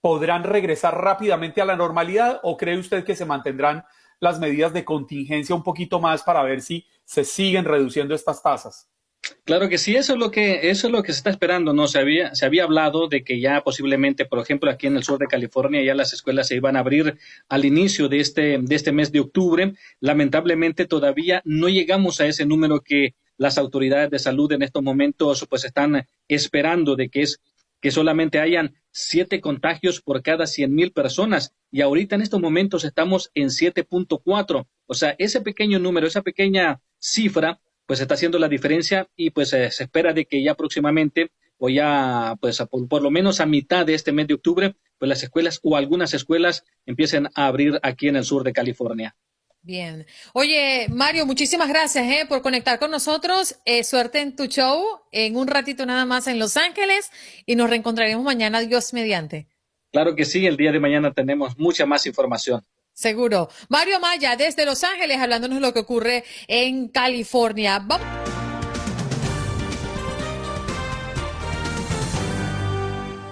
podrán 0.00 0.44
regresar 0.44 1.00
rápidamente 1.02 1.60
a 1.60 1.64
la 1.64 1.76
normalidad 1.76 2.40
o 2.42 2.56
cree 2.56 2.78
usted 2.78 3.04
que 3.04 3.16
se 3.16 3.24
mantendrán 3.24 3.84
las 4.20 4.38
medidas 4.40 4.72
de 4.72 4.84
contingencia 4.84 5.54
un 5.54 5.62
poquito 5.62 6.00
más 6.00 6.22
para 6.22 6.42
ver 6.42 6.62
si 6.62 6.86
se 7.04 7.24
siguen 7.24 7.64
reduciendo 7.64 8.14
estas 8.14 8.42
tasas? 8.42 8.93
Claro 9.44 9.68
que 9.68 9.78
sí, 9.78 9.96
eso 9.96 10.14
es 10.14 10.18
lo 10.18 10.30
que 10.30 10.70
eso 10.70 10.86
es 10.86 10.92
lo 10.92 11.02
que 11.02 11.12
se 11.12 11.18
está 11.18 11.30
esperando, 11.30 11.72
no 11.72 11.86
se 11.86 11.98
había 11.98 12.34
se 12.34 12.46
había 12.46 12.64
hablado 12.64 13.08
de 13.08 13.24
que 13.24 13.40
ya 13.40 13.62
posiblemente, 13.62 14.24
por 14.24 14.38
ejemplo, 14.38 14.70
aquí 14.70 14.86
en 14.86 14.96
el 14.96 15.04
sur 15.04 15.18
de 15.18 15.26
California 15.26 15.82
ya 15.82 15.94
las 15.94 16.12
escuelas 16.12 16.48
se 16.48 16.56
iban 16.56 16.76
a 16.76 16.80
abrir 16.80 17.18
al 17.48 17.64
inicio 17.64 18.08
de 18.08 18.20
este 18.20 18.58
de 18.58 18.74
este 18.74 18.92
mes 18.92 19.12
de 19.12 19.20
octubre. 19.20 19.74
Lamentablemente 20.00 20.86
todavía 20.86 21.42
no 21.44 21.68
llegamos 21.68 22.20
a 22.20 22.26
ese 22.26 22.46
número 22.46 22.80
que 22.80 23.14
las 23.36 23.58
autoridades 23.58 24.10
de 24.10 24.18
salud 24.18 24.50
en 24.52 24.62
estos 24.62 24.82
momentos 24.82 25.46
pues 25.48 25.64
están 25.64 26.06
esperando 26.28 26.96
de 26.96 27.08
que 27.08 27.22
es 27.22 27.40
que 27.80 27.90
solamente 27.90 28.38
hayan 28.38 28.74
siete 28.92 29.42
contagios 29.42 30.00
por 30.00 30.22
cada 30.22 30.46
cien 30.46 30.74
mil 30.74 30.92
personas 30.92 31.52
y 31.70 31.82
ahorita 31.82 32.14
en 32.14 32.22
estos 32.22 32.40
momentos 32.40 32.84
estamos 32.84 33.30
en 33.34 33.48
7.4. 33.48 34.66
O 34.86 34.94
sea, 34.94 35.16
ese 35.18 35.40
pequeño 35.40 35.78
número, 35.80 36.06
esa 36.06 36.22
pequeña 36.22 36.80
cifra, 36.98 37.60
pues 37.86 38.00
está 38.00 38.14
haciendo 38.14 38.38
la 38.38 38.48
diferencia 38.48 39.08
y 39.16 39.30
pues 39.30 39.52
eh, 39.52 39.70
se 39.70 39.84
espera 39.84 40.12
de 40.12 40.24
que 40.26 40.42
ya 40.42 40.54
próximamente 40.54 41.30
o 41.58 41.68
ya 41.68 42.34
pues 42.40 42.60
a- 42.60 42.66
por, 42.66 42.88
por 42.88 43.02
lo 43.02 43.10
menos 43.10 43.40
a 43.40 43.46
mitad 43.46 43.86
de 43.86 43.94
este 43.94 44.12
mes 44.12 44.26
de 44.26 44.34
octubre, 44.34 44.74
pues 44.98 45.08
las 45.08 45.22
escuelas 45.22 45.60
o 45.62 45.76
algunas 45.76 46.14
escuelas 46.14 46.64
empiecen 46.86 47.26
a 47.34 47.46
abrir 47.46 47.78
aquí 47.82 48.08
en 48.08 48.16
el 48.16 48.24
sur 48.24 48.42
de 48.44 48.52
California. 48.52 49.16
Bien. 49.62 50.04
Oye, 50.34 50.88
Mario, 50.90 51.24
muchísimas 51.24 51.68
gracias 51.70 52.04
eh, 52.06 52.26
por 52.28 52.42
conectar 52.42 52.78
con 52.78 52.90
nosotros. 52.90 53.56
Eh, 53.64 53.82
suerte 53.82 54.20
en 54.20 54.36
tu 54.36 54.44
show, 54.46 54.84
en 55.10 55.36
un 55.36 55.46
ratito 55.46 55.86
nada 55.86 56.04
más 56.04 56.26
en 56.26 56.38
Los 56.38 56.58
Ángeles 56.58 57.10
y 57.46 57.56
nos 57.56 57.70
reencontraremos 57.70 58.22
mañana, 58.24 58.60
Dios 58.60 58.92
mediante. 58.92 59.48
Claro 59.90 60.16
que 60.16 60.26
sí, 60.26 60.44
el 60.46 60.56
día 60.58 60.70
de 60.72 60.80
mañana 60.80 61.12
tenemos 61.14 61.56
mucha 61.56 61.86
más 61.86 62.04
información. 62.04 62.62
Seguro. 62.94 63.50
Mario 63.68 63.98
Maya, 63.98 64.36
desde 64.36 64.64
Los 64.64 64.84
Ángeles, 64.84 65.20
hablándonos 65.20 65.60
lo 65.60 65.74
que 65.74 65.80
ocurre 65.80 66.22
en 66.46 66.86
California. 66.88 67.84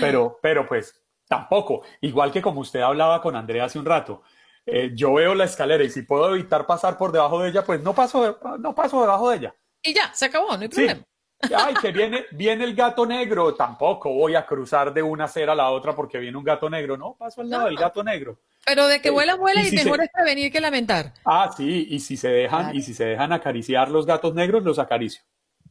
Pero, 0.00 0.38
pero 0.40 0.66
pues 0.66 0.98
tampoco. 1.28 1.84
Igual 2.00 2.32
que 2.32 2.40
como 2.40 2.60
usted 2.60 2.80
hablaba 2.80 3.20
con 3.20 3.36
Andrea 3.36 3.66
hace 3.66 3.78
un 3.78 3.84
rato. 3.84 4.22
Eh, 4.64 4.92
yo 4.94 5.12
veo 5.12 5.34
la 5.34 5.44
escalera 5.44 5.84
y 5.84 5.90
si 5.90 6.02
puedo 6.02 6.34
evitar 6.34 6.66
pasar 6.66 6.96
por 6.96 7.12
debajo 7.12 7.42
de 7.42 7.50
ella, 7.50 7.62
pues 7.62 7.82
no 7.82 7.94
paso, 7.94 8.38
no 8.58 8.74
paso 8.74 9.02
debajo 9.02 9.28
de 9.28 9.36
ella. 9.36 9.54
Y 9.82 9.92
ya, 9.92 10.14
se 10.14 10.26
acabó, 10.26 10.56
no 10.56 10.62
hay 10.62 10.68
problema. 10.68 11.02
Ay, 11.56 11.74
que 11.74 11.92
viene, 11.92 12.24
viene 12.30 12.64
el 12.64 12.74
gato 12.74 13.04
negro. 13.04 13.54
Tampoco 13.54 14.14
voy 14.14 14.34
a 14.34 14.46
cruzar 14.46 14.94
de 14.94 15.02
una 15.02 15.24
acera 15.24 15.52
a 15.52 15.56
la 15.56 15.70
otra 15.70 15.94
porque 15.94 16.18
viene 16.18 16.38
un 16.38 16.44
gato 16.44 16.70
negro. 16.70 16.96
No, 16.96 17.16
paso 17.18 17.42
al 17.42 17.50
lado 17.50 17.66
del 17.66 17.76
gato 17.76 18.02
negro. 18.02 18.38
Pero 18.64 18.86
de 18.86 19.00
que 19.00 19.08
eh, 19.08 19.12
vuela, 19.12 19.34
vuela 19.34 19.66
y, 19.66 19.72
mejor 19.72 20.02
es 20.02 20.10
prevenir 20.12 20.52
que 20.52 20.60
lamentar. 20.60 21.14
Ah, 21.24 21.52
sí, 21.56 21.86
y 21.90 22.00
si 22.00 22.16
se 22.16 22.28
dejan, 22.28 22.74
y 22.74 22.82
si 22.82 22.94
se 22.94 23.04
dejan 23.04 23.32
acariciar 23.32 23.90
los 23.90 24.06
gatos 24.06 24.34
negros, 24.34 24.62
los 24.62 24.78
acaricio. 24.78 25.22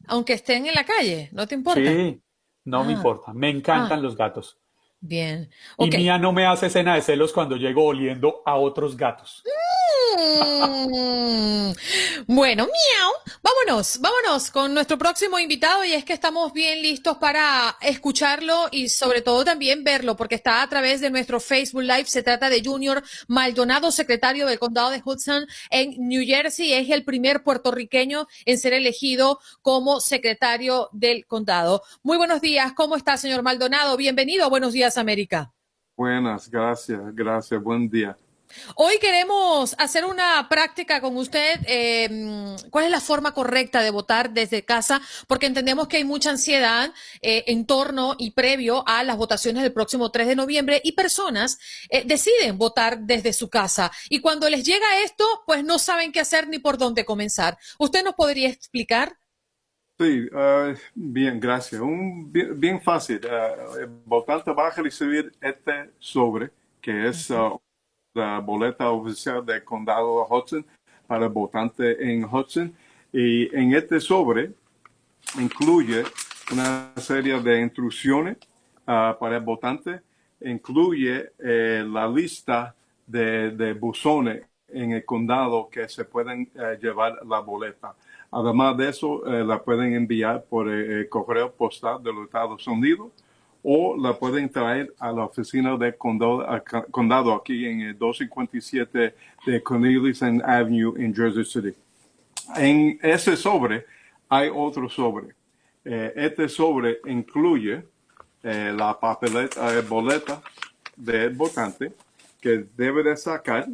Aunque 0.07 0.33
estén 0.33 0.65
en 0.65 0.75
la 0.75 0.83
calle, 0.83 1.29
¿no 1.31 1.47
te 1.47 1.55
importa? 1.55 1.81
Sí, 1.81 2.21
no 2.65 2.83
me 2.83 2.93
ah. 2.93 2.95
importa. 2.95 3.33
Me 3.33 3.49
encantan 3.49 3.99
ah. 3.99 4.01
los 4.01 4.15
gatos. 4.15 4.57
Bien. 4.99 5.49
Y 5.79 5.89
Mía 5.89 6.19
no 6.19 6.31
me 6.31 6.45
hace 6.45 6.67
escena 6.67 6.93
de 6.93 7.01
celos 7.01 7.33
cuando 7.33 7.55
llego 7.55 7.85
oliendo 7.85 8.43
a 8.45 8.55
otros 8.55 8.95
gatos. 8.95 9.43
Mm. 10.17 11.71
Bueno, 12.27 12.65
miau. 12.65 13.11
Vámonos, 13.41 13.99
vámonos 13.99 14.51
con 14.51 14.73
nuestro 14.73 14.97
próximo 14.97 15.39
invitado 15.39 15.83
y 15.85 15.93
es 15.93 16.05
que 16.05 16.13
estamos 16.13 16.53
bien 16.53 16.81
listos 16.81 17.17
para 17.17 17.77
escucharlo 17.81 18.67
y 18.71 18.89
sobre 18.89 19.21
todo 19.21 19.43
también 19.43 19.83
verlo 19.83 20.15
porque 20.15 20.35
está 20.35 20.61
a 20.61 20.69
través 20.69 21.01
de 21.01 21.09
nuestro 21.09 21.39
Facebook 21.39 21.83
Live. 21.83 22.05
Se 22.05 22.23
trata 22.23 22.49
de 22.49 22.63
Junior 22.63 23.03
Maldonado, 23.27 23.91
secretario 23.91 24.45
del 24.45 24.59
condado 24.59 24.89
de 24.91 25.01
Hudson 25.03 25.45
en 25.69 25.95
New 26.07 26.23
Jersey. 26.25 26.73
Es 26.73 26.89
el 26.89 27.03
primer 27.03 27.43
puertorriqueño 27.43 28.27
en 28.45 28.57
ser 28.57 28.73
elegido 28.73 29.39
como 29.61 29.99
secretario 29.99 30.89
del 30.91 31.25
condado. 31.25 31.83
Muy 32.03 32.17
buenos 32.17 32.41
días. 32.41 32.73
¿Cómo 32.73 32.95
está, 32.95 33.17
señor 33.17 33.43
Maldonado? 33.43 33.97
Bienvenido. 33.97 34.49
Buenos 34.49 34.73
días, 34.73 34.97
América. 34.97 35.53
Buenas, 35.95 36.49
gracias, 36.49 36.99
gracias. 37.13 37.61
Buen 37.61 37.89
día. 37.89 38.17
Hoy 38.75 38.97
queremos 38.99 39.75
hacer 39.77 40.05
una 40.05 40.47
práctica 40.49 41.01
con 41.01 41.17
usted. 41.17 41.59
Em, 41.65 42.55
¿Cuál 42.69 42.85
es 42.85 42.91
la 42.91 43.01
forma 43.01 43.33
correcta 43.33 43.81
de 43.81 43.89
votar 43.89 44.31
desde 44.31 44.63
casa? 44.63 45.01
Porque 45.27 45.45
entendemos 45.45 45.87
que 45.87 45.97
hay 45.97 46.03
mucha 46.03 46.29
ansiedad 46.29 46.93
eh, 47.21 47.43
en 47.47 47.65
torno 47.65 48.15
y 48.17 48.31
previo 48.31 48.83
a 48.87 49.03
las 49.03 49.17
votaciones 49.17 49.63
del 49.63 49.73
próximo 49.73 50.11
3 50.11 50.27
de 50.27 50.35
noviembre 50.35 50.81
y 50.83 50.93
personas 50.93 51.59
eh, 51.89 52.03
deciden 52.05 52.57
votar 52.57 52.99
desde 52.99 53.33
su 53.33 53.49
casa. 53.49 53.91
Y 54.09 54.19
cuando 54.19 54.49
les 54.49 54.65
llega 54.65 55.01
esto, 55.03 55.25
pues 55.45 55.63
no 55.63 55.79
saben 55.79 56.11
qué 56.11 56.19
hacer 56.19 56.47
ni 56.47 56.59
por 56.59 56.77
dónde 56.77 57.05
comenzar. 57.05 57.57
¿Usted 57.77 58.03
nos 58.03 58.15
podría 58.15 58.49
explicar? 58.49 59.17
Sí, 59.99 60.27
uh, 60.33 60.75
bien, 60.95 61.39
gracias. 61.39 61.79
Un, 61.79 62.31
bien, 62.31 62.81
fácil. 62.81 63.21
Uh, 63.23 63.77
el 63.77 63.87
votante 63.87 64.51
va 64.51 64.67
a 64.67 64.71
recibir 64.71 65.31
este 65.39 65.91
sobre, 65.99 66.49
que 66.81 67.07
es 67.07 67.29
la 68.13 68.39
boleta 68.39 68.89
oficial 68.89 69.45
del 69.45 69.63
condado 69.63 70.19
de 70.19 70.35
Hudson 70.35 70.65
para 71.07 71.25
el 71.25 71.31
votante 71.31 72.11
en 72.11 72.23
Hudson. 72.25 72.73
Y 73.13 73.53
en 73.55 73.73
este 73.73 73.99
sobre 73.99 74.51
incluye 75.39 76.03
una 76.51 76.93
serie 76.97 77.39
de 77.41 77.61
instrucciones 77.61 78.37
ah, 78.87 79.15
para 79.19 79.37
el 79.37 79.43
votante, 79.43 80.01
incluye 80.41 81.31
eh, 81.39 81.85
la 81.87 82.07
lista 82.07 82.75
de, 83.05 83.51
de, 83.51 83.73
buzones 83.73 84.45
en 84.67 84.91
el 84.91 85.05
condado 85.05 85.69
que 85.69 85.87
se 85.87 86.05
pueden 86.05 86.49
eh, 86.55 86.77
llevar 86.81 87.19
la 87.25 87.39
boleta. 87.39 87.95
Además 88.31 88.77
de 88.77 88.89
eso, 88.89 89.25
eh, 89.25 89.43
la 89.43 89.61
pueden 89.61 89.93
enviar 89.93 90.45
por 90.45 90.67
correo 91.09 91.51
postal 91.51 92.01
de 92.01 92.13
los 92.13 92.25
Estados 92.25 92.65
Unidos 92.67 93.11
o 93.63 93.95
la 93.95 94.17
pueden 94.17 94.49
traer 94.49 94.93
a 94.99 95.11
la 95.11 95.25
oficina 95.25 95.77
del 95.77 95.95
condado, 95.97 97.33
aquí 97.33 97.65
en 97.65 97.81
el 97.81 97.97
257 97.97 99.15
de 99.45 99.63
Cornelius 99.63 100.23
Avenue 100.23 100.93
en 100.97 101.13
Jersey 101.13 101.45
City. 101.45 101.73
En 102.55 102.99
ese 103.01 103.37
sobre 103.37 103.85
hay 104.27 104.49
otro 104.53 104.89
sobre. 104.89 105.35
Eh, 105.83 106.13
este 106.15 106.47
sobre 106.47 106.99
incluye 107.05 107.83
eh, 108.43 108.73
la 108.75 108.99
papeleta, 108.99 109.77
eh, 109.77 109.81
boleta 109.81 110.41
del 110.95 111.33
votante 111.33 111.93
que 112.39 112.65
debe 112.75 113.03
de 113.03 113.17
sacar 113.17 113.67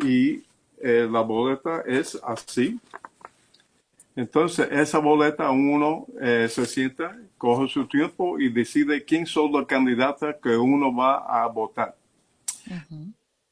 y 0.00 0.42
la 0.82 1.20
boleta 1.20 1.82
es 1.86 2.20
así. 2.22 2.78
Entonces, 4.16 4.68
esa 4.70 4.98
boleta 4.98 5.50
uno 5.50 6.06
se 6.20 6.66
sienta 6.66 7.16
coge 7.44 7.68
su 7.68 7.86
tiempo 7.86 8.38
y 8.40 8.48
decide 8.48 9.04
quién 9.04 9.26
son 9.26 9.52
los 9.52 9.66
candidatos 9.66 10.36
que 10.42 10.56
uno 10.56 10.94
va 10.94 11.18
a 11.18 11.46
votar. 11.46 11.94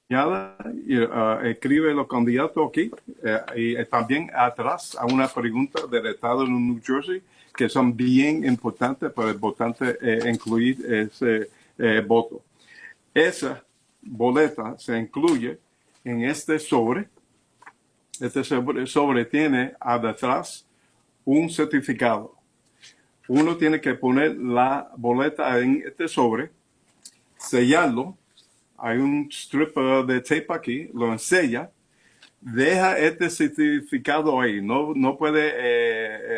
Ya 0.08 0.26
uh, 0.26 1.46
escribe 1.46 1.92
los 1.92 2.06
candidatos 2.06 2.68
aquí 2.68 2.90
eh, 3.22 3.40
y 3.56 3.84
también 3.86 4.30
atrás 4.34 4.96
a 4.98 5.04
una 5.06 5.28
pregunta 5.28 5.86
del 5.86 6.06
estado 6.06 6.44
de 6.44 6.50
New 6.50 6.80
Jersey 6.82 7.22
que 7.54 7.68
son 7.68 7.94
bien 7.94 8.44
importantes 8.44 9.12
para 9.12 9.30
el 9.30 9.38
votante 9.38 9.98
eh, 10.00 10.30
incluir 10.30 10.84
ese 10.86 11.50
eh, 11.78 12.02
voto. 12.06 12.42
Esa 13.12 13.62
boleta 14.00 14.78
se 14.78 14.98
incluye 14.98 15.58
en 16.02 16.24
este 16.24 16.58
sobre. 16.58 17.08
Este 18.22 18.44
sobre, 18.44 19.24
tiene 19.24 19.72
atrás 19.80 20.64
un 21.24 21.50
certificado. 21.50 22.36
Uno 23.26 23.56
tiene 23.56 23.80
que 23.80 23.94
poner 23.94 24.36
la 24.36 24.92
boleta 24.96 25.58
en 25.58 25.82
este 25.84 26.06
sobre, 26.06 26.52
sellarlo, 27.36 28.16
hay 28.78 28.98
un 28.98 29.26
strip 29.28 29.76
de 29.76 30.20
tape 30.20 30.46
aquí, 30.50 30.88
lo 30.94 31.12
ensella, 31.12 31.68
deja 32.40 32.96
este 32.96 33.28
certificado 33.28 34.40
ahí, 34.40 34.62
no, 34.62 34.92
no 34.94 35.18
puede 35.18 35.48
eh, 35.48 35.54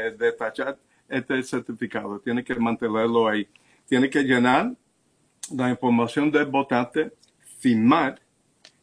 eh, 0.08 0.16
detachar 0.18 0.78
este 1.06 1.42
certificado, 1.42 2.18
tiene 2.18 2.42
que 2.42 2.54
mantenerlo 2.54 3.28
ahí. 3.28 3.46
Tiene 3.86 4.08
que 4.08 4.22
llenar 4.22 4.72
la 5.54 5.68
información 5.68 6.30
del 6.30 6.46
votante, 6.46 7.12
firmar, 7.58 8.23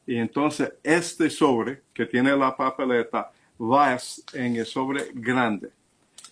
y 0.06 0.18
entonces 0.18 0.74
este 0.84 1.30
sobre 1.30 1.84
que 1.94 2.06
tiene 2.06 2.36
la 2.36 2.56
papeleta 2.56 3.32
va 3.60 3.98
en 4.34 4.56
el 4.56 4.66
sobre 4.66 5.12
grande. 5.14 5.72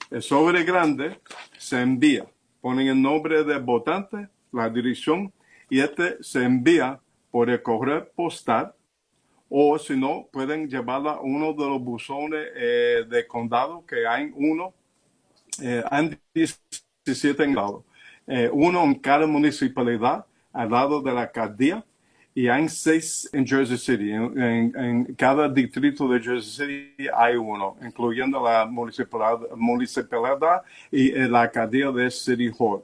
El 0.10 0.22
sobre 0.22 0.64
grande 0.64 1.20
se 1.58 1.82
envía. 1.82 2.26
Ponen 2.62 2.88
el 2.88 3.02
nombre 3.02 3.44
del 3.44 3.62
votante, 3.62 4.28
la 4.52 4.70
dirección, 4.70 5.32
y 5.70 5.80
este 5.80 6.22
se 6.24 6.44
envía 6.44 7.00
por 7.32 7.50
el 7.50 7.62
correo 7.62 8.10
postal 8.16 8.74
o 9.50 9.80
si 9.80 9.98
no, 9.98 10.28
pueden 10.32 10.70
llevarla 10.70 11.14
a 11.14 11.22
uno 11.22 11.54
de 11.54 11.68
los 11.68 11.82
buzones 11.82 12.48
eh, 12.56 13.04
de 13.10 13.26
condado, 13.26 13.84
que 13.86 14.06
hay 14.06 14.32
uno, 14.36 14.74
eh, 15.62 15.84
hay 15.90 16.20
17 16.34 17.44
en 17.44 17.56
lado, 17.56 17.84
eh, 18.28 18.48
uno 18.54 18.84
en 18.84 18.94
cada 18.96 19.26
municipalidad 19.26 20.26
al 20.54 20.70
lado 20.70 21.02
de 21.02 21.14
la 21.14 21.22
alcaldía 21.22 21.84
y 22.34 22.48
hay 22.48 22.70
seis 22.70 23.30
en 23.34 23.46
Jersey 23.46 23.78
City. 23.78 24.12
En, 24.12 25.16
cada 25.16 25.50
distrito 25.50 26.08
de 26.08 26.20
Jersey 26.20 26.94
City 26.96 27.08
hay 27.14 27.36
uno, 27.36 27.76
incluyendo 27.82 28.42
la 28.44 28.66
municipalidad, 28.66 30.62
y 30.92 31.12
la 31.12 31.42
alcaldía 31.42 31.92
de 31.92 32.10
City 32.12 32.52
Hall. 32.58 32.84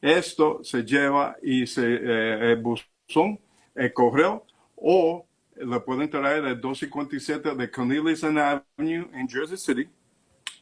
Esto 0.00 0.60
se 0.64 0.82
lleva 0.82 1.36
y 1.42 1.66
se 1.66 1.82
eh, 1.82 2.52
el 2.52 2.56
buzón, 2.56 3.38
el 3.74 3.92
correo, 3.92 4.44
o 4.76 5.26
lo 5.56 5.84
pueden 5.84 6.08
traer 6.08 6.44
al 6.44 6.60
257 6.60 7.54
de 7.54 7.70
Cornelius 7.70 8.24
Avenue 8.24 9.08
en 9.12 9.28
Jersey 9.28 9.56
City, 9.56 9.88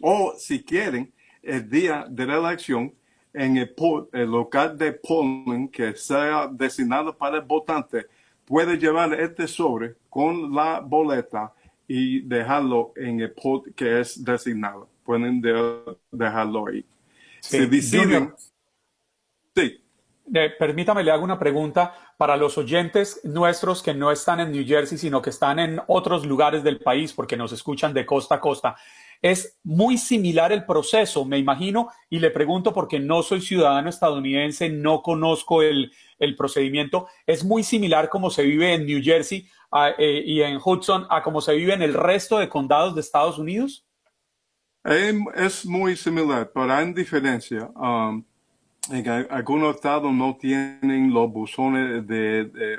o 0.01 0.35
si 0.37 0.63
quieren, 0.63 1.13
el 1.43 1.69
día 1.69 2.05
de 2.09 2.27
la 2.27 2.37
elección, 2.37 2.93
en 3.33 3.57
el, 3.57 3.75
el 4.13 4.31
local 4.31 4.77
de 4.77 4.93
polling 4.93 5.69
que 5.69 5.95
sea 5.95 6.49
designado 6.51 7.17
para 7.17 7.37
el 7.37 7.43
votante, 7.43 8.07
puede 8.49 8.79
llevar 8.79 9.13
este 9.21 9.47
sobre 9.47 9.95
con 10.09 10.55
la 10.55 10.81
boleta 10.81 11.53
y 11.87 12.21
dejarlo 12.21 12.93
en 12.97 13.21
el 13.21 13.33
pot 13.33 13.67
que 13.77 14.01
es 14.01 14.25
designado. 14.25 14.89
Pueden 15.05 15.43
dejarlo 16.11 16.67
ahí. 16.67 16.85
Sí. 17.41 17.59
sí. 19.55 19.81
permítame, 20.59 21.05
le 21.05 21.11
hago 21.11 21.25
una 21.25 21.39
pregunta 21.39 21.95
para 22.17 22.37
los 22.37 22.59
oyentes 22.59 23.21
nuestros 23.23 23.83
que 23.83 23.95
no 23.95 24.11
están 24.11 24.41
en 24.41 24.53
New 24.53 24.67
Jersey, 24.67 24.99
sino 24.99 25.23
que 25.23 25.31
están 25.31 25.59
en 25.59 25.81
otros 25.87 26.27
lugares 26.27 26.65
del 26.65 26.81
país 26.81 27.13
porque 27.13 27.37
nos 27.37 27.53
escuchan 27.53 27.95
de 27.95 28.07
costa 28.07 28.37
a 28.37 28.41
costa. 28.41 28.77
Es 29.21 29.59
muy 29.63 29.99
similar 29.99 30.53
el 30.53 30.65
proceso, 30.65 31.25
me 31.25 31.39
imagino, 31.39 31.89
y 32.09 32.19
le 32.19 32.31
pregunto 32.31 32.73
porque 32.73 32.99
no 32.99 33.23
soy 33.23 33.41
ciudadano 33.41 33.89
estadounidense, 33.89 34.69
no 34.69 35.03
conozco 35.03 35.63
el, 35.63 35.93
el 36.19 36.37
procedimiento. 36.37 37.09
Es 37.27 37.45
muy 37.45 37.63
similar 37.63 38.09
como 38.09 38.31
se 38.31 38.43
vive 38.43 38.75
en 38.75 38.87
New 38.87 39.01
Jersey 39.03 39.49
eh, 39.99 40.23
y 40.25 40.43
en 40.43 40.59
Hudson 40.63 41.07
a 41.11 41.23
como 41.23 41.41
se 41.41 41.55
vive 41.55 41.75
en 41.75 41.83
el 41.83 41.95
resto 41.95 42.39
de 42.39 42.49
condados 42.49 42.95
de 42.95 43.01
Estados 43.01 43.39
Unidos. 43.39 43.85
Es 44.85 45.67
muy 45.67 45.97
similar, 45.97 46.51
pero 46.53 46.73
hay 46.73 46.93
diferencia. 46.93 47.71
Um, 47.75 48.25
en 48.91 49.07
algunos 49.31 49.75
estados 49.77 50.11
no 50.13 50.37
tienen 50.37 51.13
los 51.13 51.31
buzones 51.31 52.07
de, 52.07 52.45
de 52.45 52.79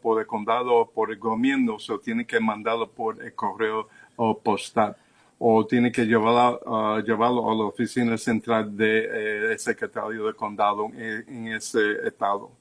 por 0.00 0.20
el 0.20 0.26
condado 0.26 0.74
o 0.74 0.90
por 0.90 1.10
el 1.10 1.18
gobierno, 1.18 1.76
o 1.88 1.98
tienen 1.98 2.26
que 2.26 2.38
mandarlo 2.38 2.90
por 2.90 3.22
el 3.22 3.34
correo 3.34 3.88
o 4.16 4.38
postal 4.38 4.96
o 5.44 5.66
tienen 5.66 5.90
que 5.90 6.04
llevarlo, 6.06 6.60
uh, 6.66 7.00
llevarlo 7.00 7.50
a 7.50 7.54
la 7.56 7.64
oficina 7.64 8.16
central 8.16 8.76
del 8.76 9.10
de, 9.10 9.54
eh, 9.54 9.58
secretario 9.58 10.26
de 10.28 10.34
condado 10.34 10.86
en, 10.94 11.48
ese 11.48 12.06
estado. 12.06 12.52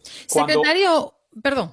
Secretario, 0.00 1.12
perdón. 1.42 1.72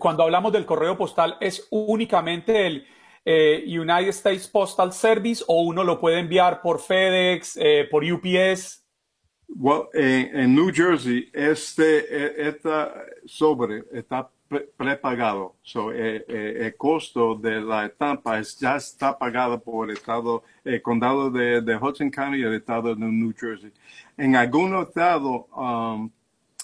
Cuando 0.00 0.24
hablamos 0.24 0.52
del 0.52 0.66
correo 0.66 0.98
postal, 0.98 1.36
¿es 1.40 1.68
únicamente 1.70 2.66
el 2.66 2.86
eh, 3.24 3.64
United 3.68 4.08
States 4.08 4.48
Postal 4.48 4.92
Service 4.92 5.44
o 5.46 5.62
uno 5.62 5.84
lo 5.84 6.00
puede 6.00 6.18
enviar 6.18 6.60
por 6.60 6.80
FedEx, 6.80 7.56
eh, 7.56 7.86
por 7.88 8.02
UPS? 8.02 8.84
Well, 9.46 9.84
en, 9.94 10.56
New 10.56 10.72
Jersey, 10.74 11.30
este, 11.32 11.98
e, 11.98 12.48
esta 12.48 12.92
sobre 13.26 13.84
está 13.92 14.28
prepagado. 14.76 15.56
So, 15.62 15.92
eh, 15.92 16.24
eh, 16.28 16.56
el 16.66 16.76
costo 16.76 17.34
de 17.34 17.60
la 17.60 17.86
estampa 17.86 18.38
es, 18.38 18.58
ya 18.58 18.76
está 18.76 19.16
pagado 19.18 19.60
por 19.60 19.90
el 19.90 19.96
estado, 19.96 20.42
el 20.64 20.80
condado 20.82 21.30
de, 21.30 21.60
de, 21.60 21.76
Hudson 21.76 22.10
County 22.10 22.38
y 22.38 22.42
el 22.42 22.54
estado 22.54 22.94
de 22.94 23.04
New 23.04 23.34
Jersey. 23.38 23.72
En 24.16 24.36
algunos 24.36 24.88
estados, 24.88 25.44
um, 25.54 26.10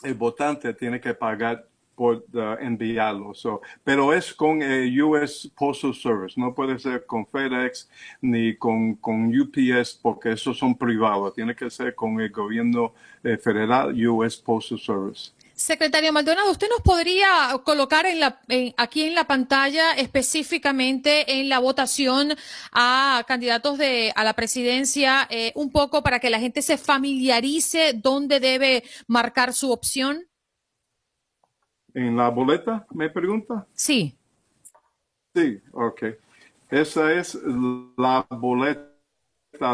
el 0.03 0.15
votante 0.15 0.73
tiene 0.75 1.01
que 1.01 1.15
pagar 1.15 1.67
por 1.95 2.25
enviarlo. 2.61 3.35
So, 3.35 3.61
pero 3.83 4.13
es 4.13 4.35
con 4.35 4.63
el 4.63 5.01
US 5.03 5.51
Postal 5.57 5.95
Service, 5.95 6.41
no 6.41 6.55
puede 6.55 6.79
ser 6.79 7.07
con 7.07 7.27
FedEx 7.27 7.89
ni 8.21 8.57
con, 8.57 8.95
con 8.97 9.27
UPS 9.27 9.99
porque 10.03 10.33
esos 10.33 10.59
son 10.59 10.77
privados, 10.77 11.35
tiene 11.35 11.55
que 11.55 11.71
ser 11.71 11.95
con 11.95 12.21
el 12.21 12.31
gobierno 12.31 12.95
eh, 13.23 13.37
federal 13.37 13.95
US 14.09 14.37
Postal 14.37 14.79
Service. 14.79 15.33
Secretario 15.55 16.13
Maldonado, 16.13 16.51
¿usted 16.51 16.69
nos 16.69 16.81
podría 16.81 17.29
colocar 17.65 18.07
en 18.07 18.19
la, 18.19 18.41
aquí 18.77 19.05
en 19.05 19.15
la 19.15 19.25
pantalla 19.25 19.93
específicamente 19.93 21.41
en 21.41 21.49
la 21.49 21.61
votación 21.61 22.33
a 22.73 23.25
candidatos 23.29 23.79
de, 23.79 24.13
a 24.17 24.25
la 24.25 24.33
presidencia 24.33 25.29
eh, 25.31 25.53
un 25.55 25.71
poco 25.71 26.03
para 26.03 26.19
que 26.19 26.29
la 26.29 26.41
gente 26.41 26.61
se 26.61 26.77
familiarice 26.77 27.93
dónde 27.95 28.41
debe 28.41 28.83
marcar 29.07 29.53
su 29.53 29.71
opción? 29.71 30.25
¿En 31.95 32.17
la 32.17 32.31
boleta, 32.31 32.85
me 32.91 33.09
pregunta? 33.09 33.65
Sí. 33.75 34.19
Sí, 35.37 35.61
ok. 35.73 36.03
Esa 36.69 37.13
es 37.13 37.39
la 37.97 38.27
boleta 38.29 38.91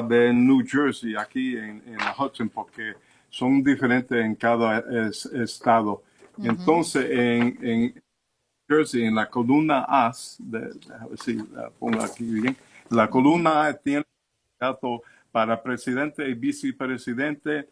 de 0.07 0.35
New 0.35 0.62
Jersey, 0.66 1.16
aquí 1.16 1.57
en, 1.57 1.83
en 1.87 1.99
Hudson, 2.18 2.51
porque 2.51 2.95
son 3.31 3.62
diferentes 3.62 4.22
en 4.22 4.35
cada 4.35 4.85
estado. 5.33 6.03
Entonces, 6.43 7.07
en, 7.11 7.59
en 7.62 8.03
Jersey, 8.68 9.05
en 9.05 9.14
la 9.14 9.28
columna 9.28 9.85
A, 9.89 10.12
de, 10.39 10.59
a 10.99 11.07
ver 11.07 11.18
si 11.18 11.35
la 11.35 11.70
pongo 11.70 12.03
aquí 12.03 12.24
bien, 12.24 12.57
la 12.91 13.09
columna 13.09 13.66
A 13.66 13.74
tiene 13.74 14.05
para 15.33 15.62
presidente 15.62 16.28
y 16.28 16.35
vicepresidente 16.35 17.68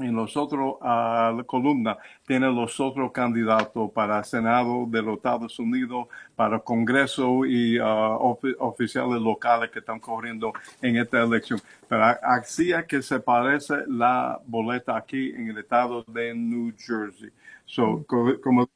en 0.00 0.14
los 0.14 0.36
otros 0.36 0.76
uh, 0.80 1.36
la 1.36 1.44
columna 1.46 1.98
tiene 2.26 2.46
los 2.52 2.78
otros 2.80 3.12
candidatos 3.12 3.90
para 3.92 4.22
Senado 4.24 4.86
de 4.88 5.02
los 5.02 5.16
Estados 5.16 5.58
Unidos, 5.58 6.08
para 6.34 6.58
Congreso 6.60 7.44
y 7.44 7.78
uh, 7.78 8.36
oficiales 8.58 9.20
locales 9.20 9.70
que 9.70 9.80
están 9.80 10.00
corriendo 10.00 10.52
en 10.82 10.96
esta 10.96 11.22
elección. 11.22 11.60
Pero 11.88 12.04
así 12.22 12.72
es 12.72 12.84
que 12.86 13.02
se 13.02 13.20
parece 13.20 13.74
la 13.88 14.40
boleta 14.46 14.96
aquí 14.96 15.30
en 15.30 15.48
el 15.48 15.58
estado 15.58 16.04
de 16.04 16.34
New 16.34 16.72
Jersey. 16.78 17.30
So, 17.64 18.04
como 18.42 18.68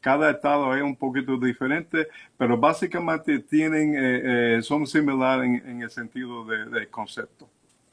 cada 0.00 0.30
estado 0.30 0.74
es 0.74 0.82
un 0.82 0.96
poquito 0.96 1.36
diferente, 1.36 2.06
pero 2.36 2.56
básicamente 2.56 3.38
tienen, 3.40 3.94
eh, 3.94 4.56
eh, 4.58 4.62
son 4.62 4.86
similares 4.86 5.62
en, 5.64 5.82
el 5.82 5.90
sentido 5.90 6.44
de, 6.44 6.66
de 6.66 6.88
concepto. 6.88 7.48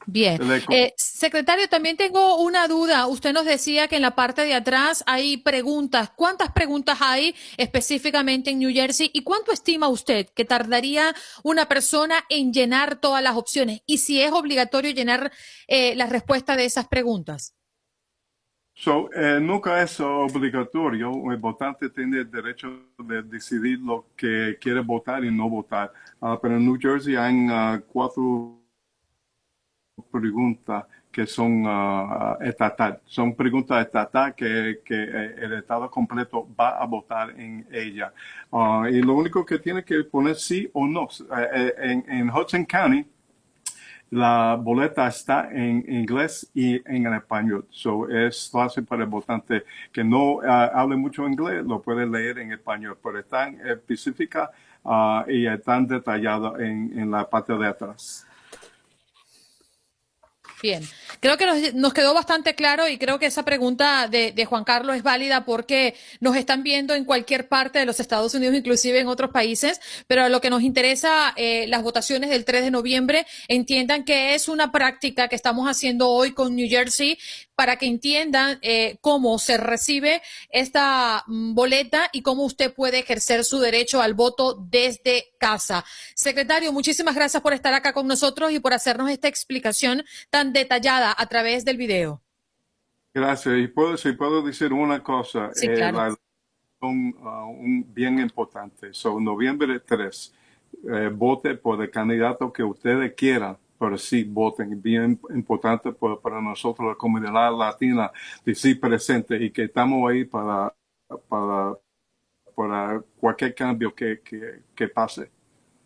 Bien. 0.06 0.40
Eh, 0.70 0.92
secretario, 0.96 1.68
también 1.68 1.96
tengo 1.96 2.38
una 2.38 2.68
duda. 2.68 3.06
Usted 3.06 3.32
nos 3.32 3.44
decía 3.44 3.88
que 3.88 3.96
en 3.96 4.02
la 4.02 4.14
parte 4.14 4.42
de 4.42 4.54
atrás 4.54 5.02
hay 5.06 5.38
preguntas. 5.38 6.10
¿Cuántas 6.14 6.52
preguntas 6.52 6.98
hay 7.00 7.34
específicamente 7.56 8.50
en 8.50 8.58
New 8.58 8.72
Jersey? 8.72 9.10
¿Y 9.12 9.22
cuánto 9.22 9.52
estima 9.52 9.88
usted 9.88 10.28
que 10.34 10.44
tardaría 10.44 11.14
una 11.42 11.66
persona 11.66 12.16
en 12.28 12.52
llenar 12.52 12.96
todas 12.96 13.22
las 13.22 13.36
opciones? 13.36 13.80
Y 13.86 13.98
si 13.98 14.20
es 14.20 14.32
obligatorio 14.32 14.90
llenar 14.90 15.32
eh, 15.68 15.94
las 15.96 16.10
respuestas 16.10 16.56
de 16.56 16.64
esas 16.64 16.88
preguntas. 16.88 17.54
So, 18.76 19.08
eh, 19.14 19.38
nunca 19.40 19.80
es 19.82 20.00
obligatorio. 20.00 21.12
El 21.30 21.36
votante 21.36 21.90
tiene 21.90 22.18
el 22.18 22.30
derecho 22.30 22.68
de 22.98 23.22
decidir 23.22 23.78
lo 23.78 24.06
que 24.16 24.58
quiere 24.60 24.80
votar 24.80 25.24
y 25.24 25.30
no 25.30 25.48
votar. 25.48 25.92
Ah, 26.20 26.38
pero 26.42 26.56
en 26.56 26.64
New 26.64 26.76
Jersey 26.80 27.14
hay 27.14 27.46
uh, 27.48 27.80
cuatro 27.86 28.63
preguntas 30.02 30.84
que 31.10 31.26
son 31.26 31.64
uh, 31.64 32.36
estatal. 32.40 33.00
Son 33.06 33.34
preguntas 33.34 33.84
estatal 33.86 34.34
que, 34.34 34.80
eh, 34.88 35.34
el 35.38 35.52
Estado 35.52 35.88
completo 35.88 36.48
va 36.58 36.70
a 36.70 36.86
votar 36.86 37.30
en 37.38 37.66
ella. 37.70 38.12
Uh, 38.50 38.86
y 38.86 39.00
lo 39.00 39.14
único 39.14 39.46
que 39.46 39.58
tiene 39.58 39.84
que 39.84 40.02
poner 40.04 40.34
sí 40.34 40.68
o 40.72 40.86
no. 40.86 41.08
Eh, 41.36 41.74
en, 41.78 42.04
en, 42.08 42.30
Hudson 42.30 42.64
County, 42.64 43.06
la 44.10 44.58
boleta 44.60 45.06
está 45.06 45.48
en 45.52 45.84
inglés 45.88 46.50
y 46.52 46.82
en 46.84 47.12
español. 47.14 47.66
So 47.70 48.08
es 48.08 48.50
fácil 48.50 48.84
para 48.84 49.04
el 49.04 49.08
votante 49.08 49.64
que 49.92 50.02
no 50.02 50.36
uh, 50.38 50.42
hable 50.42 50.96
mucho 50.96 51.28
inglés, 51.28 51.64
lo 51.64 51.80
puede 51.80 52.06
leer 52.06 52.40
en 52.40 52.52
español, 52.52 52.98
pero 53.00 53.20
están 53.20 53.60
específica 53.64 54.50
y 55.28 55.46
están 55.46 55.86
detalladas 55.86 56.60
en 56.60 57.10
la 57.10 57.30
parte 57.30 57.54
de 57.54 57.66
atrás. 57.66 58.26
Bien, 60.64 60.82
creo 61.20 61.36
que 61.36 61.72
nos, 61.74 61.92
quedó 61.92 62.14
bastante 62.14 62.54
claro 62.54 62.88
y 62.88 62.96
creo 62.96 63.18
que 63.18 63.26
esa 63.26 63.42
pregunta 63.42 64.08
de, 64.08 64.46
Juan 64.46 64.64
Carlos 64.64 64.96
es 64.96 65.02
válida 65.02 65.44
porque 65.44 65.94
nos 66.20 66.36
están 66.36 66.62
viendo 66.62 66.94
en 66.94 67.04
cualquier 67.04 67.48
parte 67.48 67.80
de 67.80 67.84
los 67.84 68.00
Estados 68.00 68.32
Unidos, 68.32 68.54
inclusive 68.54 68.98
en 68.98 69.08
otros 69.08 69.30
países, 69.30 69.78
pero 70.06 70.26
lo 70.30 70.40
que 70.40 70.48
nos 70.48 70.62
interesa 70.62 71.34
eh, 71.36 71.66
las 71.68 71.82
votaciones 71.82 72.30
del 72.30 72.46
3 72.46 72.64
de 72.64 72.70
noviembre, 72.70 73.26
entiendan 73.46 74.04
que 74.04 74.34
es 74.34 74.48
una 74.48 74.72
práctica 74.72 75.28
que 75.28 75.36
estamos 75.36 75.68
haciendo 75.68 76.08
hoy 76.08 76.32
con 76.32 76.56
New 76.56 76.66
Jersey 76.66 77.18
para 77.54 77.76
que 77.76 77.86
entiendan 77.86 78.58
eh, 78.62 78.96
cómo 79.00 79.38
se 79.38 79.56
recibe 79.56 80.22
esta 80.48 81.24
mm, 81.26 81.54
boleta 81.54 82.08
y 82.12 82.22
cómo 82.22 82.44
usted 82.44 82.72
puede 82.72 83.00
ejercer 83.00 83.44
su 83.44 83.60
derecho 83.60 84.00
al 84.00 84.14
voto 84.14 84.54
desde 84.70 85.34
casa. 85.38 85.84
Secretario, 86.14 86.72
muchísimas 86.72 87.14
gracias 87.14 87.42
por 87.42 87.52
estar 87.52 87.74
acá 87.74 87.92
con 87.92 88.06
nosotros 88.06 88.50
y 88.50 88.60
por 88.60 88.72
hacernos 88.72 89.10
esta 89.10 89.28
explicación 89.28 90.04
tan 90.30 90.53
detallada 90.54 91.14
a 91.16 91.26
través 91.26 91.66
del 91.66 91.76
video. 91.76 92.22
Gracias. 93.12 93.58
Y 93.58 93.68
puedo, 93.68 93.98
si 93.98 94.12
puedo 94.12 94.40
decir 94.40 94.72
una 94.72 95.02
cosa, 95.02 95.50
sí, 95.52 95.66
eh, 95.66 95.74
claro. 95.74 96.16
un, 96.80 97.14
uh, 97.18 97.50
un, 97.50 97.84
bien 97.92 98.18
importante. 98.18 98.94
So, 98.94 99.20
noviembre 99.20 99.80
3, 99.80 100.34
eh, 100.90 101.10
vote 101.12 101.54
por 101.56 101.82
el 101.82 101.90
candidato 101.90 102.50
que 102.50 102.62
ustedes 102.62 103.12
quieran 103.12 103.58
pero 103.78 103.98
sí 103.98 104.24
voten. 104.24 104.80
Bien 104.80 105.18
importante 105.30 105.92
para 105.92 106.40
nosotros, 106.40 106.88
la 106.88 106.94
comunidad 106.94 107.56
latina, 107.56 108.10
decir 108.44 108.80
presente 108.80 109.36
y 109.36 109.50
que 109.50 109.64
estamos 109.64 110.10
ahí 110.10 110.24
para, 110.24 110.74
para, 111.28 111.74
para 112.54 113.02
cualquier 113.20 113.54
cambio 113.54 113.94
que, 113.94 114.20
que, 114.20 114.62
que 114.74 114.88
pase. 114.88 115.30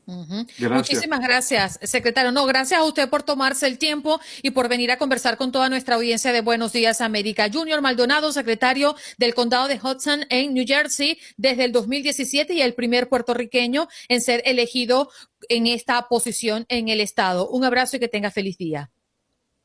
Muchísimas 0.08 1.20
gracias, 1.20 1.78
secretario. 1.82 2.32
No, 2.32 2.46
gracias 2.46 2.80
a 2.80 2.84
usted 2.84 3.10
por 3.10 3.22
tomarse 3.22 3.66
el 3.66 3.76
tiempo 3.76 4.20
y 4.42 4.52
por 4.52 4.68
venir 4.68 4.90
a 4.90 4.96
conversar 4.96 5.36
con 5.36 5.52
toda 5.52 5.68
nuestra 5.68 5.96
audiencia 5.96 6.32
de 6.32 6.40
Buenos 6.40 6.72
Días 6.72 7.02
América. 7.02 7.48
Junior 7.52 7.82
Maldonado, 7.82 8.32
secretario 8.32 8.96
del 9.18 9.34
condado 9.34 9.68
de 9.68 9.78
Hudson 9.82 10.20
en 10.30 10.54
New 10.54 10.64
Jersey 10.66 11.18
desde 11.36 11.64
el 11.64 11.72
2017 11.72 12.54
y 12.54 12.62
el 12.62 12.72
primer 12.72 13.10
puertorriqueño 13.10 13.88
en 14.08 14.22
ser 14.22 14.42
elegido 14.46 15.10
en 15.50 15.66
esta 15.66 16.08
posición 16.08 16.64
en 16.68 16.88
el 16.88 17.00
estado. 17.00 17.48
Un 17.50 17.64
abrazo 17.64 17.96
y 17.96 18.00
que 18.00 18.08
tenga 18.08 18.30
feliz 18.30 18.56
día. 18.56 18.90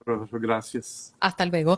Gracias. 0.05 1.15
Hasta 1.21 1.45
luego. 1.45 1.77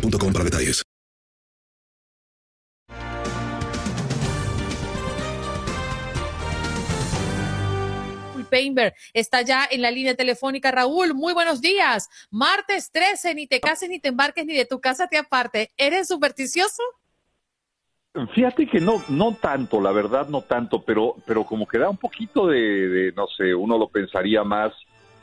boostmobile.com 0.01 0.33
para 0.33 0.45
detalles. 0.45 0.83
Painter 8.49 8.93
está 9.13 9.43
ya 9.43 9.65
en 9.71 9.81
la 9.81 9.91
línea 9.91 10.13
telefónica. 10.13 10.71
Raúl, 10.71 11.13
muy 11.13 11.33
buenos 11.33 11.61
días. 11.61 12.09
Martes 12.31 12.91
13, 12.91 13.33
ni 13.33 13.47
te 13.47 13.61
cases, 13.61 13.89
ni 13.89 13.97
te 13.97 14.09
embarques, 14.09 14.45
ni 14.45 14.53
de 14.53 14.65
tu 14.65 14.81
casa 14.81 15.07
te 15.07 15.17
aparte. 15.17 15.71
¿Eres 15.77 16.09
supersticioso? 16.09 16.83
Fíjate 18.35 18.67
que 18.67 18.81
no, 18.81 19.01
no 19.07 19.33
tanto, 19.35 19.79
la 19.79 19.93
verdad 19.93 20.27
no 20.27 20.41
tanto, 20.41 20.81
pero, 20.81 21.15
pero 21.25 21.45
como 21.45 21.65
que 21.65 21.77
da 21.77 21.89
un 21.89 21.95
poquito 21.95 22.47
de, 22.47 22.89
de 22.89 23.11
no 23.13 23.25
sé, 23.27 23.55
uno 23.55 23.77
lo 23.77 23.87
pensaría 23.87 24.43
más 24.43 24.73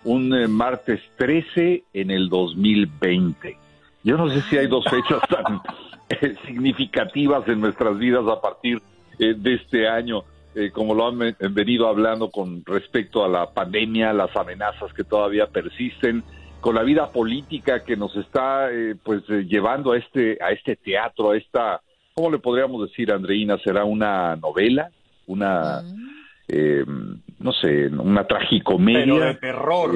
un 0.04 0.34
eh, 0.34 0.48
martes 0.48 1.02
13 1.18 1.84
en 1.92 2.10
el 2.10 2.30
2020. 2.30 3.67
Yo 4.04 4.16
no 4.16 4.28
sé 4.28 4.40
si 4.42 4.56
hay 4.56 4.66
dos 4.66 4.84
fechas 4.84 5.20
tan 5.28 5.60
eh, 6.08 6.34
significativas 6.46 7.46
en 7.48 7.60
nuestras 7.60 7.98
vidas 7.98 8.24
a 8.28 8.40
partir 8.40 8.80
eh, 9.18 9.34
de 9.36 9.54
este 9.54 9.88
año, 9.88 10.22
eh, 10.54 10.70
como 10.70 10.94
lo 10.94 11.08
han 11.08 11.36
venido 11.50 11.88
hablando 11.88 12.30
con 12.30 12.64
respecto 12.64 13.24
a 13.24 13.28
la 13.28 13.50
pandemia, 13.50 14.12
las 14.12 14.34
amenazas 14.36 14.92
que 14.92 15.04
todavía 15.04 15.46
persisten, 15.46 16.22
con 16.60 16.74
la 16.74 16.82
vida 16.82 17.10
política 17.10 17.84
que 17.84 17.96
nos 17.96 18.16
está 18.16 18.68
pues 19.04 19.22
llevando 19.28 19.92
a 19.92 19.98
este 19.98 20.38
a 20.40 20.50
este 20.50 20.74
teatro, 20.74 21.30
a 21.30 21.36
esta, 21.36 21.80
¿cómo 22.14 22.32
le 22.32 22.38
podríamos 22.38 22.88
decir, 22.88 23.12
Andreina? 23.12 23.58
¿Será 23.58 23.84
una 23.84 24.34
novela? 24.34 24.90
Una, 25.28 25.82
no 27.38 27.52
sé, 27.52 27.86
una 27.86 28.26
tragicomedia? 28.26 29.04
Pero 29.04 29.24
de 29.26 29.34
terror 29.34 29.94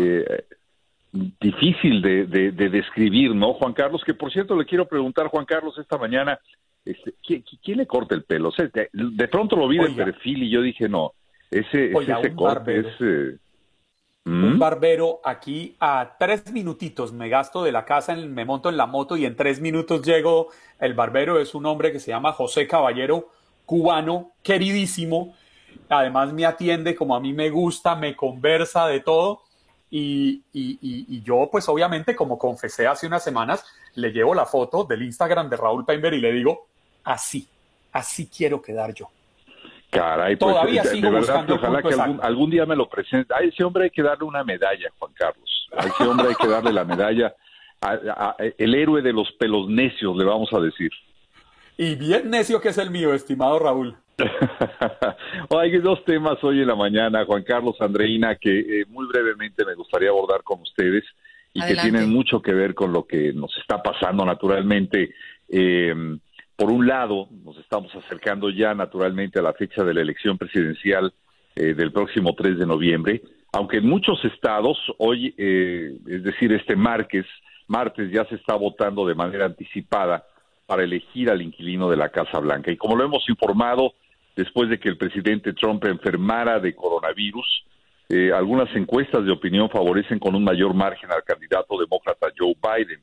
difícil 1.12 2.00
de, 2.00 2.26
de, 2.26 2.68
describir, 2.70 3.34
¿no, 3.34 3.52
Juan 3.54 3.74
Carlos? 3.74 4.02
Que 4.04 4.14
por 4.14 4.32
cierto 4.32 4.56
le 4.56 4.64
quiero 4.64 4.86
preguntar, 4.86 5.26
Juan 5.26 5.44
Carlos, 5.44 5.76
esta 5.78 5.98
mañana, 5.98 6.38
este, 6.84 7.14
¿quién, 7.22 7.78
le 7.78 7.86
corta 7.86 8.14
el 8.14 8.24
pelo? 8.24 8.48
O 8.48 8.52
sea, 8.52 8.68
de, 8.72 9.28
pronto 9.28 9.56
lo 9.56 9.68
vi 9.68 9.78
de 9.78 9.90
perfil 9.90 10.42
y 10.42 10.50
yo 10.50 10.62
dije, 10.62 10.88
no, 10.88 11.12
ese, 11.50 11.92
ese 11.92 12.34
corte 12.34 12.80
es... 12.80 12.86
Eh, 13.00 13.36
un 14.24 14.54
¿Mm? 14.54 14.58
barbero 14.60 15.20
aquí 15.24 15.74
a 15.80 16.14
tres 16.16 16.52
minutitos, 16.52 17.12
me 17.12 17.28
gasto 17.28 17.64
de 17.64 17.72
la 17.72 17.84
casa, 17.84 18.14
me 18.14 18.44
monto 18.44 18.68
en 18.68 18.76
la 18.76 18.86
moto 18.86 19.16
y 19.16 19.26
en 19.26 19.34
tres 19.34 19.60
minutos 19.60 20.02
llego. 20.02 20.46
El 20.78 20.94
barbero 20.94 21.40
es 21.40 21.56
un 21.56 21.66
hombre 21.66 21.90
que 21.90 21.98
se 21.98 22.12
llama 22.12 22.32
José 22.32 22.68
Caballero, 22.68 23.30
cubano, 23.66 24.30
queridísimo. 24.44 25.34
Además 25.88 26.32
me 26.32 26.46
atiende 26.46 26.94
como 26.94 27.16
a 27.16 27.20
mí 27.20 27.32
me 27.32 27.50
gusta, 27.50 27.96
me 27.96 28.14
conversa 28.14 28.86
de 28.86 29.00
todo 29.00 29.42
y, 29.94 30.42
y, 30.54 31.22
yo, 31.22 31.48
pues 31.52 31.68
obviamente, 31.68 32.16
como 32.16 32.38
confesé 32.38 32.86
hace 32.86 33.06
unas 33.06 33.22
semanas, 33.22 33.62
le 33.94 34.10
llevo 34.10 34.34
la 34.34 34.46
foto 34.46 34.84
del 34.84 35.02
Instagram 35.02 35.50
de 35.50 35.56
Raúl 35.58 35.84
Painter 35.84 36.14
y 36.14 36.20
le 36.20 36.32
digo, 36.32 36.66
así, 37.04 37.46
así 37.92 38.26
quiero 38.26 38.62
quedar 38.62 38.94
yo. 38.94 39.10
Caray, 39.90 40.36
pues, 40.36 40.50
Todavía 40.54 40.82
de, 40.82 40.88
sigo 40.88 41.10
verdad, 41.10 41.18
buscando 41.44 41.54
ojalá 41.56 41.82
que 41.82 41.94
algún, 41.94 42.20
algún 42.24 42.50
día 42.50 42.64
me 42.64 42.74
lo 42.74 42.88
presente. 42.88 43.34
A 43.34 43.40
ese 43.40 43.62
hombre 43.62 43.84
hay 43.84 43.90
que 43.90 44.02
darle 44.02 44.24
una 44.24 44.42
medalla, 44.42 44.88
Juan 44.98 45.12
Carlos. 45.12 45.68
A 45.76 45.84
ese 45.86 46.04
hombre 46.04 46.28
hay 46.28 46.34
que 46.36 46.48
darle 46.48 46.72
la 46.72 46.84
medalla. 46.84 47.34
A- 47.82 47.90
a- 47.90 48.30
a- 48.30 48.36
el 48.56 48.74
héroe 48.74 49.02
de 49.02 49.12
los 49.12 49.30
pelos 49.32 49.68
necios, 49.68 50.16
le 50.16 50.24
vamos 50.24 50.48
a 50.54 50.60
decir. 50.60 50.90
Y 51.76 51.94
bien 51.96 52.30
necio 52.30 52.60
que 52.60 52.68
es 52.68 52.78
el 52.78 52.90
mío, 52.90 53.14
estimado 53.14 53.58
Raúl. 53.58 53.96
Hay 55.50 55.78
dos 55.78 56.04
temas 56.04 56.42
hoy 56.42 56.60
en 56.60 56.68
la 56.68 56.76
mañana, 56.76 57.24
Juan 57.24 57.42
Carlos, 57.42 57.76
Andreina, 57.80 58.36
que 58.36 58.60
eh, 58.60 58.84
muy 58.88 59.06
brevemente 59.06 59.64
me 59.64 59.74
gustaría 59.74 60.10
abordar 60.10 60.42
con 60.42 60.60
ustedes 60.60 61.04
y 61.54 61.60
Adelante. 61.60 61.82
que 61.82 61.90
tienen 61.90 62.10
mucho 62.10 62.40
que 62.40 62.52
ver 62.52 62.74
con 62.74 62.92
lo 62.92 63.06
que 63.06 63.32
nos 63.32 63.56
está 63.58 63.82
pasando 63.82 64.24
naturalmente. 64.24 65.14
Eh, 65.48 65.94
por 66.56 66.70
un 66.70 66.86
lado, 66.86 67.28
nos 67.44 67.56
estamos 67.58 67.94
acercando 67.94 68.50
ya 68.50 68.74
naturalmente 68.74 69.38
a 69.38 69.42
la 69.42 69.52
fecha 69.52 69.82
de 69.82 69.94
la 69.94 70.02
elección 70.02 70.38
presidencial 70.38 71.12
eh, 71.56 71.74
del 71.74 71.92
próximo 71.92 72.34
3 72.34 72.58
de 72.58 72.66
noviembre, 72.66 73.22
aunque 73.52 73.78
en 73.78 73.88
muchos 73.88 74.24
estados 74.24 74.78
hoy, 74.98 75.34
eh, 75.36 75.98
es 76.06 76.22
decir, 76.22 76.52
este 76.52 76.76
martes, 76.76 77.26
martes 77.66 78.10
ya 78.10 78.24
se 78.26 78.36
está 78.36 78.54
votando 78.54 79.06
de 79.06 79.14
manera 79.14 79.46
anticipada 79.46 80.24
para 80.72 80.84
elegir 80.84 81.28
al 81.28 81.42
inquilino 81.42 81.90
de 81.90 81.98
la 81.98 82.08
Casa 82.08 82.38
Blanca. 82.38 82.72
Y 82.72 82.78
como 82.78 82.96
lo 82.96 83.04
hemos 83.04 83.28
informado, 83.28 83.92
después 84.34 84.70
de 84.70 84.80
que 84.80 84.88
el 84.88 84.96
presidente 84.96 85.52
Trump 85.52 85.84
enfermara 85.84 86.60
de 86.60 86.74
coronavirus, 86.74 87.46
eh, 88.08 88.32
algunas 88.34 88.74
encuestas 88.74 89.22
de 89.26 89.32
opinión 89.32 89.68
favorecen 89.68 90.18
con 90.18 90.34
un 90.34 90.42
mayor 90.42 90.72
margen 90.72 91.12
al 91.12 91.24
candidato 91.24 91.76
demócrata 91.78 92.28
Joe 92.34 92.54
Biden. 92.54 93.00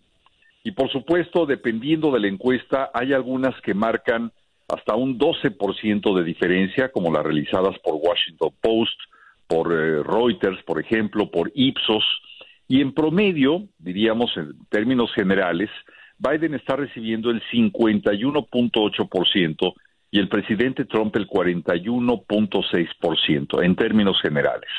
Y 0.64 0.72
por 0.72 0.92
supuesto, 0.92 1.46
dependiendo 1.46 2.10
de 2.10 2.22
la 2.22 2.28
encuesta, 2.28 2.90
hay 2.92 3.14
algunas 3.14 3.54
que 3.62 3.76
marcan 3.76 4.32
hasta 4.68 4.96
un 4.96 5.20
12% 5.20 6.18
de 6.18 6.24
diferencia, 6.24 6.92
como 6.92 7.14
las 7.14 7.24
realizadas 7.24 7.78
por 7.84 8.00
Washington 8.02 8.50
Post, 8.60 9.00
por 9.46 9.72
eh, 9.72 10.02
Reuters, 10.02 10.64
por 10.64 10.82
ejemplo, 10.82 11.30
por 11.30 11.52
Ipsos. 11.54 12.04
Y 12.68 12.82
en 12.82 12.96
promedio, 12.96 13.68
diríamos 13.78 14.36
en 14.38 14.54
términos 14.70 15.14
generales, 15.14 15.70
Biden 16.20 16.54
está 16.54 16.76
recibiendo 16.76 17.32
el 17.32 17.42
51.8% 17.52 19.74
y 20.12 20.20
el 20.20 20.28
presidente 20.28 20.84
Trump 20.86 21.16
el 21.16 21.28
41.6% 21.28 23.64
en 23.64 23.76
términos 23.76 24.20
generales. 24.22 24.70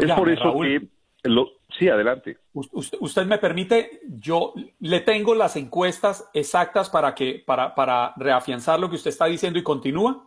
es 0.00 0.12
por 0.12 0.30
eso 0.30 0.44
Raúl. 0.44 0.66
que... 0.66 0.88
Lo, 1.24 1.50
sí, 1.78 1.86
adelante. 1.86 2.38
Usted, 2.54 2.96
usted 3.00 3.26
me 3.26 3.36
permite, 3.36 4.00
yo 4.08 4.54
le 4.78 5.00
tengo 5.00 5.34
las 5.34 5.54
encuestas 5.56 6.26
exactas 6.32 6.88
para 6.88 7.14
que 7.14 7.42
para, 7.44 7.74
para 7.74 8.14
reafianzar 8.16 8.80
lo 8.80 8.88
que 8.88 8.96
usted 8.96 9.10
está 9.10 9.26
diciendo 9.26 9.58
y 9.58 9.62
continúa. 9.62 10.26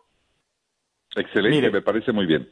Excelente, 1.15 1.55
Mire. 1.55 1.71
me 1.71 1.81
parece 1.81 2.11
muy 2.11 2.27
bien. 2.27 2.47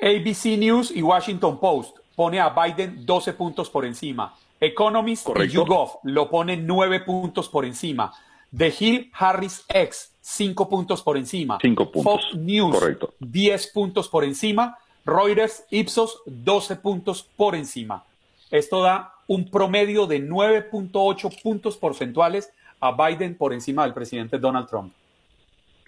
ABC 0.00 0.56
News 0.58 0.96
y 0.96 1.02
Washington 1.02 1.60
Post 1.60 1.98
pone 2.16 2.40
a 2.40 2.48
Biden 2.48 3.04
12 3.04 3.34
puntos 3.34 3.68
por 3.68 3.84
encima. 3.84 4.34
Economist 4.60 5.22
y 5.28 5.32
Correcto. 5.32 5.54
YouGov 5.54 6.00
lo 6.04 6.30
pone 6.30 6.56
9 6.56 7.00
puntos 7.00 7.48
por 7.48 7.64
encima. 7.64 8.12
The 8.56 8.72
Hill 8.78 9.10
Harris 9.12 9.64
X 9.68 10.14
5 10.20 10.68
puntos 10.68 11.02
por 11.02 11.16
encima. 11.16 11.58
Cinco 11.60 11.90
puntos. 11.90 12.12
Fox 12.12 12.36
News 12.36 12.78
Correcto. 12.78 13.14
10 13.20 13.72
puntos 13.72 14.08
por 14.08 14.24
encima. 14.24 14.78
Reuters 15.04 15.66
Ipsos 15.70 16.22
12 16.26 16.76
puntos 16.76 17.22
por 17.36 17.54
encima. 17.54 18.04
Esto 18.50 18.82
da 18.82 19.14
un 19.26 19.50
promedio 19.50 20.06
de 20.06 20.26
9.8 20.26 21.42
puntos 21.42 21.76
porcentuales 21.76 22.52
a 22.80 22.92
Biden 22.92 23.36
por 23.36 23.52
encima 23.52 23.84
del 23.84 23.94
presidente 23.94 24.38
Donald 24.38 24.68
Trump. 24.68 24.92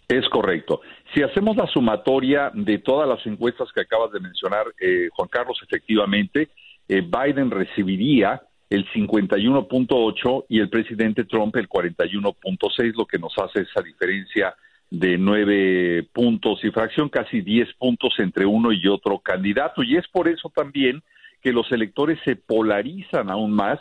Es 0.08 0.28
correcto. 0.28 0.80
Si 1.14 1.22
hacemos 1.22 1.56
la 1.56 1.66
sumatoria 1.66 2.50
de 2.54 2.78
todas 2.78 3.08
las 3.08 3.24
encuestas 3.26 3.68
que 3.72 3.80
acabas 3.80 4.12
de 4.12 4.20
mencionar, 4.20 4.66
eh, 4.80 5.08
Juan 5.12 5.28
Carlos, 5.28 5.58
efectivamente, 5.62 6.50
eh, 6.88 7.00
Biden 7.00 7.50
recibiría 7.50 8.40
el 8.68 8.86
51.8 8.90 10.46
y 10.48 10.60
el 10.60 10.68
presidente 10.68 11.24
Trump 11.24 11.54
el 11.56 11.68
41.6, 11.68 12.94
lo 12.96 13.06
que 13.06 13.18
nos 13.18 13.32
hace 13.38 13.60
esa 13.60 13.82
diferencia 13.82 14.54
de 14.90 15.18
nueve 15.18 16.08
puntos 16.12 16.64
y 16.64 16.70
fracción, 16.70 17.08
casi 17.08 17.40
10 17.40 17.74
puntos 17.74 18.14
entre 18.18 18.46
uno 18.46 18.72
y 18.72 18.86
otro 18.88 19.18
candidato. 19.18 19.82
Y 19.82 19.96
es 19.96 20.06
por 20.08 20.28
eso 20.28 20.50
también 20.54 21.02
que 21.42 21.52
los 21.52 21.70
electores 21.72 22.18
se 22.24 22.36
polarizan 22.36 23.30
aún 23.30 23.52
más 23.52 23.78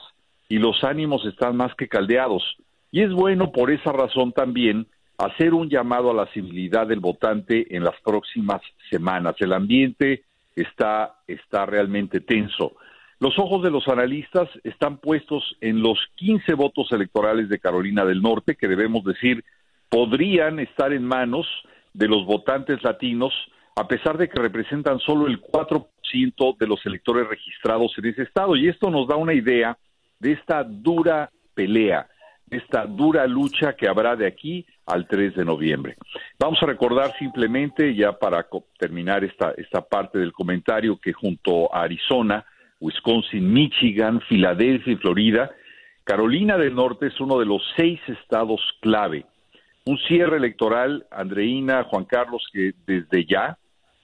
y 0.50 0.58
los 0.58 0.84
ánimos 0.84 1.26
están 1.26 1.58
más 1.58 1.74
que 1.76 1.88
caldeados. 1.88 2.58
Y 2.92 3.02
es 3.02 3.12
bueno 3.12 3.52
por 3.52 3.72
esa 3.72 3.92
razón 3.92 4.32
también 4.32 4.88
hacer 5.18 5.54
un 5.54 5.70
llamado 5.70 6.12
a 6.12 6.14
la 6.14 6.28
civilidad 6.28 6.88
del 6.88 7.00
votante 7.00 7.76
en 7.76 7.84
las 7.84 8.00
próximas 8.02 8.62
semanas. 8.90 9.36
El 9.40 9.54
ambiente 9.54 10.24
está, 10.56 11.16
está 11.28 11.66
realmente 11.66 12.20
tenso. 12.20 12.74
Los 13.20 13.40
ojos 13.40 13.64
de 13.64 13.72
los 13.72 13.88
analistas 13.88 14.50
están 14.64 14.98
puestos 14.98 15.56
en 15.62 15.82
los 15.82 15.98
15 16.16 16.54
votos 16.54 16.92
electorales 16.92 17.50
de 17.50 17.60
Carolina 17.60 18.06
del 18.06 18.22
Norte, 18.22 18.56
que 18.56 18.68
debemos 18.68 19.04
decir 19.04 19.44
podrían 19.90 20.60
estar 20.60 20.92
en 20.92 21.06
manos 21.06 21.48
de 21.94 22.08
los 22.08 22.26
votantes 22.26 22.84
latinos, 22.84 23.34
a 23.76 23.88
pesar 23.88 24.18
de 24.18 24.28
que 24.28 24.42
representan 24.42 25.00
solo 25.00 25.28
el 25.28 25.42
4% 25.42 26.58
de 26.58 26.68
los 26.68 26.86
electores 26.86 27.28
registrados 27.28 27.94
en 27.98 28.06
ese 28.06 28.24
estado. 28.24 28.56
Y 28.56 28.68
esto 28.68 28.90
nos 28.90 29.08
da 29.08 29.16
una 29.16 29.34
idea 29.34 29.78
de 30.20 30.34
esta 30.34 30.64
dura 30.64 31.30
pelea 31.54 32.08
esta 32.50 32.86
dura 32.86 33.26
lucha 33.28 33.76
que 33.76 33.88
habrá 33.88 34.16
de 34.16 34.28
aquí 34.28 34.66
al 34.86 35.08
3 35.08 35.36
de 35.36 35.46
noviembre. 35.46 35.96
Vamos 36.40 36.62
a 36.62 36.68
recordar 36.68 37.18
simplemente, 37.18 37.96
ya 37.96 38.14
para 38.14 38.48
terminar 38.78 39.24
esta, 39.24 39.52
esta 39.58 39.82
parte 39.82 40.20
del 40.20 40.32
comentario, 40.32 40.98
que 40.98 41.14
junto 41.14 41.74
a 41.74 41.82
Arizona, 41.82 42.46
Wisconsin, 42.80 43.52
Michigan, 43.52 44.22
Filadelfia 44.22 44.94
y 44.94 44.98
Florida, 44.98 45.52
Carolina 46.04 46.58
del 46.58 46.76
Norte 46.76 47.08
es 47.08 47.20
uno 47.20 47.40
de 47.40 47.46
los 47.46 47.62
seis 47.76 48.00
estados 48.08 48.62
clave. 48.80 49.26
Un 49.86 49.98
cierre 50.08 50.38
electoral, 50.38 51.06
Andreina, 51.12 51.84
Juan 51.86 52.06
Carlos, 52.06 52.48
que 52.52 52.74
desde 52.86 53.26
ya 53.26 53.58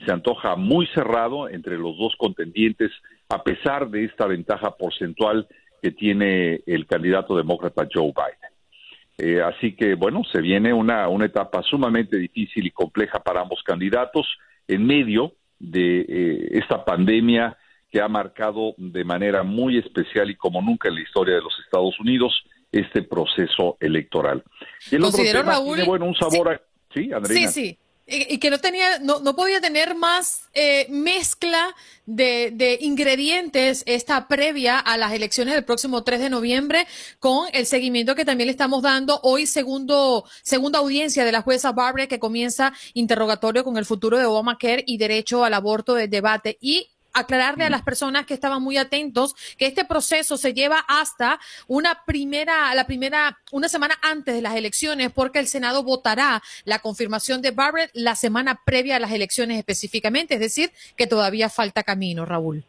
se 0.04 0.12
antoja 0.12 0.56
muy 0.56 0.88
cerrado 0.88 1.48
entre 1.48 1.78
los 1.78 1.98
dos 1.98 2.16
contendientes, 2.18 2.92
a 3.30 3.44
pesar 3.44 3.90
de 3.90 4.06
esta 4.06 4.26
ventaja 4.26 4.72
porcentual 4.72 5.48
que 5.82 5.92
tiene 5.92 6.62
el 6.66 6.86
candidato 6.88 7.36
demócrata 7.36 7.88
Joe 7.92 8.12
Biden. 8.12 8.52
Eh, 9.18 9.42
así 9.42 9.76
que, 9.76 9.94
bueno, 9.94 10.24
se 10.32 10.42
viene 10.42 10.74
una, 10.74 11.08
una 11.08 11.26
etapa 11.26 11.62
sumamente 11.62 12.18
difícil 12.18 12.66
y 12.66 12.72
compleja 12.72 13.20
para 13.20 13.42
ambos 13.42 13.62
candidatos 13.64 14.28
en 14.68 14.86
medio 14.86 15.34
de 15.60 16.02
eh, 16.02 16.48
esta 16.54 16.84
pandemia 16.84 17.58
que 17.92 18.02
ha 18.02 18.08
marcado 18.08 18.74
de 18.78 19.04
manera 19.04 19.44
muy 19.44 19.78
especial 19.78 20.30
y 20.30 20.36
como 20.36 20.62
nunca 20.62 20.88
en 20.90 20.96
la 20.96 21.02
historia 21.02 21.36
de 21.36 21.42
los 21.42 21.54
Estados 21.66 22.00
Unidos 22.00 22.34
este 22.72 23.04
proceso 23.04 23.78
electoral. 23.80 24.44
Y 24.90 24.96
el 24.96 25.04
otro 25.04 25.22
tema 25.24 25.62
tiene, 25.62 25.84
bueno, 25.84 26.06
un 26.06 26.16
sabor 26.16 26.54
a... 26.54 26.62
Sí, 26.94 27.10
Sí, 27.28 27.48
sí 27.48 27.78
y, 28.12 28.38
que 28.40 28.50
no 28.50 28.60
tenía, 28.60 29.00
no, 29.00 29.22
no 29.22 29.36
podía 29.36 29.62
tener 29.62 29.96
más 29.96 30.50
eh, 30.54 30.86
mezcla 30.90 31.74
de, 32.06 32.52
de, 32.54 32.78
ingredientes 32.82 33.84
esta 33.86 34.28
previa 34.28 34.80
a 34.80 34.98
las 34.98 35.14
elecciones 35.14 35.54
del 35.54 35.64
próximo 35.64 36.04
3 36.04 36.20
de 36.20 36.30
noviembre, 36.30 36.88
con 37.20 37.48
el 37.54 37.66
seguimiento 37.66 38.16
que 38.16 38.26
también 38.26 38.48
le 38.48 38.52
estamos 38.52 38.82
dando 38.82 39.20
hoy, 39.24 39.46
segundo, 39.46 40.26
segunda 40.44 40.80
audiencia 40.80 41.24
de 41.24 41.32
la 41.32 41.42
jueza 41.42 41.72
Barbara, 41.72 42.08
que 42.08 42.20
comienza 42.20 42.74
interrogatorio 42.94 43.64
con 43.64 43.78
el 43.78 43.86
futuro 43.86 44.18
de 44.18 44.26
Obamacare 44.26 44.84
y 44.86 44.98
derecho 44.98 45.46
al 45.46 45.54
aborto 45.54 45.94
de 45.96 46.08
debate. 46.10 46.58
Y 46.60 46.91
aclararle 47.14 47.66
a 47.66 47.70
las 47.70 47.82
personas 47.82 48.26
que 48.26 48.34
estaban 48.34 48.62
muy 48.62 48.78
atentos 48.78 49.36
que 49.58 49.66
este 49.66 49.86
proceso 49.86 50.38
se 50.38 50.54
lleva 50.54 50.80
hasta 50.88 51.40
una 51.68 52.04
primera, 52.06 52.74
la 52.76 52.86
primera, 52.86 53.40
una 53.52 53.68
semana 53.68 53.96
antes 54.02 54.36
de 54.36 54.42
las 54.42 54.56
elecciones, 54.56 55.12
porque 55.12 55.40
el 55.40 55.48
Senado 55.48 55.84
votará 55.84 56.42
la 56.66 56.80
confirmación 56.80 57.42
de 57.42 57.52
Barrett 57.52 57.92
la 57.94 58.16
semana 58.16 58.60
previa 58.66 58.96
a 58.96 59.00
las 59.00 59.12
elecciones 59.12 59.58
específicamente, 59.58 60.36
es 60.36 60.40
decir, 60.40 60.70
que 60.96 61.08
todavía 61.08 61.50
falta 61.50 61.84
camino, 61.84 62.26
Raúl. 62.26 62.64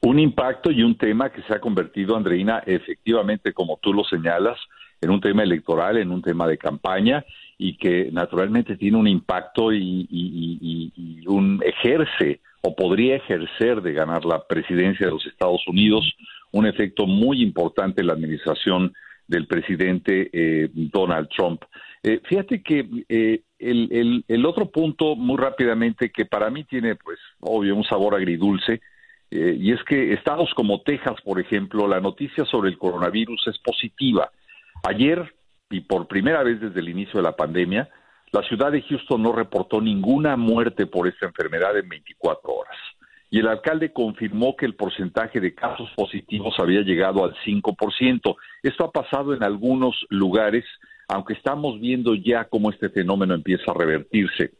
Un 0.00 0.18
impacto 0.18 0.70
y 0.70 0.82
un 0.82 0.98
tema 0.98 1.30
que 1.30 1.42
se 1.42 1.54
ha 1.54 1.60
convertido, 1.60 2.16
Andreina, 2.16 2.62
efectivamente, 2.66 3.52
como 3.52 3.78
tú 3.80 3.94
lo 3.94 4.04
señalas, 4.04 4.58
en 5.00 5.10
un 5.10 5.20
tema 5.20 5.42
electoral, 5.42 5.98
en 5.98 6.10
un 6.10 6.22
tema 6.22 6.46
de 6.46 6.58
campaña 6.58 7.24
y 7.58 7.76
que 7.76 8.10
naturalmente 8.12 8.76
tiene 8.76 8.96
un 8.96 9.08
impacto 9.08 9.72
y, 9.72 11.22
un 11.26 11.62
ejerce 11.64 12.40
o 12.60 12.74
podría 12.74 13.16
ejercer 13.16 13.82
de 13.82 13.92
ganar 13.92 14.24
la 14.24 14.46
presidencia 14.46 15.06
de 15.06 15.12
los 15.12 15.26
Estados 15.26 15.66
Unidos, 15.66 16.14
un 16.52 16.66
efecto 16.66 17.06
muy 17.06 17.42
importante 17.42 18.00
en 18.00 18.08
la 18.08 18.12
administración 18.14 18.92
del 19.26 19.46
presidente 19.46 20.30
eh, 20.32 20.68
Donald 20.72 21.28
Trump. 21.28 21.62
Eh, 22.02 22.20
fíjate 22.24 22.62
que 22.62 22.86
eh, 23.08 23.40
el, 23.58 24.24
el, 24.28 24.46
otro 24.46 24.70
punto, 24.70 25.16
muy 25.16 25.38
rápidamente, 25.38 26.10
que 26.10 26.26
para 26.26 26.50
mí 26.50 26.64
tiene, 26.64 26.96
pues, 26.96 27.18
obvio, 27.40 27.74
un 27.74 27.84
sabor 27.84 28.14
agridulce, 28.14 28.80
y 29.30 29.72
es 29.72 29.82
que 29.82 30.12
estados 30.12 30.54
como 30.54 30.82
Texas, 30.82 31.16
por 31.24 31.40
ejemplo, 31.40 31.88
la 31.88 31.98
noticia 31.98 32.44
sobre 32.44 32.70
el 32.70 32.78
coronavirus 32.78 33.48
es 33.48 33.58
positiva. 33.58 34.30
Ayer, 34.84 35.33
y 35.70 35.80
por 35.80 36.06
primera 36.06 36.42
vez 36.42 36.60
desde 36.60 36.80
el 36.80 36.88
inicio 36.88 37.18
de 37.20 37.22
la 37.22 37.36
pandemia, 37.36 37.88
la 38.32 38.42
ciudad 38.42 38.72
de 38.72 38.82
Houston 38.82 39.22
no 39.22 39.32
reportó 39.32 39.80
ninguna 39.80 40.36
muerte 40.36 40.86
por 40.86 41.06
esta 41.06 41.26
enfermedad 41.26 41.78
en 41.78 41.88
24 41.88 42.52
horas. 42.52 42.76
Y 43.30 43.40
el 43.40 43.48
alcalde 43.48 43.92
confirmó 43.92 44.54
que 44.56 44.66
el 44.66 44.74
porcentaje 44.74 45.40
de 45.40 45.54
casos 45.54 45.90
positivos 45.96 46.54
había 46.58 46.82
llegado 46.82 47.24
al 47.24 47.34
5%. 47.44 48.36
Esto 48.62 48.84
ha 48.84 48.92
pasado 48.92 49.34
en 49.34 49.42
algunos 49.42 50.06
lugares, 50.08 50.64
aunque 51.08 51.34
estamos 51.34 51.80
viendo 51.80 52.14
ya 52.14 52.44
cómo 52.44 52.70
este 52.70 52.90
fenómeno 52.90 53.34
empieza 53.34 53.70
a 53.70 53.74
revertirse. 53.74 54.52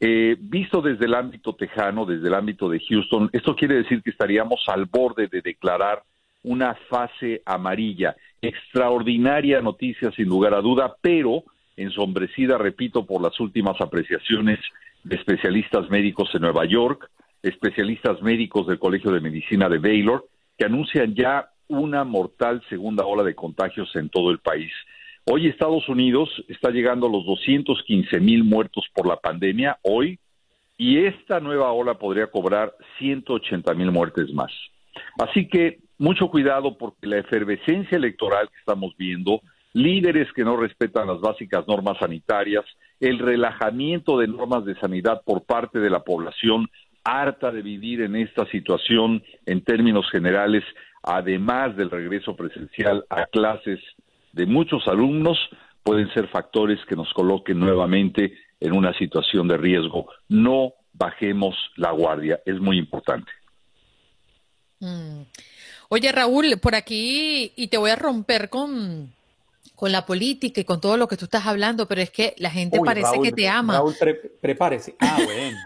Eh, 0.00 0.36
visto 0.38 0.80
desde 0.80 1.04
el 1.04 1.14
ámbito 1.14 1.54
tejano, 1.54 2.06
desde 2.06 2.28
el 2.28 2.34
ámbito 2.34 2.68
de 2.70 2.80
Houston, 2.80 3.28
esto 3.32 3.54
quiere 3.54 3.76
decir 3.76 4.02
que 4.02 4.10
estaríamos 4.10 4.62
al 4.68 4.86
borde 4.86 5.28
de 5.28 5.42
declarar 5.42 6.02
una 6.42 6.74
fase 6.88 7.42
amarilla. 7.44 8.16
Extraordinaria 8.42 9.60
noticia, 9.60 10.10
sin 10.12 10.26
lugar 10.26 10.54
a 10.54 10.60
duda, 10.60 10.96
pero 11.00 11.44
ensombrecida, 11.76 12.58
repito, 12.58 13.06
por 13.06 13.22
las 13.22 13.38
últimas 13.40 13.80
apreciaciones 13.80 14.58
de 15.04 15.16
especialistas 15.16 15.88
médicos 15.90 16.28
en 16.34 16.42
Nueva 16.42 16.64
York, 16.66 17.10
especialistas 17.42 18.20
médicos 18.22 18.66
del 18.66 18.78
Colegio 18.78 19.10
de 19.12 19.20
Medicina 19.20 19.68
de 19.68 19.78
Baylor, 19.78 20.26
que 20.58 20.66
anuncian 20.66 21.14
ya 21.14 21.50
una 21.68 22.04
mortal 22.04 22.62
segunda 22.68 23.06
ola 23.06 23.22
de 23.22 23.34
contagios 23.34 23.94
en 23.96 24.08
todo 24.08 24.30
el 24.30 24.38
país. 24.38 24.72
Hoy 25.24 25.46
Estados 25.46 25.88
Unidos 25.88 26.28
está 26.48 26.70
llegando 26.70 27.06
a 27.06 27.10
los 27.10 27.24
215 27.24 28.20
mil 28.20 28.44
muertos 28.44 28.86
por 28.94 29.06
la 29.06 29.16
pandemia, 29.16 29.78
hoy, 29.82 30.18
y 30.76 31.04
esta 31.04 31.40
nueva 31.40 31.72
ola 31.72 31.94
podría 31.94 32.26
cobrar 32.28 32.74
180 32.98 33.74
mil 33.74 33.90
muertes 33.90 34.32
más. 34.32 34.50
Así 35.18 35.48
que 35.48 35.78
mucho 35.98 36.28
cuidado 36.28 36.78
porque 36.78 37.06
la 37.06 37.18
efervescencia 37.18 37.96
electoral 37.96 38.48
que 38.48 38.58
estamos 38.58 38.94
viendo 38.96 39.40
líderes 39.72 40.32
que 40.32 40.44
no 40.44 40.56
respetan 40.56 41.06
las 41.06 41.20
básicas 41.20 41.66
normas 41.68 41.98
sanitarias, 41.98 42.64
el 42.98 43.18
relajamiento 43.18 44.18
de 44.18 44.28
normas 44.28 44.64
de 44.64 44.74
sanidad 44.80 45.22
por 45.24 45.44
parte 45.44 45.78
de 45.78 45.90
la 45.90 46.00
población 46.00 46.68
harta 47.04 47.50
de 47.50 47.62
vivir 47.62 48.02
en 48.02 48.16
esta 48.16 48.46
situación 48.46 49.22
en 49.46 49.62
términos 49.62 50.08
generales, 50.10 50.64
además 51.02 51.76
del 51.76 51.90
regreso 51.90 52.36
presencial 52.36 53.04
a 53.08 53.26
clases 53.26 53.80
de 54.32 54.46
muchos 54.46 54.86
alumnos, 54.86 55.38
pueden 55.82 56.12
ser 56.12 56.28
factores 56.28 56.78
que 56.86 56.96
nos 56.96 57.12
coloquen 57.14 57.58
nuevamente 57.58 58.34
en 58.60 58.76
una 58.76 58.92
situación 58.94 59.48
de 59.48 59.56
riesgo. 59.56 60.08
No 60.28 60.74
bajemos 60.92 61.56
la 61.76 61.92
guardia, 61.92 62.40
es 62.44 62.60
muy 62.60 62.78
importante. 62.78 63.32
Mm. 64.80 65.22
Oye, 65.88 66.12
Raúl, 66.12 66.58
por 66.60 66.74
aquí, 66.74 67.52
y 67.56 67.68
te 67.68 67.76
voy 67.76 67.90
a 67.90 67.96
romper 67.96 68.48
con, 68.48 69.12
con 69.74 69.92
la 69.92 70.06
política 70.06 70.60
y 70.60 70.64
con 70.64 70.80
todo 70.80 70.96
lo 70.96 71.08
que 71.08 71.16
tú 71.16 71.24
estás 71.24 71.46
hablando, 71.46 71.86
pero 71.86 72.00
es 72.00 72.10
que 72.10 72.34
la 72.38 72.50
gente 72.50 72.78
parece 72.84 73.20
que 73.20 73.32
te 73.32 73.48
ama. 73.48 73.74
Raúl, 73.74 73.96
prepárese. 74.40 74.94
Ah, 75.00 75.18
bueno. 75.24 75.58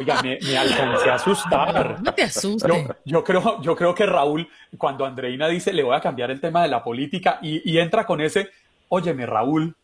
Oiga, 0.00 0.22
me, 0.22 0.56
alcancé 0.56 1.10
a 1.10 1.14
asustar. 1.14 2.02
No 2.02 2.14
te 2.14 2.22
asustes. 2.22 2.72
Yo, 3.04 3.22
creo, 3.22 3.60
yo 3.60 3.76
creo 3.76 3.94
que 3.94 4.06
Raúl, 4.06 4.48
cuando 4.78 5.04
Andreina 5.04 5.48
dice, 5.48 5.72
le 5.72 5.82
voy 5.82 5.94
a 5.94 6.00
cambiar 6.00 6.30
el 6.30 6.40
tema 6.40 6.62
de 6.62 6.68
la 6.68 6.82
política 6.82 7.38
y, 7.42 7.78
entra 7.78 8.06
con 8.06 8.20
ese, 8.20 8.50
óyeme, 8.88 9.26
Raúl, 9.26 9.74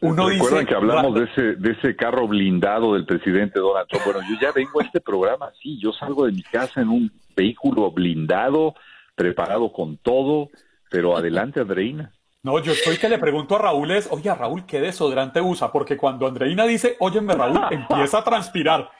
uno 0.00 0.28
¿Recuerdan 0.28 0.66
que 0.66 0.74
hablamos 0.74 1.14
de 1.14 1.24
ese, 1.24 1.42
de 1.56 1.72
ese 1.72 1.96
carro 1.96 2.28
blindado 2.28 2.94
del 2.94 3.06
presidente 3.06 3.58
Donald 3.58 3.88
Trump? 3.88 4.04
Bueno, 4.04 4.20
yo 4.28 4.36
ya 4.40 4.52
vengo 4.52 4.80
a 4.80 4.84
este 4.84 5.00
programa, 5.00 5.50
sí, 5.62 5.78
yo 5.80 5.92
salgo 5.92 6.26
de 6.26 6.32
mi 6.32 6.42
casa 6.42 6.82
en 6.82 6.88
un 6.88 7.12
vehículo 7.36 7.90
blindado, 7.90 8.74
preparado 9.14 9.72
con 9.72 9.98
todo, 9.98 10.50
pero 10.90 11.16
adelante, 11.16 11.60
Andreina. 11.60 12.12
No, 12.42 12.60
yo 12.60 12.72
estoy 12.72 12.96
que 12.96 13.08
le 13.08 13.18
pregunto 13.18 13.56
a 13.56 13.58
Raúl 13.58 13.90
es, 13.90 14.08
oye, 14.10 14.32
Raúl, 14.32 14.64
¿qué 14.66 14.80
desodorante 14.80 15.40
usa? 15.40 15.72
Porque 15.72 15.96
cuando 15.96 16.26
Andreina 16.26 16.64
dice, 16.64 16.96
óyeme, 17.00 17.34
Raúl, 17.34 17.60
empieza 17.70 18.18
a 18.18 18.24
transpirar. 18.24 18.90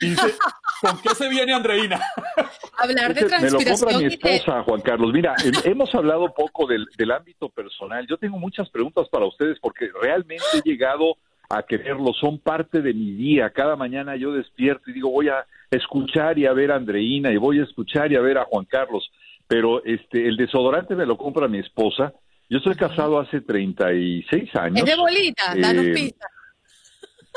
Y 0.00 0.10
dice, 0.10 0.34
¿con 0.80 1.00
qué 1.00 1.14
se 1.14 1.28
viene 1.28 1.54
Andreina? 1.54 2.00
Hablar 2.78 3.14
de 3.14 3.24
transpiración. 3.24 3.58
Me 3.58 3.70
lo 3.70 3.78
compra 3.78 3.98
mi 3.98 4.04
esposa, 4.06 4.62
Juan 4.62 4.80
Carlos. 4.80 5.12
Mira, 5.12 5.34
hemos 5.64 5.94
hablado 5.94 6.34
poco 6.34 6.66
del, 6.66 6.86
del 6.98 7.12
ámbito 7.12 7.48
personal. 7.48 8.06
Yo 8.06 8.18
tengo 8.18 8.38
muchas 8.38 8.68
preguntas 8.70 9.08
para 9.08 9.24
ustedes 9.24 9.58
porque 9.60 9.88
realmente 10.02 10.44
he 10.54 10.68
llegado 10.68 11.16
a 11.48 11.62
quererlo. 11.62 12.12
Son 12.12 12.38
parte 12.38 12.82
de 12.82 12.92
mi 12.92 13.12
día. 13.12 13.50
Cada 13.50 13.76
mañana 13.76 14.16
yo 14.16 14.32
despierto 14.32 14.90
y 14.90 14.94
digo, 14.94 15.10
voy 15.10 15.28
a 15.28 15.46
escuchar 15.70 16.38
y 16.38 16.46
a 16.46 16.52
ver 16.52 16.72
a 16.72 16.76
Andreina 16.76 17.32
y 17.32 17.36
voy 17.36 17.60
a 17.60 17.64
escuchar 17.64 18.12
y 18.12 18.16
a 18.16 18.20
ver 18.20 18.38
a 18.38 18.44
Juan 18.44 18.64
Carlos. 18.64 19.10
Pero 19.48 19.84
este, 19.84 20.26
el 20.26 20.36
desodorante 20.36 20.94
me 20.96 21.06
lo 21.06 21.16
compra 21.16 21.48
mi 21.48 21.58
esposa 21.58 22.12
yo 22.48 22.58
estoy 22.58 22.76
casado 22.76 23.18
hace 23.18 23.40
36 23.40 24.54
años. 24.54 24.78
Es 24.78 24.84
de 24.84 24.96
bolita, 24.96 25.54
danos 25.56 25.84
eh, 25.84 25.92
pista. 25.94 26.28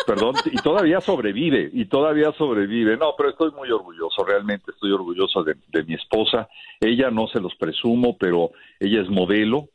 Perdón, 0.05 0.35
y 0.45 0.55
todavía 0.57 1.01
sobrevive, 1.01 1.69
y 1.73 1.85
todavía 1.85 2.31
sobrevive. 2.37 2.95
No, 2.95 3.15
pero 3.17 3.31
estoy 3.31 3.51
muy 3.51 3.69
orgulloso, 3.69 4.23
realmente 4.23 4.71
estoy 4.71 4.91
orgulloso 4.91 5.43
de, 5.43 5.83
mi 5.83 5.95
esposa. 5.95 6.47
Ella 6.79 7.11
no 7.11 7.27
se 7.27 7.41
los 7.41 7.55
presumo, 7.55 8.17
pero 8.17 8.51
ella 8.79 9.01
es 9.01 9.09
modelo. 9.09 9.69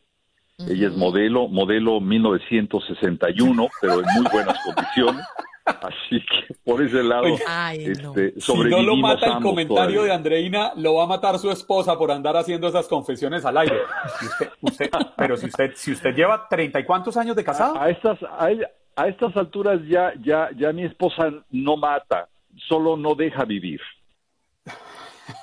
Ella 0.57 0.87
es 0.87 0.97
modelo, 0.97 1.49
modelo 1.49 2.01
1961, 2.01 3.69
pero 3.81 3.95
en 3.95 4.07
muy 4.15 4.27
buenas 4.33 4.57
condiciones. 4.65 5.27
Así 5.65 6.21
que 6.21 6.55
por 6.65 6.83
ese 6.83 7.03
lado, 7.03 7.25
Ay, 7.47 7.87
no. 8.03 8.11
este, 8.15 8.39
Si 8.41 8.53
no 8.65 8.83
lo 8.83 8.97
mata 8.97 9.27
el 9.27 9.43
comentario 9.43 9.75
todavía. 10.01 10.03
de 10.03 10.13
Andreina, 10.13 10.73
lo 10.77 10.95
va 10.97 11.05
a 11.05 11.07
matar 11.07 11.39
su 11.39 11.51
esposa 11.51 11.97
por 11.97 12.11
andar 12.11 12.37
haciendo 12.37 12.69
esas 12.69 12.87
confesiones 12.87 13.45
al 13.47 13.57
aire. 13.59 13.79
Si 14.21 14.27
usted- 14.27 14.51
usted- 14.61 14.91
pero 15.17 15.37
si 15.39 15.47
usted, 15.47 15.73
si 15.75 15.93
usted 15.93 16.15
lleva 16.15 16.47
treinta 16.49 16.79
y 16.81 16.85
cuántos 16.85 17.17
años 17.17 17.35
de 17.35 17.45
casado. 17.45 17.81
A 17.81 17.89
estas, 17.89 18.23
a, 18.23 18.49
a 18.97 19.09
estas 19.09 19.35
alturas 19.37 19.81
ya, 19.89 20.13
ya, 20.23 20.51
ya 20.57 20.71
mi 20.73 20.85
esposa 20.85 21.31
no 21.51 21.77
mata, 21.79 22.29
solo 22.69 22.97
no 22.99 23.15
deja 23.15 23.45
vivir. 23.47 23.81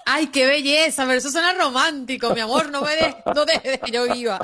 Ay, 0.05 0.27
qué 0.27 0.45
belleza, 0.45 1.05
pero 1.05 1.17
eso 1.17 1.29
suena 1.29 1.53
romántico, 1.53 2.33
mi 2.33 2.41
amor, 2.41 2.69
no 2.69 2.81
me 2.81 2.95
dejes 2.95 3.15
no 3.33 3.45
dejes 3.45 3.79
que 3.79 3.91
yo 3.91 4.11
viva. 4.13 4.39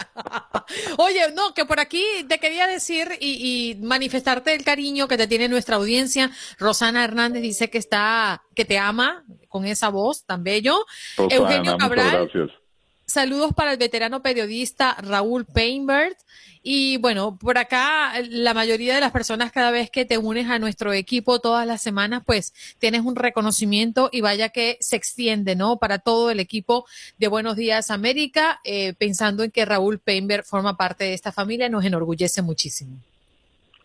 Oye, 0.98 1.32
no, 1.34 1.54
que 1.54 1.66
por 1.66 1.80
aquí 1.80 2.04
te 2.28 2.40
quería 2.40 2.68
decir 2.68 3.10
y, 3.20 3.72
y 3.72 3.76
manifestarte 3.84 4.54
el 4.54 4.64
cariño 4.64 5.08
que 5.08 5.18
te 5.18 5.28
tiene 5.28 5.48
nuestra 5.48 5.76
audiencia. 5.76 6.32
Rosana 6.58 7.04
Hernández 7.04 7.42
dice 7.42 7.70
que 7.70 7.78
está, 7.78 8.44
que 8.56 8.66
te 8.66 8.78
ama 8.78 9.24
con 9.48 9.66
esa 9.66 9.90
voz 9.90 10.26
tan 10.26 10.44
bello. 10.44 10.86
Rosana, 11.18 11.36
Eugenio 11.36 11.74
muchas 11.74 11.78
Cabral, 11.78 12.30
gracias. 12.32 12.67
Saludos 13.10 13.54
para 13.54 13.72
el 13.72 13.78
veterano 13.78 14.22
periodista 14.22 14.96
Raúl 14.96 15.46
Painbert. 15.46 16.18
Y 16.62 16.98
bueno, 16.98 17.38
por 17.38 17.58
acá 17.58 18.12
la 18.30 18.54
mayoría 18.54 18.96
de 18.96 19.00
las 19.00 19.14
personas 19.14 19.54
cada 19.54 19.72
vez 19.72 19.90
que 19.90 20.04
te 20.04 20.18
unes 20.18 20.50
a 20.50 20.60
nuestro 20.60 20.92
equipo 20.92 21.40
todas 21.40 21.66
las 21.66 21.82
semanas, 21.82 22.24
pues 22.26 22.54
tienes 22.80 23.04
un 23.04 23.16
reconocimiento 23.16 24.10
y 24.12 24.20
vaya 24.20 24.50
que 24.50 24.78
se 24.82 24.98
extiende, 24.98 25.56
¿no? 25.56 25.78
Para 25.78 26.00
todo 26.00 26.32
el 26.32 26.42
equipo 26.42 26.86
de 27.18 27.30
Buenos 27.30 27.56
Días 27.56 27.92
América, 27.92 28.60
eh, 28.66 28.94
pensando 28.96 29.44
en 29.44 29.52
que 29.52 29.64
Raúl 29.64 30.00
Painbert 30.00 30.46
forma 30.46 30.76
parte 30.76 31.06
de 31.06 31.14
esta 31.14 31.32
familia, 31.32 31.70
nos 31.70 31.86
enorgullece 31.86 32.42
muchísimo. 32.42 32.98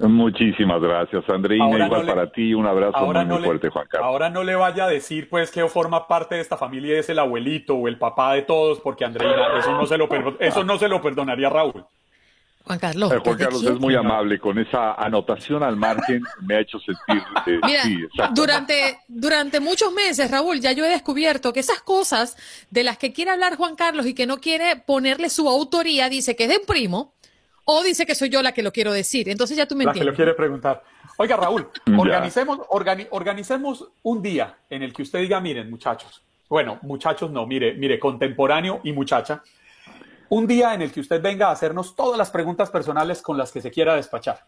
Muchísimas 0.03 0.81
gracias, 0.81 1.25
Andreina. 1.29 1.65
Ahora 1.65 1.87
Igual 1.87 2.01
no 2.01 2.07
le- 2.07 2.13
para 2.15 2.33
ti, 2.33 2.55
un 2.55 2.67
abrazo 2.67 2.97
ahora 2.97 3.21
muy, 3.21 3.29
no 3.29 3.35
muy 3.35 3.43
le- 3.43 3.47
fuerte, 3.49 3.69
Juan 3.69 3.87
Carlos. 3.89 4.07
Ahora 4.07 4.31
no 4.31 4.43
le 4.45 4.55
vaya 4.57 4.85
a 4.85 4.89
decir 4.89 5.29
pues 5.29 5.51
que 5.51 5.67
forma 5.69 6.07
parte 6.09 6.35
de 6.35 6.41
esta 6.41 6.57
familia 6.57 6.97
y 6.97 6.99
es 6.99 7.09
el 7.09 7.19
abuelito 7.19 7.75
o 7.77 7.89
el 7.89 7.99
papá 7.99 8.35
de 8.35 8.43
todos, 8.43 8.81
porque 8.81 9.05
Andreina, 9.05 9.59
eso 9.59 9.73
no 9.73 9.87
se 9.87 9.97
lo, 9.99 10.09
eso 10.41 10.65
no 10.65 10.79
se 10.79 10.89
lo 10.89 11.01
perdonaría 11.01 11.49
Raúl. 11.51 11.85
Juan 12.65 12.79
Carlos. 12.79 13.11
Eh, 13.13 13.19
Juan 13.19 13.37
¿desde 13.37 13.45
Carlos 13.51 13.65
es 13.65 13.81
muy 13.81 13.97
amable 13.97 14.39
con 14.39 14.57
esa 14.59 14.95
anotación 14.95 15.65
al 15.65 15.77
margen, 15.77 16.23
me 16.43 16.55
ha 16.57 16.61
hecho 16.61 16.79
sentir. 16.79 17.23
eh, 17.47 17.59
Mira, 17.65 17.83
sí, 17.83 17.99
durante, 18.35 18.99
durante 19.09 19.59
muchos 19.59 19.93
meses, 19.93 20.31
Raúl, 20.31 20.61
ya 20.61 20.71
yo 20.71 20.85
he 20.85 20.89
descubierto 20.89 21.53
que 21.53 21.59
esas 21.61 21.83
cosas 21.83 22.37
de 22.71 22.85
las 22.85 22.99
que 22.99 23.13
quiere 23.13 23.33
hablar 23.33 23.57
Juan 23.57 23.75
Carlos 23.75 24.07
y 24.07 24.15
que 24.15 24.27
no 24.27 24.39
quiere 24.39 24.77
ponerle 24.77 25.29
su 25.29 25.49
autoría, 25.49 26.09
dice 26.09 26.37
que 26.37 26.45
es 26.45 26.51
de 26.51 26.59
un 26.59 26.67
primo 26.67 27.15
o 27.65 27.83
dice 27.83 28.07
que 28.07 28.15
soy 28.15 28.29
yo 28.29 28.43
la 28.43 28.53
que 28.53 28.63
lo 28.63 28.73
quiero 28.73 28.93
decir. 28.93 29.29
Entonces 29.29 29.57
ya 29.57 29.67
tú 29.67 29.77
me 29.77 29.85
La 29.85 29.93
que 29.93 29.99
lo 29.99 30.11
entiendes. 30.11 30.17
quiere 30.17 30.35
preguntar. 30.35 30.83
Oiga, 31.19 31.37
Raúl, 31.37 31.69
organicemos, 31.99 32.59
organi- 32.71 33.09
organicemos 33.11 33.89
un 34.03 34.23
día 34.23 34.57
en 34.71 34.83
el 34.83 34.93
que 34.93 35.03
usted 35.03 35.21
diga, 35.21 35.41
miren, 35.41 35.71
muchachos, 35.71 36.23
bueno, 36.49 36.79
muchachos 36.83 37.31
no, 37.31 37.47
mire, 37.47 37.75
mire, 37.75 37.99
contemporáneo 37.99 38.81
y 38.85 38.93
muchacha, 38.93 39.43
un 40.29 40.47
día 40.47 40.75
en 40.75 40.83
el 40.83 40.91
que 40.93 41.01
usted 41.01 41.21
venga 41.23 41.49
a 41.49 41.53
hacernos 41.53 41.95
todas 41.95 42.17
las 42.19 42.31
preguntas 42.31 42.71
personales 42.71 43.21
con 43.23 43.37
las 43.39 43.53
que 43.53 43.61
se 43.61 43.71
quiera 43.71 43.95
despachar, 43.97 44.41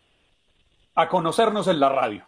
a 0.94 1.08
conocernos 1.08 1.68
en 1.68 1.78
la 1.80 1.88
radio. 1.90 2.26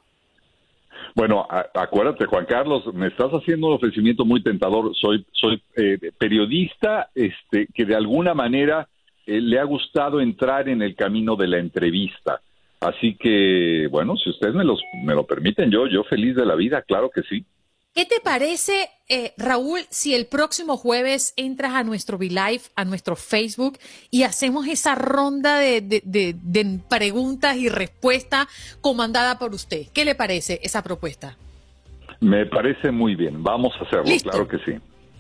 Bueno, 1.15 1.47
a- 1.51 1.67
acuérdate, 1.75 2.27
Juan 2.27 2.47
Carlos, 2.47 2.85
me 2.95 3.09
estás 3.09 3.31
haciendo 3.33 3.69
un 3.69 3.75
ofrecimiento 3.75 4.25
muy 4.25 4.43
tentador. 4.43 4.95
Soy, 4.97 5.27
soy 5.33 5.63
eh, 5.77 5.99
periodista 6.19 7.11
este, 7.15 7.67
que 7.75 7.85
de 7.85 7.95
alguna 7.97 8.35
manera 8.35 8.89
eh, 9.27 9.41
le 9.41 9.59
ha 9.59 9.65
gustado 9.65 10.21
entrar 10.21 10.69
en 10.69 10.83
el 10.83 10.95
camino 10.95 11.37
de 11.37 11.49
la 11.49 11.59
entrevista. 11.59 12.41
Así 12.81 13.17
que, 13.17 13.89
bueno, 13.91 14.17
si 14.17 14.31
ustedes 14.31 14.55
me, 14.55 14.65
los, 14.65 14.81
me 15.05 15.15
lo 15.15 15.25
permiten, 15.27 15.71
yo, 15.71 15.87
yo 15.87 16.05
feliz 16.05 16.37
de 16.37 16.47
la 16.47 16.55
vida, 16.55 16.83
claro 16.83 17.11
que 17.11 17.23
sí. 17.23 17.45
¿Qué 17.95 18.05
te 18.05 18.21
parece, 18.23 18.91
eh, 19.09 19.33
Raúl, 19.39 19.81
si 19.89 20.15
el 20.15 20.27
próximo 20.27 20.77
jueves 20.77 21.33
entras 21.39 21.73
a 21.73 21.83
nuestro 21.83 22.19
V-Live, 22.19 22.61
a 22.77 22.85
nuestro 22.85 23.17
Facebook, 23.17 23.79
y 24.11 24.25
hacemos 24.25 24.67
esa 24.69 24.95
ronda 24.95 25.59
de, 25.59 25.81
de- 25.81 26.03
de- 26.05 26.37
de 26.39 26.79
preguntas 26.91 27.57
y 27.57 27.71
respuestas 27.71 28.49
comandada 28.83 29.39
por 29.39 29.55
usted? 29.55 29.87
¿Qué 29.95 30.05
le 30.05 30.15
parece 30.15 30.61
esa 30.63 30.83
propuesta? 30.83 31.39
Me 32.21 32.45
parece 32.45 32.91
muy 32.91 33.15
bien. 33.15 33.43
Vamos 33.43 33.73
a 33.81 33.85
hacerlo, 33.85 34.05
Listo. 34.05 34.29
claro 34.31 34.47
que 34.47 34.59
sí. 34.59 34.79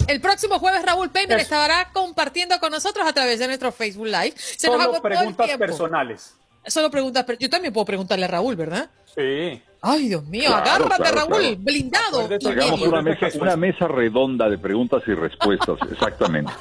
El 0.08 0.20
próximo 0.20 0.58
jueves 0.58 0.82
Raúl 0.84 1.10
Paymer 1.10 1.38
estará 1.40 1.90
compartiendo 1.92 2.58
con 2.60 2.70
nosotros 2.70 3.06
a 3.06 3.12
través 3.12 3.38
de 3.38 3.46
nuestro 3.46 3.72
Facebook 3.72 4.06
Live. 4.06 4.34
Se 4.36 4.66
Solo 4.68 5.00
preguntas 5.02 5.50
personales. 5.58 6.34
Solo 6.64 6.90
preguntas, 6.90 7.24
per- 7.24 7.38
yo 7.38 7.48
también 7.48 7.72
puedo 7.72 7.84
preguntarle 7.84 8.24
a 8.24 8.28
Raúl, 8.28 8.56
¿verdad? 8.56 8.90
Sí. 9.14 9.62
Ay, 9.82 10.08
Dios 10.08 10.24
mío, 10.24 10.46
Claro, 10.48 10.64
agárrate, 10.86 10.96
claro, 11.02 11.16
Raúl, 11.16 11.40
claro. 11.42 11.56
blindado. 11.58 12.28
y 12.40 12.46
Hagamos 12.48 12.80
medio. 12.80 12.88
una 12.88 13.02
mesa, 13.02 13.26
una 13.40 13.56
mesa 13.56 13.86
redonda 13.88 14.48
de 14.48 14.58
preguntas 14.58 15.02
y 15.06 15.14
respuestas, 15.14 15.78
exactamente. 15.92 16.52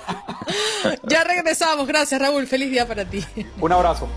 Ya 1.03 1.23
regresamos, 1.23 1.87
gracias 1.87 2.21
Raúl, 2.21 2.45
feliz 2.45 2.69
día 2.69 2.87
para 2.87 3.03
ti. 3.05 3.23
Un 3.59 3.71
abrazo. 3.71 4.07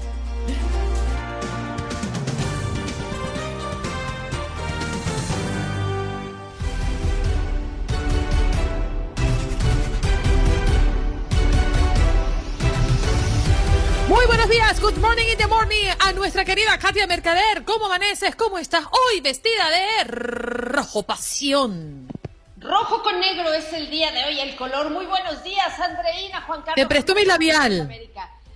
Muy 14.18 14.26
buenos 14.26 14.48
días, 14.48 14.80
good 14.80 14.98
morning 14.98 15.26
in 15.30 15.38
the 15.38 15.46
morning 15.46 15.86
a 16.00 16.12
nuestra 16.12 16.44
querida 16.44 16.76
Katia 16.76 17.06
Mercader. 17.06 17.64
¿Cómo 17.64 17.86
amaneces? 17.86 18.34
¿Cómo 18.34 18.58
estás 18.58 18.84
hoy 18.86 19.20
vestida 19.20 19.70
de 19.70 20.10
rojo 20.10 21.04
pasión? 21.04 22.08
Rojo 22.56 23.00
con 23.04 23.20
negro 23.20 23.52
es 23.52 23.72
el 23.72 23.88
día 23.88 24.10
de 24.10 24.24
hoy, 24.24 24.40
el 24.40 24.56
color. 24.56 24.90
Muy 24.90 25.06
buenos 25.06 25.44
días, 25.44 25.78
Andreina, 25.78 26.40
Juan 26.40 26.62
Carlos. 26.62 26.74
Te 26.74 26.86
presto 26.86 27.14
mi 27.14 27.24
labial. 27.24 27.88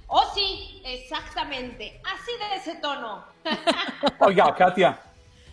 Oh, 0.08 0.24
sí, 0.34 0.82
exactamente. 0.84 2.00
Así 2.12 2.32
de 2.40 2.56
ese 2.56 2.80
tono. 2.80 3.24
Oiga, 4.18 4.52
Katia, 4.56 4.98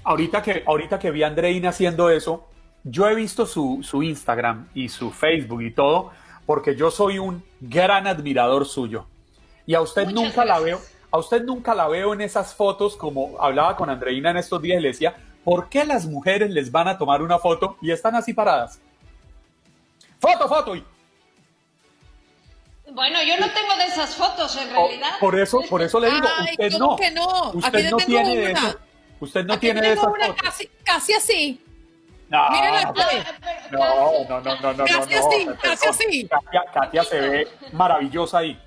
ahorita 0.04 0.42
que, 0.42 0.64
ahorita 0.66 0.98
que 0.98 1.12
vi 1.12 1.22
a 1.22 1.28
Andreina 1.28 1.70
haciendo 1.70 2.10
eso, 2.10 2.48
yo 2.84 3.08
he 3.08 3.14
visto 3.14 3.46
su, 3.46 3.82
su 3.84 4.02
Instagram 4.02 4.70
y 4.74 4.90
su 4.90 5.12
Facebook 5.12 5.62
y 5.62 5.70
todo, 5.70 6.12
porque 6.48 6.76
yo 6.76 6.90
soy 6.90 7.20
un 7.20 7.46
gran 7.60 8.08
admirador 8.08 8.66
suyo. 8.66 9.06
Y 9.70 9.76
a 9.76 9.82
usted 9.82 10.08
nunca 10.08 10.44
la 10.46 10.58
veo, 10.58 10.82
a 11.12 11.20
usted 11.20 11.44
nunca 11.44 11.76
la 11.76 11.88
veo 11.88 12.12
en 12.14 12.22
esas 12.22 12.56
fotos, 12.56 12.98
como 12.98 13.38
hablaba 13.40 13.76
con 13.76 13.88
Andreina 13.88 14.32
en 14.32 14.38
estos 14.38 14.60
días 14.64 14.80
y 14.80 14.82
le 14.82 14.88
decía, 14.88 15.16
¿por 15.44 15.70
qué 15.70 15.86
las 15.86 16.08
mujeres 16.08 16.50
les 16.50 16.72
van 16.72 16.88
a 16.88 16.98
tomar 16.98 17.22
una 17.22 17.38
foto 17.38 17.78
y 17.80 17.92
están 17.92 18.16
así 18.16 18.34
paradas? 18.34 18.82
Foto, 20.20 20.50
foto. 20.50 20.76
Y 20.76 20.84
Bueno, 22.92 23.22
yo 23.22 23.38
no 23.40 23.46
tengo 23.52 23.76
de 23.78 23.86
esas 23.86 24.16
fotos 24.16 24.56
en 24.56 24.72
realidad. 24.72 25.12
por 25.20 25.40
eso, 25.40 25.60
por 25.70 25.84
eso 25.84 26.00
le 26.00 26.10
digo, 26.10 26.28
Ay, 26.40 26.48
usted 26.54 26.72
¿cómo 26.72 26.86
no. 26.90 26.96
que 26.96 27.12
no? 27.12 27.50
Aquí 27.50 27.58
Usted 27.60 27.84
yo 27.84 27.92
no 27.92 27.98
tiene 27.98 28.36
de 28.38 28.52
eso. 28.54 28.80
Usted 29.20 29.46
no 29.46 29.54
Aquí 29.54 29.62
tiene 29.62 29.82
de 29.82 29.94
esas 29.94 30.06
una 30.08 30.26
fotos. 30.30 30.42
casi, 30.42 30.68
casi 30.84 31.14
así. 31.14 31.64
No, 32.30 32.50
Mírenla 32.50 32.82
no, 32.86 32.94
pues. 32.96 33.06
no, 33.70 34.24
no, 34.30 34.42
no, 34.42 34.62
no, 34.62 34.74
no, 34.74 34.86
Casi 34.86 35.14
así, 35.14 35.48
casi 35.62 35.88
así. 35.88 36.28
Katia, 36.28 36.64
Katia 36.74 37.04
se 37.04 37.20
ve 37.20 37.48
maravillosa 37.72 38.40
ahí. 38.40 38.60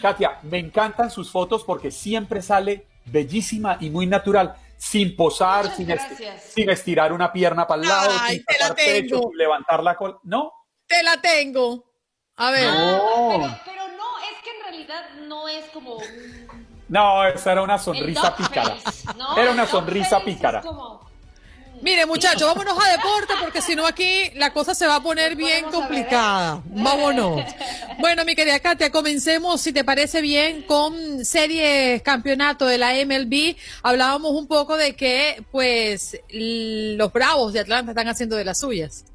Katia, 0.00 0.38
me 0.42 0.58
encantan 0.58 1.10
sus 1.10 1.30
fotos 1.30 1.64
porque 1.64 1.90
siempre 1.90 2.42
sale 2.42 2.86
bellísima 3.06 3.76
y 3.80 3.90
muy 3.90 4.06
natural, 4.06 4.54
sin 4.76 5.14
posar, 5.16 5.64
Muchas 5.64 5.76
sin, 5.76 5.86
gracias. 5.88 6.42
sin 6.44 6.70
estirar 6.70 7.12
una 7.12 7.32
pierna 7.32 7.66
para 7.66 7.82
el 7.82 7.88
lado, 7.88 8.10
Ay, 8.20 8.36
sin 8.36 8.44
te 8.44 8.52
la 8.54 8.58
sacar 8.68 8.76
pecho, 8.76 9.16
tengo. 9.16 9.28
sin 9.30 9.38
levantar 9.38 9.82
la 9.82 9.96
cola. 9.96 10.18
No, 10.22 10.52
Te 10.86 11.02
la 11.02 11.20
tengo. 11.20 11.84
A 12.36 12.50
ver. 12.50 12.64
no, 12.72 13.58
Pero 13.64 13.88
no, 13.96 14.18
es 14.30 14.42
que 14.42 14.50
en 14.56 14.62
realidad 14.62 15.10
no 15.26 15.46
es 15.48 15.64
como 15.66 15.98
no, 16.88 17.24
esa 17.26 17.52
era 17.52 17.62
una 17.62 17.78
sonrisa 17.78 18.34
pícara. 18.34 18.76
Era 19.36 19.52
una 19.52 19.66
sonrisa 19.66 20.18
pícara. 20.24 20.60
como- 20.60 20.99
Mire, 21.82 22.04
muchachos, 22.04 22.46
vámonos 22.46 22.76
a 22.78 22.90
deporte 22.90 23.32
porque 23.40 23.62
si 23.62 23.74
no 23.74 23.86
aquí 23.86 24.30
la 24.34 24.52
cosa 24.52 24.74
se 24.74 24.86
va 24.86 24.96
a 24.96 25.02
poner 25.02 25.34
bien 25.34 25.64
complicada. 25.70 26.62
Vámonos. 26.66 27.42
Bueno, 27.98 28.24
mi 28.26 28.34
querida 28.34 28.60
Katia, 28.60 28.90
comencemos, 28.90 29.62
si 29.62 29.72
te 29.72 29.82
parece 29.82 30.20
bien, 30.20 30.62
con 30.62 31.24
series 31.24 32.02
campeonato 32.02 32.66
de 32.66 32.76
la 32.76 32.92
MLB. 32.92 33.56
Hablábamos 33.82 34.32
un 34.32 34.46
poco 34.46 34.76
de 34.76 34.94
que, 34.94 35.42
pues, 35.50 36.20
los 36.30 37.12
Bravos 37.12 37.54
de 37.54 37.60
Atlanta 37.60 37.92
están 37.92 38.08
haciendo 38.08 38.36
de 38.36 38.44
las 38.44 38.60
suyas. 38.60 39.06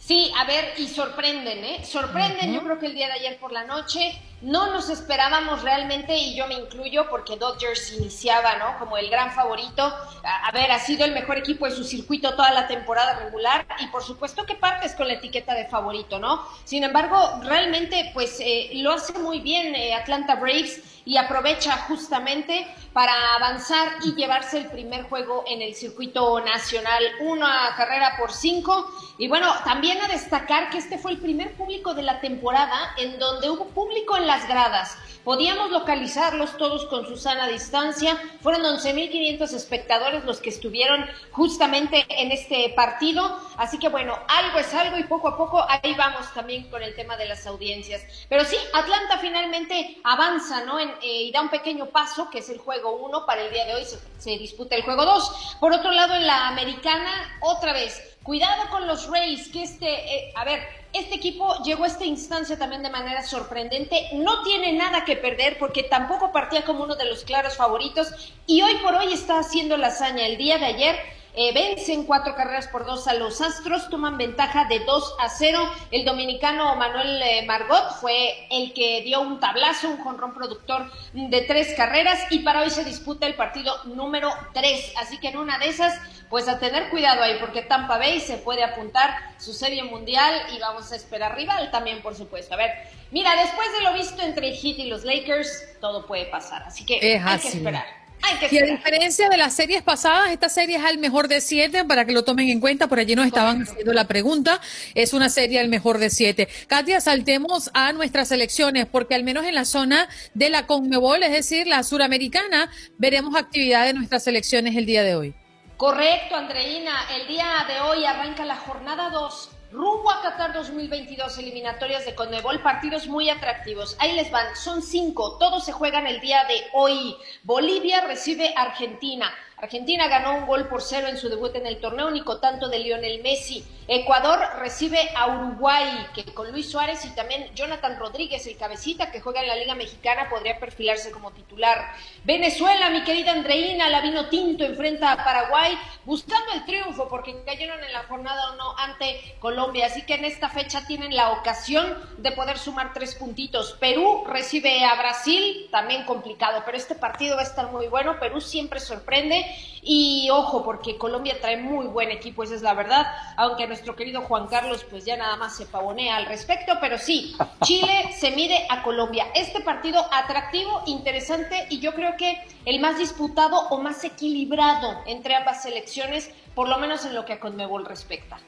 Sí, 0.00 0.32
a 0.36 0.44
ver, 0.44 0.74
y 0.76 0.88
sorprenden, 0.88 1.64
¿eh? 1.64 1.84
Sorprenden, 1.84 2.52
yo 2.52 2.62
creo 2.62 2.78
que 2.78 2.86
el 2.86 2.94
día 2.94 3.06
de 3.06 3.12
ayer 3.14 3.38
por 3.38 3.52
la 3.52 3.64
noche 3.64 4.20
no 4.40 4.72
nos 4.72 4.88
esperábamos 4.88 5.62
realmente, 5.62 6.16
y 6.16 6.36
yo 6.36 6.46
me 6.46 6.54
incluyo 6.54 7.08
porque 7.10 7.36
Dodgers 7.36 7.92
iniciaba, 7.92 8.56
¿no? 8.56 8.78
Como 8.78 8.96
el 8.96 9.10
gran 9.10 9.32
favorito. 9.32 9.82
A, 10.22 10.50
ver, 10.52 10.70
ha 10.70 10.78
sido 10.78 11.04
el 11.04 11.12
mejor 11.12 11.38
equipo 11.38 11.66
de 11.66 11.72
su 11.72 11.84
circuito 11.84 12.34
toda 12.34 12.52
la 12.52 12.66
temporada 12.68 13.18
regular 13.18 13.66
y 13.80 13.86
por 13.88 14.02
supuesto 14.02 14.46
que 14.46 14.54
partes 14.54 14.94
con 14.94 15.08
la 15.08 15.14
etiqueta 15.14 15.54
de 15.54 15.66
favorito, 15.66 16.18
¿no? 16.18 16.46
Sin 16.64 16.84
embargo, 16.84 17.40
realmente, 17.42 18.10
pues 18.14 18.38
eh, 18.40 18.70
lo 18.74 18.92
hace 18.92 19.12
muy 19.18 19.40
bien 19.40 19.74
eh, 19.74 19.94
Atlanta 19.94 20.36
Braves 20.36 20.82
y 21.04 21.16
aprovecha 21.16 21.74
justamente 21.88 22.66
para 22.92 23.34
avanzar 23.36 23.88
y 24.04 24.14
llevarse 24.14 24.58
el 24.58 24.66
primer 24.66 25.04
juego 25.04 25.42
en 25.46 25.62
el 25.62 25.74
circuito 25.74 26.38
nacional, 26.40 27.02
una 27.20 27.74
carrera 27.76 28.16
por 28.18 28.30
cinco. 28.30 28.92
Y 29.16 29.26
bueno, 29.26 29.50
también 29.64 30.02
a 30.02 30.08
destacar 30.08 30.68
que 30.68 30.76
este 30.76 30.98
fue 30.98 31.12
el 31.12 31.18
primer 31.18 31.54
público 31.54 31.94
de 31.94 32.02
la 32.02 32.20
temporada 32.20 32.94
en 32.98 33.18
donde 33.18 33.48
hubo 33.48 33.64
público 33.68 34.18
en 34.18 34.26
las 34.28 34.46
gradas. 34.46 34.96
Podíamos 35.24 35.70
localizarlos 35.70 36.56
todos 36.56 36.86
con 36.86 37.06
su 37.06 37.16
sana 37.16 37.48
distancia. 37.48 38.16
Fueron 38.40 38.62
11.500 38.62 39.52
espectadores 39.54 40.24
los 40.24 40.40
que 40.40 40.50
estuvieron 40.50 41.04
justamente 41.32 42.06
en 42.08 42.30
este 42.30 42.70
partido. 42.76 43.38
Así 43.56 43.78
que 43.78 43.88
bueno, 43.88 44.18
algo 44.28 44.58
es 44.58 44.72
algo 44.74 44.98
y 44.98 45.04
poco 45.04 45.28
a 45.28 45.36
poco 45.36 45.64
ahí 45.68 45.94
vamos 45.94 46.32
también 46.34 46.70
con 46.70 46.82
el 46.82 46.94
tema 46.94 47.16
de 47.16 47.26
las 47.26 47.46
audiencias. 47.46 48.02
Pero 48.28 48.44
sí, 48.44 48.56
Atlanta 48.72 49.18
finalmente 49.18 49.98
avanza, 50.04 50.64
¿no? 50.64 50.78
En, 50.78 50.90
eh, 51.02 51.24
y 51.24 51.32
da 51.32 51.40
un 51.40 51.50
pequeño 51.50 51.86
paso, 51.86 52.28
que 52.30 52.38
es 52.38 52.48
el 52.50 52.58
juego 52.58 52.96
1 52.96 53.26
para 53.26 53.42
el 53.42 53.52
día 53.52 53.64
de 53.64 53.74
hoy. 53.74 53.84
Se, 54.18 54.30
disputa 54.38 54.76
el 54.76 54.82
juego 54.82 55.04
2. 55.04 55.56
Por 55.58 55.72
otro 55.72 55.90
lado, 55.90 56.14
en 56.14 56.26
la 56.26 56.48
americana, 56.48 57.38
otra 57.40 57.72
vez, 57.72 58.17
cuidado 58.22 58.68
con 58.70 58.86
los 58.86 59.10
Rays, 59.10 59.48
que 59.48 59.62
este, 59.62 59.88
eh, 59.88 60.32
a 60.34 60.44
ver, 60.44 60.60
este 60.92 61.14
equipo 61.14 61.62
llegó 61.64 61.84
a 61.84 61.86
esta 61.86 62.04
instancia 62.04 62.58
también 62.58 62.82
de 62.82 62.90
manera 62.90 63.22
sorprendente. 63.22 64.08
No 64.14 64.42
tiene 64.42 64.72
nada 64.72 65.04
que 65.04 65.16
perder 65.16 65.58
porque 65.58 65.82
tampoco 65.82 66.32
partía 66.32 66.64
como 66.64 66.84
uno 66.84 66.96
de 66.96 67.06
los 67.06 67.24
claros 67.24 67.56
favoritos 67.56 68.08
y 68.46 68.62
hoy 68.62 68.74
por 68.82 68.94
hoy 68.94 69.12
está 69.12 69.38
haciendo 69.38 69.76
la 69.76 69.88
hazaña. 69.88 70.26
El 70.26 70.38
día 70.38 70.58
de 70.58 70.66
ayer 70.66 70.96
eh, 71.40 71.52
vencen 71.52 72.02
cuatro 72.02 72.34
carreras 72.34 72.66
por 72.66 72.84
dos 72.84 73.06
a 73.06 73.14
los 73.14 73.40
Astros, 73.40 73.88
toman 73.90 74.18
ventaja 74.18 74.64
de 74.64 74.80
2 74.80 75.14
a 75.20 75.28
0. 75.28 75.72
El 75.92 76.04
dominicano 76.04 76.74
Manuel 76.74 77.22
eh, 77.22 77.44
Margot 77.46 77.92
fue 78.00 78.48
el 78.50 78.72
que 78.72 79.02
dio 79.02 79.20
un 79.20 79.38
tablazo, 79.38 79.88
un 79.88 79.98
jonrón 79.98 80.34
productor 80.34 80.90
de 81.12 81.40
tres 81.42 81.74
carreras 81.76 82.18
y 82.30 82.40
para 82.40 82.62
hoy 82.62 82.70
se 82.70 82.84
disputa 82.84 83.28
el 83.28 83.34
partido 83.34 83.72
número 83.84 84.32
3. 84.52 84.94
Así 84.96 85.20
que 85.20 85.28
en 85.28 85.36
una 85.36 85.60
de 85.60 85.68
esas, 85.68 86.00
pues 86.28 86.48
a 86.48 86.58
tener 86.58 86.90
cuidado 86.90 87.22
ahí 87.22 87.36
porque 87.38 87.62
Tampa 87.62 87.98
Bay 87.98 88.18
se 88.18 88.38
puede 88.38 88.64
apuntar 88.64 89.14
su 89.38 89.52
serie 89.52 89.84
mundial 89.84 90.34
y 90.52 90.58
vamos 90.58 90.90
a 90.90 90.96
esperar 90.96 91.36
rival 91.36 91.70
también, 91.70 92.02
por 92.02 92.16
supuesto. 92.16 92.54
A 92.54 92.56
ver, 92.56 92.72
mira, 93.12 93.36
después 93.36 93.72
de 93.74 93.82
lo 93.82 93.92
visto 93.92 94.20
entre 94.22 94.48
el 94.48 94.56
Heat 94.56 94.80
y 94.80 94.88
los 94.88 95.04
Lakers, 95.04 95.78
todo 95.80 96.04
puede 96.04 96.24
pasar. 96.24 96.64
Así 96.64 96.84
que 96.84 96.94
hay 96.96 97.38
que 97.38 97.46
esperar 97.46 98.07
y 98.50 98.58
a 98.58 98.66
diferencia 98.66 99.28
de 99.28 99.36
las 99.36 99.54
series 99.54 99.82
pasadas, 99.82 100.30
esta 100.30 100.48
serie 100.48 100.76
es 100.76 100.84
al 100.84 100.98
mejor 100.98 101.28
de 101.28 101.40
siete, 101.40 101.84
para 101.84 102.04
que 102.04 102.12
lo 102.12 102.24
tomen 102.24 102.48
en 102.48 102.60
cuenta, 102.60 102.86
por 102.86 102.98
allí 102.98 103.14
nos 103.14 103.26
estaban 103.26 103.62
haciendo 103.62 103.92
la 103.92 104.04
pregunta, 104.04 104.60
es 104.94 105.12
una 105.12 105.28
serie 105.28 105.60
al 105.60 105.68
mejor 105.68 105.98
de 105.98 106.10
siete. 106.10 106.48
Katia, 106.66 107.00
saltemos 107.00 107.70
a 107.74 107.92
nuestras 107.92 108.30
elecciones, 108.32 108.86
porque 108.86 109.14
al 109.14 109.24
menos 109.24 109.44
en 109.44 109.54
la 109.54 109.64
zona 109.64 110.08
de 110.34 110.50
la 110.50 110.66
Conmebol, 110.66 111.22
es 111.22 111.32
decir, 111.32 111.66
la 111.66 111.82
suramericana, 111.82 112.70
veremos 112.96 113.36
actividad 113.36 113.86
de 113.86 113.94
nuestras 113.94 114.24
selecciones 114.24 114.76
el 114.76 114.86
día 114.86 115.02
de 115.02 115.14
hoy. 115.14 115.34
Correcto, 115.76 116.34
Andreina. 116.34 117.06
El 117.14 117.28
día 117.28 117.46
de 117.68 117.80
hoy 117.80 118.04
arranca 118.04 118.44
la 118.44 118.56
jornada 118.56 119.10
2 119.10 119.57
Rumbo 119.70 120.10
a 120.10 120.22
Qatar 120.22 120.54
2022, 120.54 121.36
eliminatorias 121.38 122.06
de 122.06 122.14
Conmebol, 122.14 122.62
partidos 122.62 123.06
muy 123.06 123.28
atractivos. 123.28 123.96
Ahí 123.98 124.12
les 124.14 124.30
van, 124.30 124.56
son 124.56 124.80
cinco, 124.80 125.36
todos 125.36 125.66
se 125.66 125.72
juegan 125.72 126.06
el 126.06 126.20
día 126.20 126.44
de 126.44 126.62
hoy. 126.72 127.14
Bolivia 127.42 128.00
recibe 128.00 128.54
Argentina. 128.56 129.30
Argentina 129.60 130.06
ganó 130.06 130.36
un 130.36 130.46
gol 130.46 130.68
por 130.68 130.82
cero 130.82 131.08
en 131.08 131.18
su 131.18 131.28
debut 131.28 131.54
en 131.56 131.66
el 131.66 131.80
torneo, 131.80 132.06
único 132.06 132.38
tanto 132.38 132.68
de 132.68 132.78
Lionel 132.78 133.22
Messi. 133.22 133.64
Ecuador 133.88 134.38
recibe 134.58 135.10
a 135.16 135.26
Uruguay, 135.28 136.06
que 136.14 136.24
con 136.26 136.52
Luis 136.52 136.70
Suárez 136.70 137.04
y 137.06 137.10
también 137.10 137.50
Jonathan 137.54 137.98
Rodríguez, 137.98 138.46
el 138.46 138.56
cabecita 138.56 139.10
que 139.10 139.20
juega 139.20 139.40
en 139.40 139.48
la 139.48 139.56
Liga 139.56 139.74
Mexicana, 139.74 140.28
podría 140.28 140.60
perfilarse 140.60 141.10
como 141.10 141.32
titular. 141.32 141.92
Venezuela, 142.22 142.90
mi 142.90 143.02
querida 143.02 143.32
Andreina, 143.32 143.88
la 143.88 144.02
vino 144.02 144.28
tinto, 144.28 144.64
enfrenta 144.64 145.12
a 145.12 145.24
Paraguay, 145.24 145.76
buscando 146.04 146.52
el 146.52 146.64
triunfo, 146.66 147.08
porque 147.08 147.42
cayeron 147.44 147.82
en 147.82 147.92
la 147.92 148.02
jornada 148.04 148.54
no 148.56 148.76
ante 148.78 149.36
Colombia. 149.40 149.86
Así 149.86 150.02
que 150.02 150.14
en 150.14 150.26
esta 150.26 150.50
fecha 150.50 150.86
tienen 150.86 151.16
la 151.16 151.32
ocasión 151.32 151.96
de 152.18 152.30
poder 152.32 152.58
sumar 152.58 152.92
tres 152.92 153.14
puntitos. 153.14 153.72
Perú 153.80 154.24
recibe 154.26 154.84
a 154.84 154.94
Brasil, 154.96 155.68
también 155.72 156.04
complicado, 156.04 156.62
pero 156.64 156.76
este 156.76 156.94
partido 156.94 157.36
va 157.36 157.42
a 157.42 157.46
estar 157.46 157.72
muy 157.72 157.88
bueno. 157.88 158.20
Perú 158.20 158.42
siempre 158.42 158.80
sorprende 158.80 159.47
y 159.82 160.28
ojo, 160.30 160.64
porque 160.64 160.98
Colombia 160.98 161.38
trae 161.40 161.56
muy 161.56 161.86
buen 161.86 162.10
equipo, 162.10 162.42
esa 162.42 162.54
es 162.54 162.62
la 162.62 162.74
verdad, 162.74 163.06
aunque 163.36 163.66
nuestro 163.66 163.96
querido 163.96 164.22
Juan 164.22 164.46
Carlos 164.46 164.84
pues 164.88 165.04
ya 165.04 165.16
nada 165.16 165.36
más 165.36 165.56
se 165.56 165.66
pavonea 165.66 166.16
al 166.16 166.26
respecto, 166.26 166.74
pero 166.80 166.98
sí, 166.98 167.36
Chile 167.62 168.12
se 168.16 168.32
mide 168.32 168.66
a 168.68 168.82
Colombia. 168.82 169.26
Este 169.34 169.60
partido 169.60 170.04
atractivo, 170.12 170.82
interesante 170.86 171.66
y 171.70 171.80
yo 171.80 171.94
creo 171.94 172.16
que 172.16 172.42
el 172.64 172.80
más 172.80 172.98
disputado 172.98 173.68
o 173.68 173.78
más 173.78 174.04
equilibrado 174.04 175.00
entre 175.06 175.34
ambas 175.34 175.62
selecciones, 175.62 176.30
por 176.54 176.68
lo 176.68 176.78
menos 176.78 177.04
en 177.06 177.14
lo 177.14 177.24
que 177.24 177.34
a 177.34 177.40
Conmebol 177.40 177.86
respecta. 177.86 178.38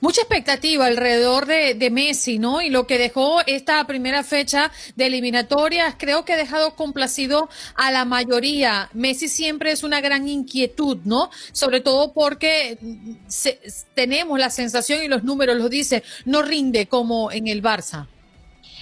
Mucha 0.00 0.22
expectativa 0.22 0.86
alrededor 0.86 1.46
de, 1.46 1.88
Messi, 1.90 2.38
¿no? 2.38 2.60
Y 2.60 2.70
lo 2.70 2.86
que 2.86 2.98
dejó 2.98 3.40
esta 3.46 3.86
primera 3.86 4.22
fecha 4.22 4.70
de 4.96 5.06
eliminatorias, 5.06 5.94
creo 5.98 6.24
que 6.24 6.34
ha 6.34 6.36
dejado 6.36 6.74
complacido 6.76 7.48
a 7.74 7.90
la 7.90 8.04
mayoría. 8.04 8.90
Messi 8.92 9.28
siempre 9.28 9.72
es 9.72 9.82
una 9.82 10.00
gran 10.00 10.28
inquietud, 10.28 10.98
¿no? 11.04 11.30
Sobre 11.52 11.80
todo 11.80 12.12
porque 12.12 12.78
tenemos 13.94 14.38
la 14.38 14.50
sensación 14.50 15.02
y 15.02 15.08
los 15.08 15.24
números 15.24 15.56
lo 15.56 15.68
dicen, 15.68 16.02
no 16.24 16.42
rinde 16.42 16.86
como 16.86 17.32
en 17.32 17.48
el 17.48 17.62
Barça. 17.62 18.06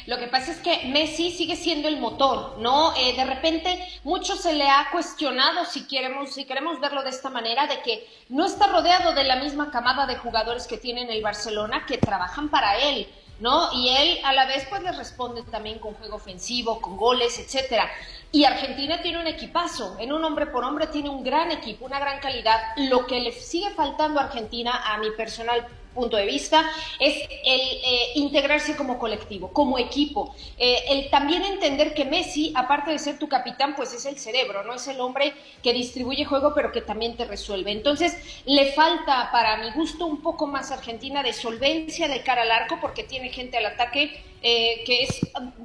Lo 0.07 0.19
que 0.19 0.29
pasa 0.29 0.53
es 0.53 0.59
que 0.59 0.87
Messi 0.87 1.33
sigue 1.33 1.57
siendo 1.57 1.89
el 1.89 1.99
motor, 1.99 2.59
¿no? 2.59 2.95
Eh, 2.97 3.15
de 3.17 3.25
repente 3.25 3.79
mucho 4.05 4.37
se 4.37 4.55
le 4.55 4.69
ha 4.69 4.89
cuestionado, 4.93 5.65
si 5.65 5.87
queremos, 5.87 6.33
si 6.33 6.45
queremos 6.45 6.81
verlo 6.81 7.03
de 7.03 7.11
esta 7.11 7.29
manera, 7.29 7.67
de 7.67 7.81
que 7.83 8.07
no 8.29 8.47
está 8.47 8.69
rodeado 8.69 9.15
de 9.15 9.25
la 9.25 9.37
misma 9.37 9.71
camada 9.71 10.07
de 10.07 10.17
jugadores 10.17 10.67
que 10.67 10.79
tiene 10.79 11.03
en 11.03 11.11
el 11.11 11.23
Barcelona 11.23 11.85
que 11.87 11.99
trabajan 11.99 12.49
para 12.49 12.79
él. 12.79 13.09
¿no? 13.41 13.71
Y 13.75 13.91
él 13.91 14.19
a 14.25 14.33
la 14.33 14.47
vez 14.47 14.67
pues 14.69 14.83
le 14.83 14.93
responde 14.93 15.43
también 15.43 15.79
con 15.79 15.95
juego 15.95 16.17
ofensivo, 16.17 16.81
con 16.81 16.97
goles, 16.97 17.39
etcétera. 17.39 17.91
Y 18.33 18.45
Argentina 18.45 19.03
tiene 19.03 19.21
un 19.21 19.27
equipazo, 19.27 19.97
en 19.99 20.13
un 20.13 20.25
hombre 20.25 20.47
por 20.47 20.65
hombre 20.65 20.87
tiene 20.87 21.09
un 21.09 21.23
gran 21.23 21.51
equipo, 21.51 21.85
una 21.85 21.99
gran 21.99 22.21
calidad. 22.21 22.61
Lo 22.77 23.07
que 23.07 23.21
le 23.21 23.33
sigue 23.33 23.71
faltando 23.71 24.21
a 24.21 24.25
Argentina, 24.25 24.83
a 24.93 24.99
mi 24.99 25.11
personal 25.11 25.67
punto 25.97 26.17
de 26.17 26.27
vista, 26.27 26.71
es 27.01 27.17
el 27.17 27.61
eh, 27.61 28.13
integrarse 28.15 28.77
como 28.77 29.01
colectivo, 29.01 29.51
como 29.53 29.79
equipo. 29.79 30.37
Eh, 30.57 30.85
el 30.91 31.11
también 31.11 31.43
entender 31.43 31.95
que 31.95 32.05
Messi, 32.05 32.53
aparte 32.55 32.93
de 32.93 33.01
ser 33.01 33.19
tu 33.19 33.29
capitán, 33.29 33.75
pues 33.75 33.93
es 33.93 34.07
el 34.07 34.17
cerebro, 34.19 34.63
no 34.63 34.75
es 34.75 34.87
el 34.87 35.01
hombre 35.01 35.35
que 35.63 35.73
distribuye 35.73 36.25
juego, 36.25 36.53
pero 36.55 36.71
que 36.71 36.83
también 36.83 37.17
te 37.17 37.25
resuelve. 37.25 37.73
Entonces, 37.73 38.17
le 38.45 38.73
falta, 38.73 39.31
para 39.33 39.57
mi 39.57 39.73
gusto, 39.73 40.07
un 40.07 40.23
poco 40.23 40.47
más 40.47 40.71
Argentina 40.71 41.25
de 41.25 41.33
solvencia 41.33 42.07
de 42.07 42.23
cara 42.23 42.43
al 42.43 42.53
arco, 42.53 42.79
porque 42.81 43.03
tiene 43.03 43.31
gente 43.31 43.57
al 43.57 43.67
ataque 43.67 44.23
eh, 44.49 44.85
que 44.87 45.03
es, 45.03 45.19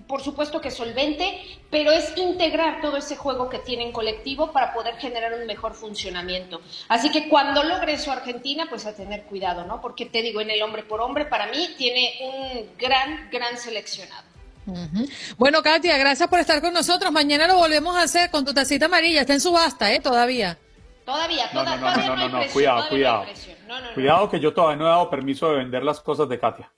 por 0.07 0.23
supuesto, 0.23 0.59
que 0.59 0.71
solvente, 0.71 1.39
pero 1.69 1.91
es 1.91 2.17
integrar 2.17 2.81
todo 2.81 2.97
ese 2.97 3.15
juego 3.15 3.47
que 3.47 3.59
tiene 3.59 3.83
en 3.83 3.91
colectivo 3.91 4.51
para 4.51 4.73
poder 4.73 4.95
generar 4.95 5.35
un 5.39 5.45
mejor 5.45 5.75
funcionamiento. 5.75 6.61
Así 6.87 7.11
que 7.11 7.29
cuando 7.29 7.61
logre 7.63 7.93
eso 7.93 8.11
Argentina, 8.11 8.65
pues 8.67 8.87
a 8.87 8.95
tener 8.95 9.25
cuidado, 9.25 9.65
¿no? 9.65 9.79
Porque 9.81 10.07
te 10.07 10.23
digo, 10.23 10.41
en 10.41 10.49
el 10.49 10.63
hombre 10.63 10.81
por 10.81 10.99
hombre, 10.99 11.25
para 11.25 11.45
mí 11.51 11.69
tiene 11.77 12.11
un 12.23 12.69
gran, 12.75 13.29
gran 13.29 13.55
seleccionado. 13.55 14.23
Bueno, 15.37 15.61
Katia, 15.61 15.95
gracias 15.99 16.27
por 16.27 16.39
estar 16.39 16.59
con 16.59 16.73
nosotros. 16.73 17.11
Mañana 17.11 17.45
lo 17.45 17.57
volvemos 17.57 17.95
a 17.95 18.01
hacer 18.01 18.31
con 18.31 18.43
tu 18.43 18.51
tacita 18.51 18.87
amarilla. 18.87 19.21
Está 19.21 19.33
en 19.33 19.41
subasta, 19.41 19.93
¿eh? 19.93 19.99
Todavía. 19.99 20.57
Todavía, 21.05 21.51
no, 21.53 21.63
no, 21.63 21.77
no, 21.77 21.95
no, 21.97 22.15
no, 22.15 22.29
no, 22.29 22.47
cuidado, 22.51 22.89
cuidado. 22.89 23.25
Cuidado 23.93 24.27
que 24.27 24.39
yo 24.39 24.51
todavía 24.51 24.77
no 24.77 24.87
he 24.87 24.89
dado 24.89 25.07
permiso 25.07 25.51
de 25.51 25.57
vender 25.57 25.83
las 25.83 25.99
cosas 25.99 26.27
de 26.27 26.39
Katia. 26.39 26.71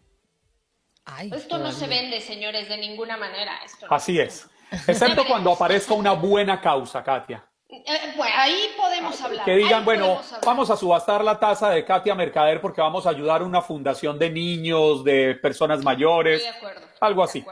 Esto 1.31 1.57
no 1.57 1.71
se 1.71 1.87
vende, 1.87 2.21
señores, 2.21 2.69
de 2.69 2.77
ninguna 2.77 3.17
manera. 3.17 3.59
Así 3.89 4.19
es. 4.19 4.49
Excepto 4.87 5.25
cuando 5.25 5.51
aparezca 5.51 5.93
una 5.93 6.13
buena 6.13 6.59
causa, 6.59 7.03
Katia. 7.03 7.45
Eh, 7.69 8.13
bueno, 8.15 8.33
ahí 8.37 8.69
podemos 8.77 9.19
hablar. 9.21 9.45
Que 9.45 9.55
digan, 9.55 9.83
bueno, 9.83 10.21
vamos 10.45 10.69
a 10.69 10.77
subastar 10.77 11.23
la 11.23 11.39
taza 11.39 11.69
de 11.71 11.83
Katia 11.83 12.13
Mercader 12.13 12.61
porque 12.61 12.81
vamos 12.81 13.05
a 13.05 13.09
ayudar 13.09 13.41
a 13.41 13.45
una 13.45 13.61
fundación 13.61 14.19
de 14.19 14.29
niños, 14.29 15.03
de 15.03 15.35
personas 15.35 15.83
mayores. 15.83 16.43
de 16.43 16.49
acuerdo. 16.49 16.81
Algo 17.01 17.23
así. 17.23 17.43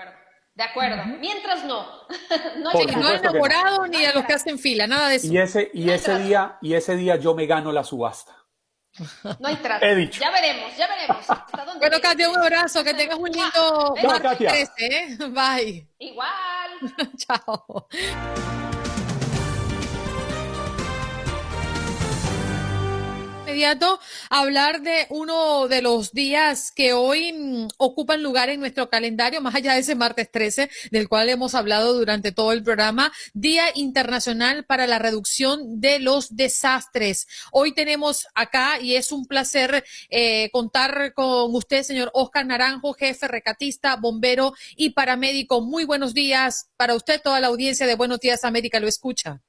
De 0.53 0.63
acuerdo. 0.63 1.03
Mientras 1.19 1.65
no. 1.65 1.85
no, 2.57 2.71
no 2.71 3.13
enamorado 3.13 3.87
ni 3.87 4.05
a 4.05 4.13
los 4.13 4.25
que 4.25 4.33
hacen 4.33 4.59
fila, 4.59 4.85
nada 4.85 5.09
de 5.09 5.15
eso. 5.15 5.27
Y 5.27 5.37
ese, 5.37 5.71
y 5.73 5.89
ese 5.89 6.19
día, 6.19 6.57
y 6.61 6.75
ese 6.75 6.95
día 6.95 7.15
yo 7.15 7.33
me 7.33 7.47
gano 7.47 7.71
la 7.71 7.83
subasta. 7.83 8.40
No 9.39 9.47
hay 9.47 9.55
trato. 9.55 9.85
He 9.85 9.95
dicho. 9.95 10.19
Ya 10.19 10.31
veremos, 10.31 10.75
ya 10.77 10.87
veremos. 10.87 11.25
bueno, 11.79 11.97
Katia, 12.01 12.29
un 12.29 12.37
abrazo, 12.37 12.83
que 12.83 12.93
tengas 12.93 13.17
un 13.17 13.29
lindo 13.29 13.95
Chao, 14.01 14.21
Katia. 14.21 14.51
¿eh? 14.59 15.17
Bye. 15.29 15.87
Igual. 15.99 16.95
Chao. 17.17 17.87
Inmediato 23.51 23.99
hablar 24.29 24.81
de 24.81 25.07
uno 25.09 25.67
de 25.67 25.81
los 25.81 26.13
días 26.13 26.71
que 26.71 26.93
hoy 26.93 27.33
mm, 27.33 27.67
ocupan 27.77 28.23
lugar 28.23 28.49
en 28.49 28.61
nuestro 28.61 28.89
calendario, 28.89 29.41
más 29.41 29.55
allá 29.55 29.73
de 29.73 29.81
ese 29.81 29.95
martes 29.95 30.31
13, 30.31 30.69
del 30.89 31.09
cual 31.09 31.27
hemos 31.27 31.53
hablado 31.53 31.93
durante 31.93 32.31
todo 32.31 32.53
el 32.53 32.63
programa, 32.63 33.11
Día 33.33 33.65
Internacional 33.75 34.63
para 34.63 34.87
la 34.87 34.99
Reducción 34.99 35.81
de 35.81 35.99
los 35.99 36.35
Desastres. 36.35 37.27
Hoy 37.51 37.73
tenemos 37.73 38.27
acá, 38.35 38.79
y 38.79 38.95
es 38.95 39.11
un 39.11 39.25
placer 39.25 39.83
eh, 40.09 40.49
contar 40.51 41.13
con 41.13 41.53
usted, 41.53 41.83
señor 41.83 42.09
Oscar 42.13 42.45
Naranjo, 42.45 42.93
jefe 42.93 43.27
recatista, 43.27 43.97
bombero 43.97 44.53
y 44.77 44.91
paramédico. 44.91 45.61
Muy 45.61 45.83
buenos 45.83 46.13
días 46.13 46.69
para 46.77 46.95
usted, 46.95 47.21
toda 47.21 47.41
la 47.41 47.47
audiencia 47.47 47.85
de 47.85 47.95
Buenos 47.95 48.19
Días 48.19 48.45
América 48.45 48.79
lo 48.79 48.87
escucha. 48.87 49.41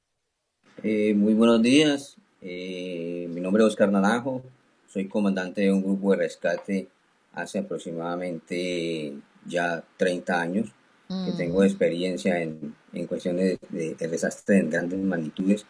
Eh, 0.82 1.14
muy 1.14 1.34
buenos 1.34 1.62
días, 1.62 2.16
eh, 2.43 3.28
mi 3.31 3.40
nombre 3.40 3.62
es 3.62 3.69
Oscar 3.69 3.90
Naranjo, 3.90 4.43
soy 4.89 5.09
comandante 5.09 5.62
de 5.62 5.73
un 5.73 5.82
grupo 5.82 6.10
de 6.10 6.19
rescate 6.19 6.89
hace 7.32 7.60
aproximadamente 7.60 9.14
ya 9.47 9.82
30 9.97 10.40
años, 10.40 10.73
que 11.09 11.32
mm. 11.32 11.36
tengo 11.36 11.64
experiencia 11.64 12.40
en, 12.40 12.74
en 12.93 13.06
cuestiones 13.06 13.59
de, 13.70 13.94
de, 13.94 14.09
desastres 14.09 14.60
en 14.60 14.70
grandes 14.70 14.98
magnitudes 14.98 15.66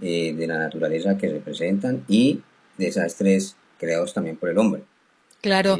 eh, 0.00 0.34
de 0.34 0.46
la 0.46 0.58
naturaleza 0.58 1.18
que 1.18 1.28
representan 1.28 2.04
y 2.08 2.40
desastres 2.78 3.56
creados 3.78 4.14
también 4.14 4.36
por 4.36 4.48
el 4.48 4.58
hombre. 4.58 4.82
Claro. 5.42 5.76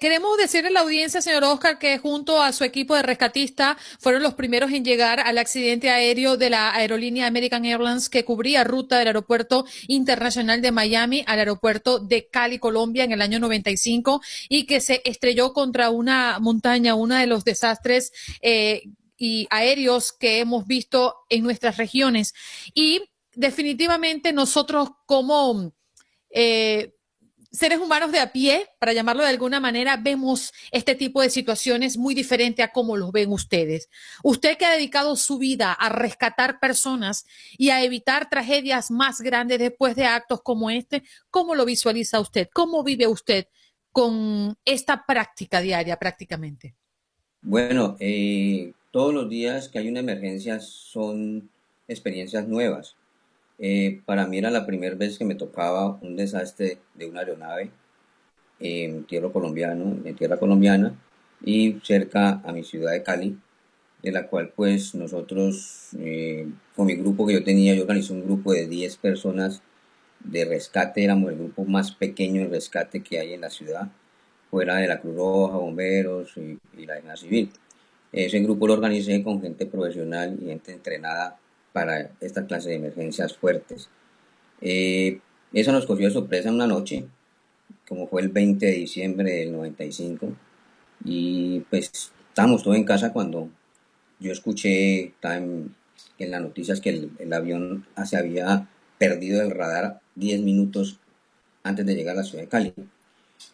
Queremos 0.00 0.38
decirle 0.38 0.68
a 0.68 0.72
la 0.72 0.80
audiencia, 0.80 1.20
señor 1.20 1.44
Oscar, 1.44 1.78
que 1.78 1.98
junto 1.98 2.42
a 2.42 2.52
su 2.54 2.64
equipo 2.64 2.94
de 2.94 3.02
rescatistas 3.02 3.76
fueron 4.00 4.22
los 4.22 4.32
primeros 4.32 4.72
en 4.72 4.82
llegar 4.82 5.20
al 5.20 5.36
accidente 5.36 5.90
aéreo 5.90 6.38
de 6.38 6.48
la 6.48 6.74
aerolínea 6.74 7.26
American 7.26 7.66
Airlines 7.66 8.08
que 8.08 8.24
cubría 8.24 8.64
ruta 8.64 8.98
del 8.98 9.08
aeropuerto 9.08 9.66
internacional 9.88 10.62
de 10.62 10.72
Miami 10.72 11.22
al 11.26 11.38
aeropuerto 11.38 11.98
de 11.98 12.28
Cali, 12.28 12.58
Colombia, 12.58 13.04
en 13.04 13.12
el 13.12 13.20
año 13.20 13.38
95 13.40 14.22
y 14.48 14.64
que 14.64 14.80
se 14.80 15.02
estrelló 15.04 15.52
contra 15.52 15.90
una 15.90 16.38
montaña, 16.40 16.94
uno 16.94 17.14
de 17.16 17.26
los 17.26 17.44
desastres 17.44 18.10
eh, 18.40 18.84
y 19.18 19.46
aéreos 19.50 20.12
que 20.12 20.38
hemos 20.38 20.66
visto 20.66 21.14
en 21.28 21.42
nuestras 21.44 21.76
regiones. 21.76 22.32
Y 22.72 23.02
definitivamente 23.34 24.32
nosotros 24.32 24.88
como 25.04 25.74
eh, 26.30 26.94
seres 27.54 27.78
humanos 27.78 28.10
de 28.10 28.18
a 28.18 28.32
pie, 28.32 28.66
para 28.80 28.92
llamarlo 28.92 29.22
de 29.22 29.28
alguna 29.28 29.60
manera, 29.60 29.96
vemos 29.96 30.52
este 30.72 30.94
tipo 30.96 31.22
de 31.22 31.30
situaciones 31.30 31.96
muy 31.96 32.14
diferente 32.14 32.62
a 32.62 32.72
cómo 32.72 32.96
los 32.96 33.12
ven 33.12 33.30
ustedes. 33.30 33.88
Usted 34.24 34.58
que 34.58 34.64
ha 34.64 34.72
dedicado 34.72 35.14
su 35.14 35.38
vida 35.38 35.72
a 35.72 35.88
rescatar 35.88 36.58
personas 36.58 37.26
y 37.56 37.70
a 37.70 37.84
evitar 37.84 38.28
tragedias 38.28 38.90
más 38.90 39.20
grandes 39.20 39.60
después 39.60 39.94
de 39.94 40.04
actos 40.04 40.42
como 40.42 40.68
este, 40.68 41.04
¿cómo 41.30 41.54
lo 41.54 41.64
visualiza 41.64 42.18
usted? 42.18 42.48
¿Cómo 42.52 42.82
vive 42.82 43.06
usted 43.06 43.46
con 43.92 44.56
esta 44.64 45.06
práctica 45.06 45.60
diaria 45.60 45.96
prácticamente? 45.96 46.74
Bueno, 47.40 47.96
eh, 48.00 48.72
todos 48.90 49.14
los 49.14 49.28
días 49.28 49.68
que 49.68 49.78
hay 49.78 49.88
una 49.88 50.00
emergencia 50.00 50.58
son 50.58 51.48
experiencias 51.86 52.48
nuevas 52.48 52.96
eh, 53.58 54.00
para 54.04 54.26
mí 54.26 54.38
era 54.38 54.50
la 54.50 54.66
primera 54.66 54.94
vez 54.94 55.18
que 55.18 55.24
me 55.24 55.34
tocaba 55.34 55.98
un 56.02 56.16
desastre 56.16 56.78
de 56.94 57.06
una 57.06 57.20
aeronave 57.20 57.70
en 58.60 59.04
tierra 59.04 59.30
colombiano, 59.30 59.96
en 60.04 60.16
tierra 60.16 60.38
colombiana 60.38 60.94
y 61.44 61.78
cerca 61.82 62.40
a 62.44 62.52
mi 62.52 62.64
ciudad 62.64 62.92
de 62.92 63.02
Cali, 63.02 63.38
de 64.02 64.12
la 64.12 64.26
cual 64.26 64.52
pues 64.54 64.94
nosotros 64.94 65.90
eh, 65.98 66.48
con 66.74 66.86
mi 66.86 66.94
grupo 66.94 67.26
que 67.26 67.34
yo 67.34 67.44
tenía, 67.44 67.74
yo 67.74 67.82
organizé 67.82 68.12
un 68.12 68.24
grupo 68.24 68.52
de 68.52 68.66
10 68.66 68.96
personas 68.98 69.62
de 70.20 70.44
rescate, 70.44 71.04
éramos 71.04 71.30
el 71.30 71.38
grupo 71.38 71.64
más 71.64 71.92
pequeño 71.92 72.42
de 72.42 72.48
rescate 72.48 73.02
que 73.02 73.18
hay 73.18 73.34
en 73.34 73.42
la 73.42 73.50
ciudad, 73.50 73.88
fuera 74.50 74.76
de 74.76 74.88
la 74.88 75.00
Cruz 75.00 75.16
Roja, 75.16 75.56
bomberos 75.56 76.36
y, 76.36 76.86
la 76.86 76.94
Defensa 76.94 77.16
Civil. 77.16 77.50
Ese 78.12 78.38
grupo 78.40 78.66
lo 78.66 78.74
organicé 78.74 79.22
con 79.22 79.42
gente 79.42 79.66
profesional 79.66 80.38
y 80.40 80.46
gente 80.46 80.72
entrenada 80.72 81.38
para 81.74 82.12
esta 82.20 82.46
clase 82.46 82.68
de 82.68 82.76
emergencias 82.76 83.36
fuertes. 83.36 83.90
Eh, 84.60 85.18
eso 85.52 85.72
nos 85.72 85.86
cogió 85.86 86.06
de 86.06 86.14
sorpresa 86.14 86.52
una 86.52 86.68
noche, 86.68 87.04
como 87.88 88.06
fue 88.06 88.22
el 88.22 88.28
20 88.28 88.64
de 88.64 88.72
diciembre 88.72 89.32
del 89.32 89.50
95, 89.50 90.32
y 91.04 91.60
pues 91.68 92.12
estábamos 92.28 92.62
todos 92.62 92.76
en 92.76 92.84
casa 92.84 93.12
cuando 93.12 93.48
yo 94.20 94.30
escuché 94.30 95.14
en, 95.22 95.74
en 96.20 96.30
las 96.30 96.40
noticias 96.40 96.80
que 96.80 96.90
el, 96.90 97.32
avión 97.32 97.84
se 98.04 98.16
había 98.16 98.68
perdido 98.96 99.42
el 99.42 99.50
radar 99.50 100.00
10 100.14 100.42
minutos 100.42 101.00
antes 101.64 101.84
de 101.84 101.96
llegar 101.96 102.14
a 102.14 102.20
la 102.20 102.24
ciudad 102.24 102.44
de 102.44 102.48
Cali. 102.48 102.72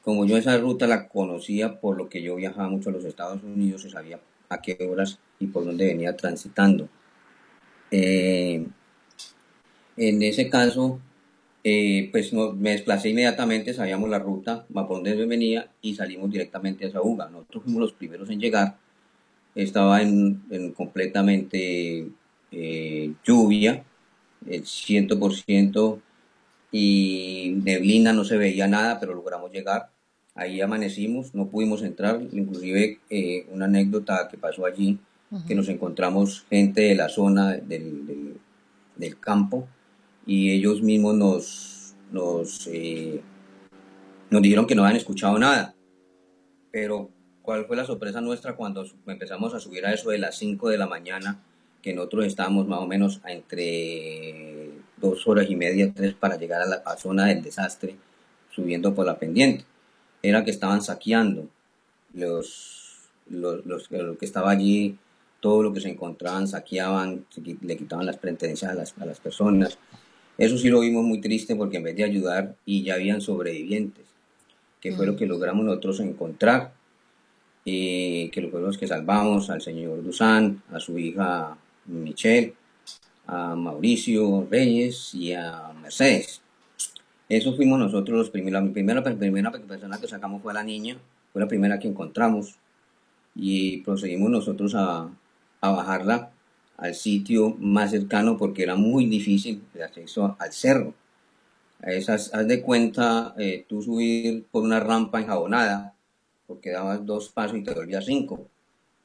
Como 0.04 0.26
yo 0.26 0.36
esa 0.36 0.58
ruta 0.58 0.86
la 0.86 1.08
conocía 1.08 1.80
por 1.80 1.96
lo 1.96 2.10
que 2.10 2.20
yo 2.20 2.36
viajaba 2.36 2.68
mucho 2.68 2.90
a 2.90 2.92
los 2.92 3.06
Estados 3.06 3.42
Unidos 3.42 3.86
y 3.86 3.90
sabía 3.90 4.20
a 4.50 4.60
qué 4.60 4.76
horas 4.90 5.18
y 5.38 5.46
por 5.46 5.64
dónde 5.64 5.86
venía 5.86 6.14
transitando. 6.18 6.90
Eh, 7.90 8.66
en 9.96 10.22
ese 10.22 10.48
caso, 10.48 11.00
eh, 11.64 12.08
pues 12.12 12.32
me 12.32 12.70
desplacé 12.70 13.10
inmediatamente, 13.10 13.74
sabíamos 13.74 14.08
la 14.08 14.18
ruta, 14.18 14.66
por 14.72 14.88
donde 14.88 15.14
venía 15.26 15.70
y 15.82 15.94
salimos 15.94 16.30
directamente 16.30 16.86
a 16.86 16.90
Saúga. 16.90 17.28
Nosotros 17.28 17.64
fuimos 17.64 17.82
los 17.82 17.92
primeros 17.92 18.30
en 18.30 18.40
llegar. 18.40 18.76
Estaba 19.54 20.00
en, 20.02 20.72
completamente 20.76 22.08
eh, 22.52 23.12
lluvia, 23.24 23.84
el 24.48 24.64
100% 24.64 26.00
y 26.72 27.56
neblina, 27.64 28.12
no 28.12 28.24
se 28.24 28.36
veía 28.38 28.68
nada, 28.68 29.00
pero 29.00 29.14
logramos 29.14 29.52
llegar. 29.52 29.90
Ahí 30.34 30.60
amanecimos, 30.60 31.34
no 31.34 31.48
pudimos 31.48 31.82
entrar, 31.82 32.22
inclusive 32.32 33.00
una 33.50 33.66
anécdota 33.66 34.28
que 34.30 34.38
pasó 34.38 34.64
allí 34.64 34.98
que 35.46 35.54
nos 35.54 35.68
encontramos 35.68 36.44
gente 36.50 36.82
de 36.82 36.94
la 36.96 37.08
zona 37.08 37.52
del, 37.52 38.36
del, 38.96 39.20
campo 39.20 39.68
y 40.26 40.50
ellos 40.50 40.82
mismos 40.82 41.14
nos, 41.14 41.94
nos, 42.10 42.66
eh, 42.66 43.20
nos 44.28 44.42
dijeron 44.42 44.66
que 44.66 44.74
no 44.74 44.82
habían 44.82 44.96
escuchado 44.96 45.38
nada. 45.38 45.74
Pero, 46.72 47.10
¿cuál 47.42 47.66
fue 47.66 47.76
la 47.76 47.84
sorpresa 47.84 48.20
nuestra 48.20 48.56
cuando 48.56 48.84
empezamos 49.06 49.54
a 49.54 49.60
subir 49.60 49.86
a 49.86 49.92
eso 49.92 50.10
de 50.10 50.18
las 50.18 50.36
5 50.36 50.68
de 50.68 50.78
la 50.78 50.86
mañana? 50.86 51.40
Que 51.80 51.94
nosotros 51.94 52.26
estábamos 52.26 52.66
más 52.66 52.80
o 52.80 52.86
menos 52.86 53.20
entre 53.26 54.70
dos 54.96 55.26
horas 55.28 55.48
y 55.48 55.56
media, 55.56 55.92
tres 55.94 56.14
para 56.14 56.36
llegar 56.36 56.60
a 56.60 56.66
la 56.66 56.96
zona 56.96 57.26
del 57.26 57.42
desastre, 57.42 57.96
subiendo 58.50 58.94
por 58.94 59.06
la 59.06 59.18
pendiente. 59.18 59.64
Era 60.22 60.44
que 60.44 60.50
estaban 60.50 60.82
saqueando 60.82 61.48
los, 62.12 63.08
los, 63.28 63.64
los, 63.64 63.90
lo 63.90 64.18
que 64.18 64.26
estaba 64.26 64.50
allí 64.50 64.98
todo 65.40 65.62
lo 65.62 65.72
que 65.72 65.80
se 65.80 65.88
encontraban, 65.88 66.46
saqueaban, 66.46 67.24
le 67.62 67.76
quitaban 67.76 68.06
las 68.06 68.18
pertenencias 68.18 68.70
a 68.70 68.74
las, 68.74 68.94
a 68.98 69.06
las 69.06 69.20
personas. 69.20 69.78
Eso 70.38 70.56
sí 70.56 70.68
lo 70.68 70.80
vimos 70.80 71.04
muy 71.04 71.20
triste 71.20 71.56
porque 71.56 71.78
en 71.78 71.82
vez 71.82 71.96
de 71.96 72.04
ayudar 72.04 72.56
y 72.64 72.82
ya 72.82 72.94
habían 72.94 73.20
sobrevivientes, 73.20 74.04
que 74.80 74.92
fue 74.92 75.06
lo 75.06 75.16
que 75.16 75.26
logramos 75.26 75.64
nosotros 75.64 76.00
encontrar, 76.00 76.72
y 77.64 78.30
que 78.30 78.48
fueron 78.48 78.68
los 78.68 78.78
que 78.78 78.86
salvamos 78.86 79.50
al 79.50 79.60
señor 79.60 80.02
Dusan, 80.02 80.62
a 80.72 80.80
su 80.80 80.98
hija 80.98 81.56
Michelle, 81.86 82.54
a 83.26 83.54
Mauricio 83.54 84.46
Reyes 84.50 85.14
y 85.14 85.32
a 85.32 85.72
Mercedes. 85.80 86.40
Eso 87.28 87.54
fuimos 87.54 87.78
nosotros 87.78 88.18
los 88.18 88.30
primeros. 88.30 88.64
La 88.64 88.72
primera, 88.72 89.04
primera 89.04 89.52
persona 89.52 90.00
que 90.00 90.08
sacamos 90.08 90.42
fue 90.42 90.54
la 90.54 90.64
niña, 90.64 90.96
fue 91.32 91.42
la 91.42 91.48
primera 91.48 91.78
que 91.78 91.88
encontramos 91.88 92.56
y 93.34 93.78
procedimos 93.82 94.30
nosotros 94.30 94.74
a, 94.74 95.08
a 95.60 95.70
bajarla 95.70 96.30
al 96.76 96.94
sitio 96.94 97.56
más 97.58 97.90
cercano 97.90 98.38
porque 98.38 98.62
era 98.62 98.74
muy 98.74 99.06
difícil 99.06 99.62
el 99.74 99.82
acceso 99.82 100.36
al 100.38 100.52
cerro. 100.52 100.94
Esas, 101.82 102.34
haz 102.34 102.46
de 102.46 102.62
cuenta 102.62 103.34
eh, 103.38 103.64
tú 103.68 103.82
subir 103.82 104.44
por 104.50 104.62
una 104.62 104.80
rampa 104.80 105.20
enjabonada, 105.20 105.94
porque 106.46 106.70
dabas 106.70 107.04
dos 107.06 107.28
pasos 107.28 107.58
y 107.58 107.62
te 107.62 107.72
volvías 107.72 108.04
cinco. 108.04 108.48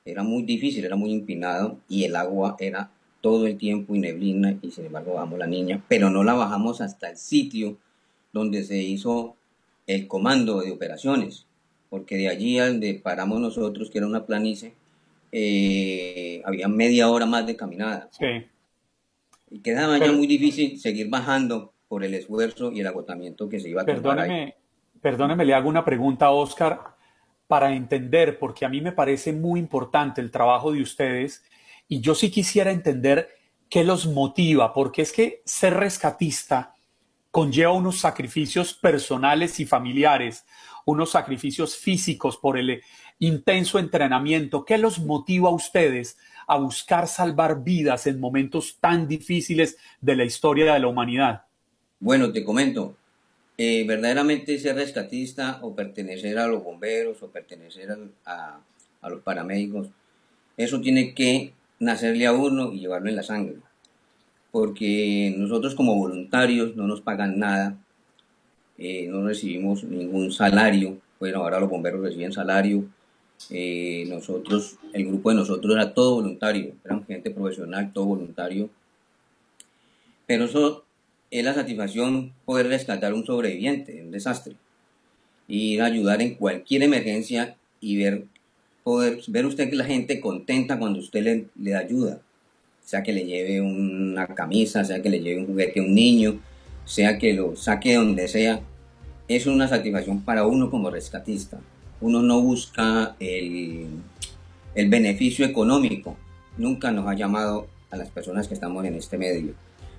Era 0.03 0.23
muy 0.23 0.43
difícil, 0.43 0.85
era 0.85 0.95
muy 0.95 1.13
empinado 1.13 1.79
y 1.89 2.03
el 2.03 2.15
agua 2.15 2.55
era 2.59 2.91
todo 3.21 3.47
el 3.47 3.57
tiempo 3.57 3.95
y 3.95 3.99
neblina 3.99 4.57
y 4.61 4.71
sin 4.71 4.85
embargo 4.85 5.15
bajamos 5.15 5.39
la 5.39 5.47
niña, 5.47 5.83
pero 5.87 6.09
no 6.09 6.23
la 6.23 6.33
bajamos 6.33 6.79
hasta 6.81 7.09
el 7.09 7.17
sitio 7.17 7.77
donde 8.31 8.63
se 8.63 8.77
hizo 8.77 9.35
el 9.87 10.07
comando 10.07 10.61
de 10.61 10.71
operaciones, 10.71 11.45
porque 11.89 12.17
de 12.17 12.29
allí 12.29 12.59
al 12.59 12.79
de 12.79 12.93
paramos 12.95 13.39
nosotros, 13.39 13.89
que 13.89 13.97
era 13.97 14.07
una 14.07 14.25
planicie, 14.25 14.73
eh, 15.31 16.41
había 16.45 16.67
media 16.67 17.09
hora 17.09 17.25
más 17.25 17.45
de 17.45 17.55
caminada. 17.55 18.09
Sí. 18.11 18.45
Y 19.49 19.59
quedaba 19.59 19.97
ya 19.97 20.11
muy 20.11 20.27
difícil 20.27 20.79
seguir 20.79 21.09
bajando 21.09 21.73
por 21.87 22.03
el 22.03 22.13
esfuerzo 22.13 22.71
y 22.71 22.79
el 22.79 22.87
agotamiento 22.87 23.47
que 23.47 23.59
se 23.59 23.69
iba 23.69 23.83
a 23.83 23.85
perdóneme, 23.85 24.55
Perdóneme, 25.01 25.45
le 25.45 25.53
hago 25.53 25.69
una 25.69 25.85
pregunta, 25.85 26.31
Oscar, 26.31 26.95
para 27.47 27.75
entender, 27.75 28.39
porque 28.39 28.65
a 28.65 28.69
mí 28.69 28.81
me 28.81 28.91
parece 28.91 29.33
muy 29.33 29.59
importante 29.59 30.19
el 30.19 30.31
trabajo 30.31 30.71
de 30.71 30.81
ustedes 30.81 31.43
y 31.87 32.01
yo 32.01 32.15
sí 32.15 32.31
quisiera 32.31 32.71
entender 32.71 33.29
qué 33.69 33.83
los 33.83 34.07
motiva, 34.07 34.73
porque 34.73 35.03
es 35.03 35.11
que 35.11 35.41
ser 35.45 35.75
rescatista 35.75 36.75
conlleva 37.29 37.73
unos 37.73 37.99
sacrificios 37.99 38.73
personales 38.73 39.59
y 39.59 39.65
familiares, 39.65 40.45
unos 40.85 41.11
sacrificios 41.11 41.75
físicos 41.75 42.37
por 42.37 42.57
el 42.57 42.81
intenso 43.19 43.79
entrenamiento. 43.79 44.65
¿Qué 44.65 44.77
los 44.77 44.99
motiva 44.99 45.49
a 45.49 45.53
ustedes 45.53 46.17
a 46.47 46.57
buscar 46.57 47.07
salvar 47.07 47.63
vidas 47.63 48.07
en 48.07 48.19
momentos 48.19 48.77
tan 48.79 49.07
difíciles 49.07 49.77
de 50.01 50.15
la 50.15 50.25
historia 50.25 50.73
de 50.73 50.79
la 50.79 50.87
humanidad? 50.87 51.43
Bueno, 51.99 52.31
te 52.31 52.43
comento, 52.43 52.95
eh, 53.57 53.85
verdaderamente 53.87 54.59
ser 54.59 54.75
rescatista 54.75 55.59
o 55.61 55.75
pertenecer 55.75 56.37
a 56.37 56.47
los 56.47 56.63
bomberos 56.63 57.23
o 57.23 57.29
pertenecer 57.29 57.97
a, 58.25 58.59
los 59.03 59.21
paramédicos, 59.21 59.87
eso 60.57 60.81
tiene 60.81 61.13
que 61.13 61.53
nacerle 61.79 62.25
a 62.25 62.33
uno 62.33 62.73
y 62.73 62.79
llevarlo 62.79 63.09
en 63.09 63.15
la 63.15 63.23
sangre 63.23 63.57
porque 64.55 65.35
nosotros 65.37 65.75
como 65.75 65.97
voluntarios 65.97 66.77
no 66.77 66.87
nos 66.87 67.01
pagan 67.01 67.37
nada, 67.37 67.77
eh, 68.77 69.05
no 69.09 69.27
recibimos 69.27 69.83
ningún 69.83 70.31
salario, 70.31 70.97
bueno, 71.19 71.39
ahora 71.39 71.59
los 71.59 71.69
bomberos 71.69 71.99
reciben 71.99 72.31
salario, 72.31 72.85
eh, 73.49 74.05
nosotros, 74.09 74.77
el 74.93 75.05
grupo 75.05 75.29
de 75.29 75.35
nosotros 75.35 75.73
era 75.73 75.93
todo 75.93 76.15
voluntario, 76.15 76.73
eran 76.83 77.05
gente 77.05 77.31
profesional, 77.31 77.91
todo 77.93 78.05
voluntario, 78.05 78.69
pero 80.25 80.45
eso 80.45 80.85
es 81.31 81.43
la 81.43 81.53
satisfacción 81.53 82.33
poder 82.45 82.67
rescatar 82.67 83.13
un 83.13 83.25
sobreviviente 83.25 84.01
un 84.01 84.11
desastre, 84.11 84.55
y 85.47 85.79
ayudar 85.79 86.21
en 86.21 86.35
cualquier 86.35 86.83
emergencia 86.83 87.55
y 87.79 87.97
ver, 87.97 88.25
poder, 88.83 89.19
ver 89.27 89.45
usted 89.45 89.69
que 89.69 89.75
la 89.75 89.85
gente 89.85 90.19
contenta 90.19 90.79
cuando 90.79 90.99
usted 90.99 91.23
le, 91.23 91.45
le 91.55 91.71
da 91.71 91.79
ayuda 91.79 92.21
sea 92.85 93.01
que 93.01 93.11
le 93.11 93.25
lleve 93.25 93.59
una 93.61 94.27
camisa, 94.27 94.85
sea 94.85 95.01
que 95.01 95.09
le 95.09 95.19
lleve 95.19 95.41
un 95.41 95.47
juguete 95.47 95.79
a 95.79 95.83
un 95.83 95.93
niño, 95.93 96.39
sea 96.85 97.17
que 97.17 97.33
lo 97.33 97.55
saque 97.55 97.95
donde 97.95 98.27
sea, 98.27 98.61
es 99.27 99.47
una 99.47 99.67
satisfacción 99.67 100.21
para 100.21 100.45
uno 100.45 100.69
como 100.69 100.91
rescatista. 100.91 101.59
Uno 102.01 102.21
no 102.21 102.41
busca 102.41 103.15
el, 103.19 103.87
el 104.75 104.89
beneficio 104.89 105.45
económico, 105.45 106.17
nunca 106.57 106.91
nos 106.91 107.07
ha 107.07 107.15
llamado 107.15 107.67
a 107.91 107.97
las 107.97 108.09
personas 108.09 108.47
que 108.47 108.53
estamos 108.53 108.85
en 108.85 108.95
este 108.95 109.17
medio. 109.17 109.53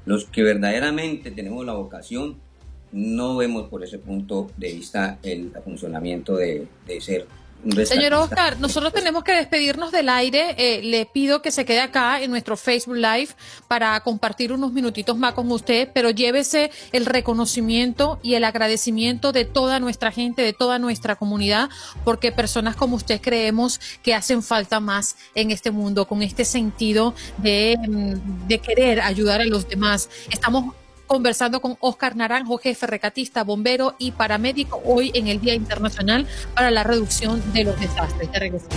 Los 0.04 0.24
que 0.24 0.42
verdaderamente 0.42 1.30
tenemos 1.30 1.64
la 1.64 1.72
vocación, 1.72 2.36
no 2.92 3.36
vemos 3.36 3.68
por 3.68 3.82
ese 3.82 3.98
punto 3.98 4.50
de 4.56 4.72
vista 4.72 5.18
el 5.22 5.52
funcionamiento 5.64 6.36
de, 6.36 6.66
de 6.86 7.00
ser 7.00 7.26
Señor 7.86 8.14
Oscar, 8.14 8.60
nosotros 8.60 8.92
tenemos 8.92 9.24
que 9.24 9.32
despedirnos 9.32 9.90
del 9.90 10.08
aire. 10.08 10.54
Eh, 10.58 10.82
le 10.82 11.06
pido 11.06 11.42
que 11.42 11.50
se 11.50 11.64
quede 11.64 11.80
acá 11.80 12.20
en 12.20 12.30
nuestro 12.30 12.56
Facebook 12.56 12.96
Live 12.96 13.28
para 13.68 13.98
compartir 14.00 14.52
unos 14.52 14.72
minutitos 14.72 15.16
más 15.16 15.34
con 15.34 15.50
usted, 15.50 15.90
pero 15.92 16.10
llévese 16.10 16.70
el 16.92 17.06
reconocimiento 17.06 18.20
y 18.22 18.34
el 18.34 18.44
agradecimiento 18.44 19.32
de 19.32 19.44
toda 19.44 19.80
nuestra 19.80 20.12
gente, 20.12 20.42
de 20.42 20.52
toda 20.52 20.78
nuestra 20.78 21.16
comunidad, 21.16 21.68
porque 22.04 22.32
personas 22.32 22.76
como 22.76 22.96
usted 22.96 23.20
creemos 23.20 23.80
que 24.02 24.14
hacen 24.14 24.42
falta 24.42 24.80
más 24.80 25.16
en 25.34 25.50
este 25.50 25.70
mundo, 25.70 26.06
con 26.06 26.22
este 26.22 26.44
sentido 26.44 27.14
de, 27.38 27.76
mm, 27.88 28.46
de 28.46 28.58
querer 28.58 29.00
ayudar 29.00 29.40
a 29.40 29.44
los 29.44 29.68
demás. 29.68 30.08
Estamos 30.30 30.74
conversando 31.06 31.60
con 31.60 31.76
Oscar 31.80 32.16
Naranjo, 32.16 32.58
jefe 32.58 32.86
recatista, 32.86 33.44
bombero 33.44 33.94
y 33.98 34.12
paramédico, 34.12 34.82
hoy 34.84 35.10
en 35.14 35.28
el 35.28 35.40
Día 35.40 35.54
Internacional 35.54 36.26
para 36.54 36.70
la 36.70 36.84
Reducción 36.84 37.42
de 37.52 37.64
los 37.64 37.80
Desastres. 37.80 38.30
Ya 38.32 38.38
regresamos. 38.38 38.76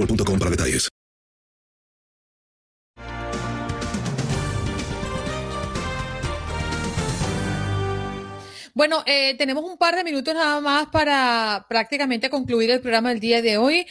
boostmobile 0.05 0.39
para 0.39 0.51
detalles. 0.51 0.89
Bueno, 8.73 9.03
eh, 9.05 9.35
tenemos 9.37 9.65
un 9.65 9.77
par 9.77 9.95
de 9.95 10.03
minutos 10.03 10.33
nada 10.33 10.61
más 10.61 10.87
para 10.87 11.65
prácticamente 11.67 12.29
concluir 12.29 12.71
el 12.71 12.79
programa 12.81 13.09
del 13.09 13.19
día 13.19 13.41
de 13.41 13.57
hoy. 13.57 13.85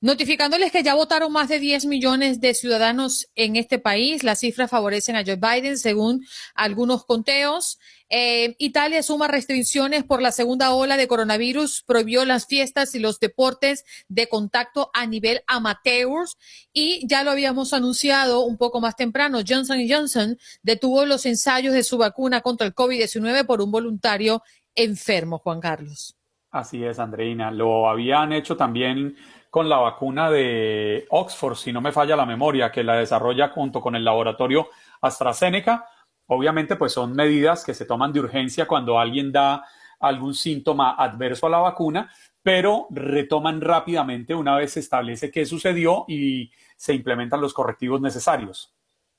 Notificándoles 0.00 0.72
que 0.72 0.82
ya 0.82 0.94
votaron 0.94 1.32
más 1.32 1.48
de 1.48 1.58
10 1.58 1.86
millones 1.86 2.40
de 2.40 2.52
ciudadanos 2.52 3.28
en 3.34 3.56
este 3.56 3.78
país. 3.78 4.24
Las 4.24 4.40
cifras 4.40 4.68
favorecen 4.70 5.16
a 5.16 5.24
Joe 5.24 5.36
Biden 5.36 5.78
según 5.78 6.26
algunos 6.54 7.06
conteos. 7.06 7.78
Eh, 8.08 8.54
Italia 8.58 9.02
suma 9.02 9.26
restricciones 9.26 10.04
por 10.04 10.22
la 10.22 10.30
segunda 10.30 10.72
ola 10.72 10.96
de 10.96 11.08
coronavirus, 11.08 11.82
prohibió 11.86 12.24
las 12.24 12.46
fiestas 12.46 12.94
y 12.94 13.00
los 13.00 13.18
deportes 13.18 13.84
de 14.08 14.28
contacto 14.28 14.90
a 14.94 15.06
nivel 15.06 15.42
amateurs 15.48 16.36
y 16.72 17.06
ya 17.08 17.24
lo 17.24 17.32
habíamos 17.32 17.72
anunciado 17.72 18.42
un 18.42 18.56
poco 18.58 18.80
más 18.80 18.94
temprano, 18.94 19.40
Johnson 19.46 19.78
Johnson 19.88 20.38
detuvo 20.62 21.04
los 21.04 21.26
ensayos 21.26 21.74
de 21.74 21.82
su 21.82 21.98
vacuna 21.98 22.42
contra 22.42 22.66
el 22.66 22.74
COVID-19 22.74 23.44
por 23.44 23.60
un 23.60 23.72
voluntario 23.72 24.42
enfermo, 24.74 25.38
Juan 25.38 25.60
Carlos. 25.60 26.16
Así 26.50 26.84
es, 26.84 26.98
Andreina. 26.98 27.50
Lo 27.50 27.88
habían 27.88 28.32
hecho 28.32 28.56
también 28.56 29.16
con 29.50 29.68
la 29.68 29.78
vacuna 29.78 30.30
de 30.30 31.06
Oxford, 31.10 31.56
si 31.56 31.72
no 31.72 31.80
me 31.80 31.92
falla 31.92 32.16
la 32.16 32.26
memoria, 32.26 32.70
que 32.70 32.84
la 32.84 32.96
desarrolla 32.96 33.48
junto 33.48 33.80
con 33.80 33.96
el 33.96 34.04
laboratorio 34.04 34.68
AstraZeneca 35.00 35.86
Obviamente, 36.26 36.76
pues 36.76 36.92
son 36.92 37.12
medidas 37.12 37.64
que 37.64 37.74
se 37.74 37.84
toman 37.84 38.12
de 38.12 38.20
urgencia 38.20 38.66
cuando 38.66 38.98
alguien 38.98 39.32
da 39.32 39.64
algún 40.00 40.34
síntoma 40.34 40.94
adverso 40.96 41.46
a 41.46 41.50
la 41.50 41.58
vacuna, 41.58 42.10
pero 42.42 42.86
retoman 42.90 43.60
rápidamente 43.60 44.34
una 44.34 44.56
vez 44.56 44.72
se 44.72 44.80
establece 44.80 45.30
qué 45.30 45.46
sucedió 45.46 46.04
y 46.08 46.50
se 46.76 46.94
implementan 46.94 47.40
los 47.40 47.54
correctivos 47.54 48.00
necesarios. 48.00 48.75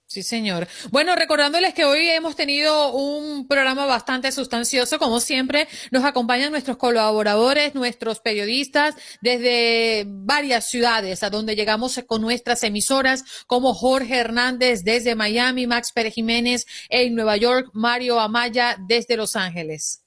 Sí, 0.10 0.24
señor. 0.24 0.70
Bueno, 0.90 1.18
recordándoles 1.18 1.74
que 1.74 1.84
hoy 1.84 2.08
hemos 2.08 2.38
tenido 2.38 2.94
un 2.94 3.46
programa 3.46 3.86
bastante 3.86 4.32
sustancioso. 4.32 5.00
Como 5.00 5.20
siempre, 5.20 5.68
nos 5.92 6.06
acompañan 6.06 6.52
nuestros 6.52 6.78
colaboradores, 6.78 7.76
nuestros 7.76 8.22
periodistas 8.22 8.96
desde 9.20 10.06
varias 10.08 10.70
ciudades 10.70 11.24
a 11.24 11.30
donde 11.30 11.58
llegamos 11.58 12.02
con 12.08 12.22
nuestras 12.22 12.64
emisoras, 12.64 13.26
como 13.48 13.74
Jorge 13.74 14.16
Hernández 14.16 14.86
desde 14.86 15.16
Miami, 15.16 15.68
Max 15.68 15.92
Pérez 15.92 16.14
Jiménez 16.14 16.66
en 16.88 17.14
Nueva 17.14 17.36
York, 17.36 17.70
Mario 17.74 18.22
Amaya 18.22 18.78
desde 18.88 19.18
Los 19.18 19.36
Ángeles. 19.36 20.07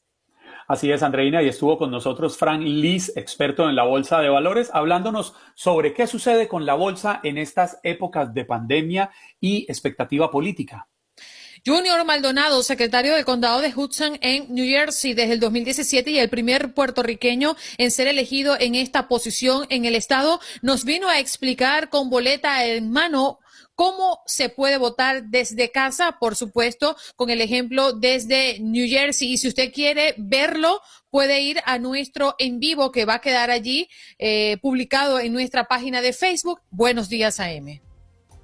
Así 0.70 0.92
es, 0.92 1.02
Andreina, 1.02 1.42
y 1.42 1.48
estuvo 1.48 1.76
con 1.76 1.90
nosotros 1.90 2.38
Frank 2.38 2.62
Liz, 2.62 3.10
experto 3.16 3.68
en 3.68 3.74
la 3.74 3.82
bolsa 3.82 4.20
de 4.20 4.28
valores, 4.28 4.70
hablándonos 4.72 5.34
sobre 5.56 5.92
qué 5.92 6.06
sucede 6.06 6.46
con 6.46 6.64
la 6.64 6.74
bolsa 6.74 7.18
en 7.24 7.38
estas 7.38 7.80
épocas 7.82 8.32
de 8.32 8.44
pandemia 8.44 9.10
y 9.40 9.64
expectativa 9.68 10.30
política. 10.30 10.86
Junior 11.66 12.04
Maldonado, 12.04 12.62
secretario 12.62 13.16
del 13.16 13.24
condado 13.24 13.60
de 13.60 13.74
Hudson 13.74 14.16
en 14.20 14.54
New 14.54 14.64
Jersey 14.64 15.12
desde 15.12 15.32
el 15.32 15.40
2017 15.40 16.08
y 16.08 16.20
el 16.20 16.30
primer 16.30 16.72
puertorriqueño 16.72 17.56
en 17.76 17.90
ser 17.90 18.06
elegido 18.06 18.56
en 18.60 18.76
esta 18.76 19.08
posición 19.08 19.66
en 19.70 19.86
el 19.86 19.96
estado, 19.96 20.38
nos 20.62 20.84
vino 20.84 21.08
a 21.08 21.18
explicar 21.18 21.88
con 21.88 22.10
boleta 22.10 22.64
en 22.64 22.92
mano 22.92 23.40
¿Cómo 23.80 24.18
se 24.26 24.50
puede 24.50 24.76
votar 24.76 25.22
desde 25.30 25.70
casa? 25.70 26.18
Por 26.20 26.36
supuesto, 26.36 26.96
con 27.16 27.30
el 27.30 27.40
ejemplo 27.40 27.94
desde 27.94 28.60
New 28.60 28.86
Jersey. 28.86 29.32
Y 29.32 29.38
si 29.38 29.48
usted 29.48 29.72
quiere 29.72 30.14
verlo, 30.18 30.82
puede 31.08 31.40
ir 31.40 31.60
a 31.64 31.78
nuestro 31.78 32.34
en 32.38 32.60
vivo 32.60 32.92
que 32.92 33.06
va 33.06 33.14
a 33.14 33.20
quedar 33.22 33.50
allí 33.50 33.88
eh, 34.18 34.58
publicado 34.60 35.18
en 35.18 35.32
nuestra 35.32 35.64
página 35.64 36.02
de 36.02 36.12
Facebook. 36.12 36.60
Buenos 36.70 37.08
días, 37.08 37.40
AM. 37.40 37.80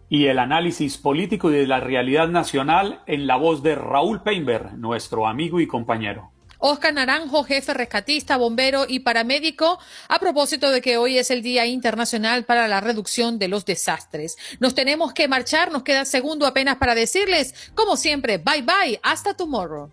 Y 0.08 0.24
el 0.24 0.38
análisis 0.38 0.96
político 0.96 1.50
y 1.50 1.56
de 1.56 1.66
la 1.66 1.80
realidad 1.80 2.28
nacional 2.28 3.02
en 3.06 3.26
la 3.26 3.36
voz 3.36 3.62
de 3.62 3.74
Raúl 3.74 4.22
Peinberg, 4.22 4.78
nuestro 4.78 5.26
amigo 5.26 5.60
y 5.60 5.66
compañero. 5.66 6.32
Oscar 6.58 6.94
Naranjo, 6.94 7.44
jefe 7.44 7.74
rescatista, 7.74 8.36
bombero 8.36 8.84
y 8.88 9.00
paramédico, 9.00 9.78
a 10.08 10.18
propósito 10.18 10.70
de 10.70 10.80
que 10.80 10.96
hoy 10.96 11.18
es 11.18 11.30
el 11.30 11.42
Día 11.42 11.66
Internacional 11.66 12.44
para 12.44 12.68
la 12.68 12.80
Reducción 12.80 13.38
de 13.38 13.48
los 13.48 13.64
Desastres. 13.64 14.36
Nos 14.60 14.74
tenemos 14.74 15.12
que 15.12 15.28
marchar, 15.28 15.70
nos 15.70 15.82
queda 15.82 16.04
segundo 16.04 16.46
apenas 16.46 16.76
para 16.76 16.94
decirles, 16.94 17.54
como 17.74 17.96
siempre, 17.96 18.38
bye 18.38 18.62
bye, 18.62 19.00
hasta 19.02 19.34
tomorrow. 19.34 19.90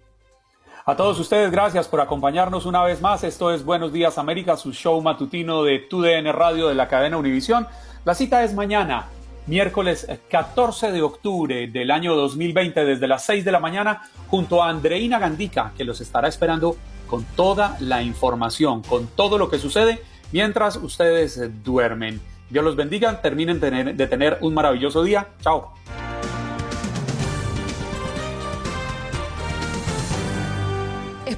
A 0.85 0.97
todos 0.97 1.17
ustedes, 1.17 1.49
gracias 1.49 1.87
por 1.87 2.01
acompañarnos 2.01 2.65
una 2.65 2.83
vez 2.83 2.99
más. 2.99 3.23
Esto 3.23 3.53
es 3.53 3.63
Buenos 3.63 3.93
Días 3.93 4.17
América, 4.17 4.57
su 4.57 4.73
show 4.73 5.01
matutino 5.01 5.63
de 5.63 5.79
TUDN 5.79 6.33
Radio 6.33 6.67
de 6.67 6.75
la 6.75 6.89
cadena 6.89 7.15
Univisión. 7.15 7.67
La 8.03 8.15
cita 8.15 8.43
es 8.43 8.53
mañana, 8.53 9.07
miércoles 9.47 10.07
14 10.29 10.91
de 10.91 11.01
octubre 11.01 11.67
del 11.67 11.91
año 11.91 12.15
2020, 12.15 12.85
desde 12.85 13.07
las 13.07 13.25
6 13.25 13.45
de 13.45 13.51
la 13.51 13.59
mañana, 13.59 14.03
junto 14.27 14.63
a 14.63 14.69
Andreina 14.69 15.19
Gandica, 15.19 15.73
que 15.77 15.83
los 15.83 16.01
estará 16.01 16.27
esperando 16.27 16.77
con 17.07 17.23
toda 17.35 17.77
la 17.79 18.01
información, 18.01 18.81
con 18.81 19.07
todo 19.07 19.37
lo 19.37 19.49
que 19.49 19.59
sucede 19.59 20.01
mientras 20.31 20.77
ustedes 20.77 21.39
duermen. 21.63 22.21
Dios 22.49 22.63
los 22.63 22.75
bendiga, 22.75 23.21
terminen 23.21 23.59
de 23.59 24.07
tener 24.07 24.37
un 24.41 24.53
maravilloso 24.53 25.03
día. 25.03 25.27
Chao. 25.41 25.73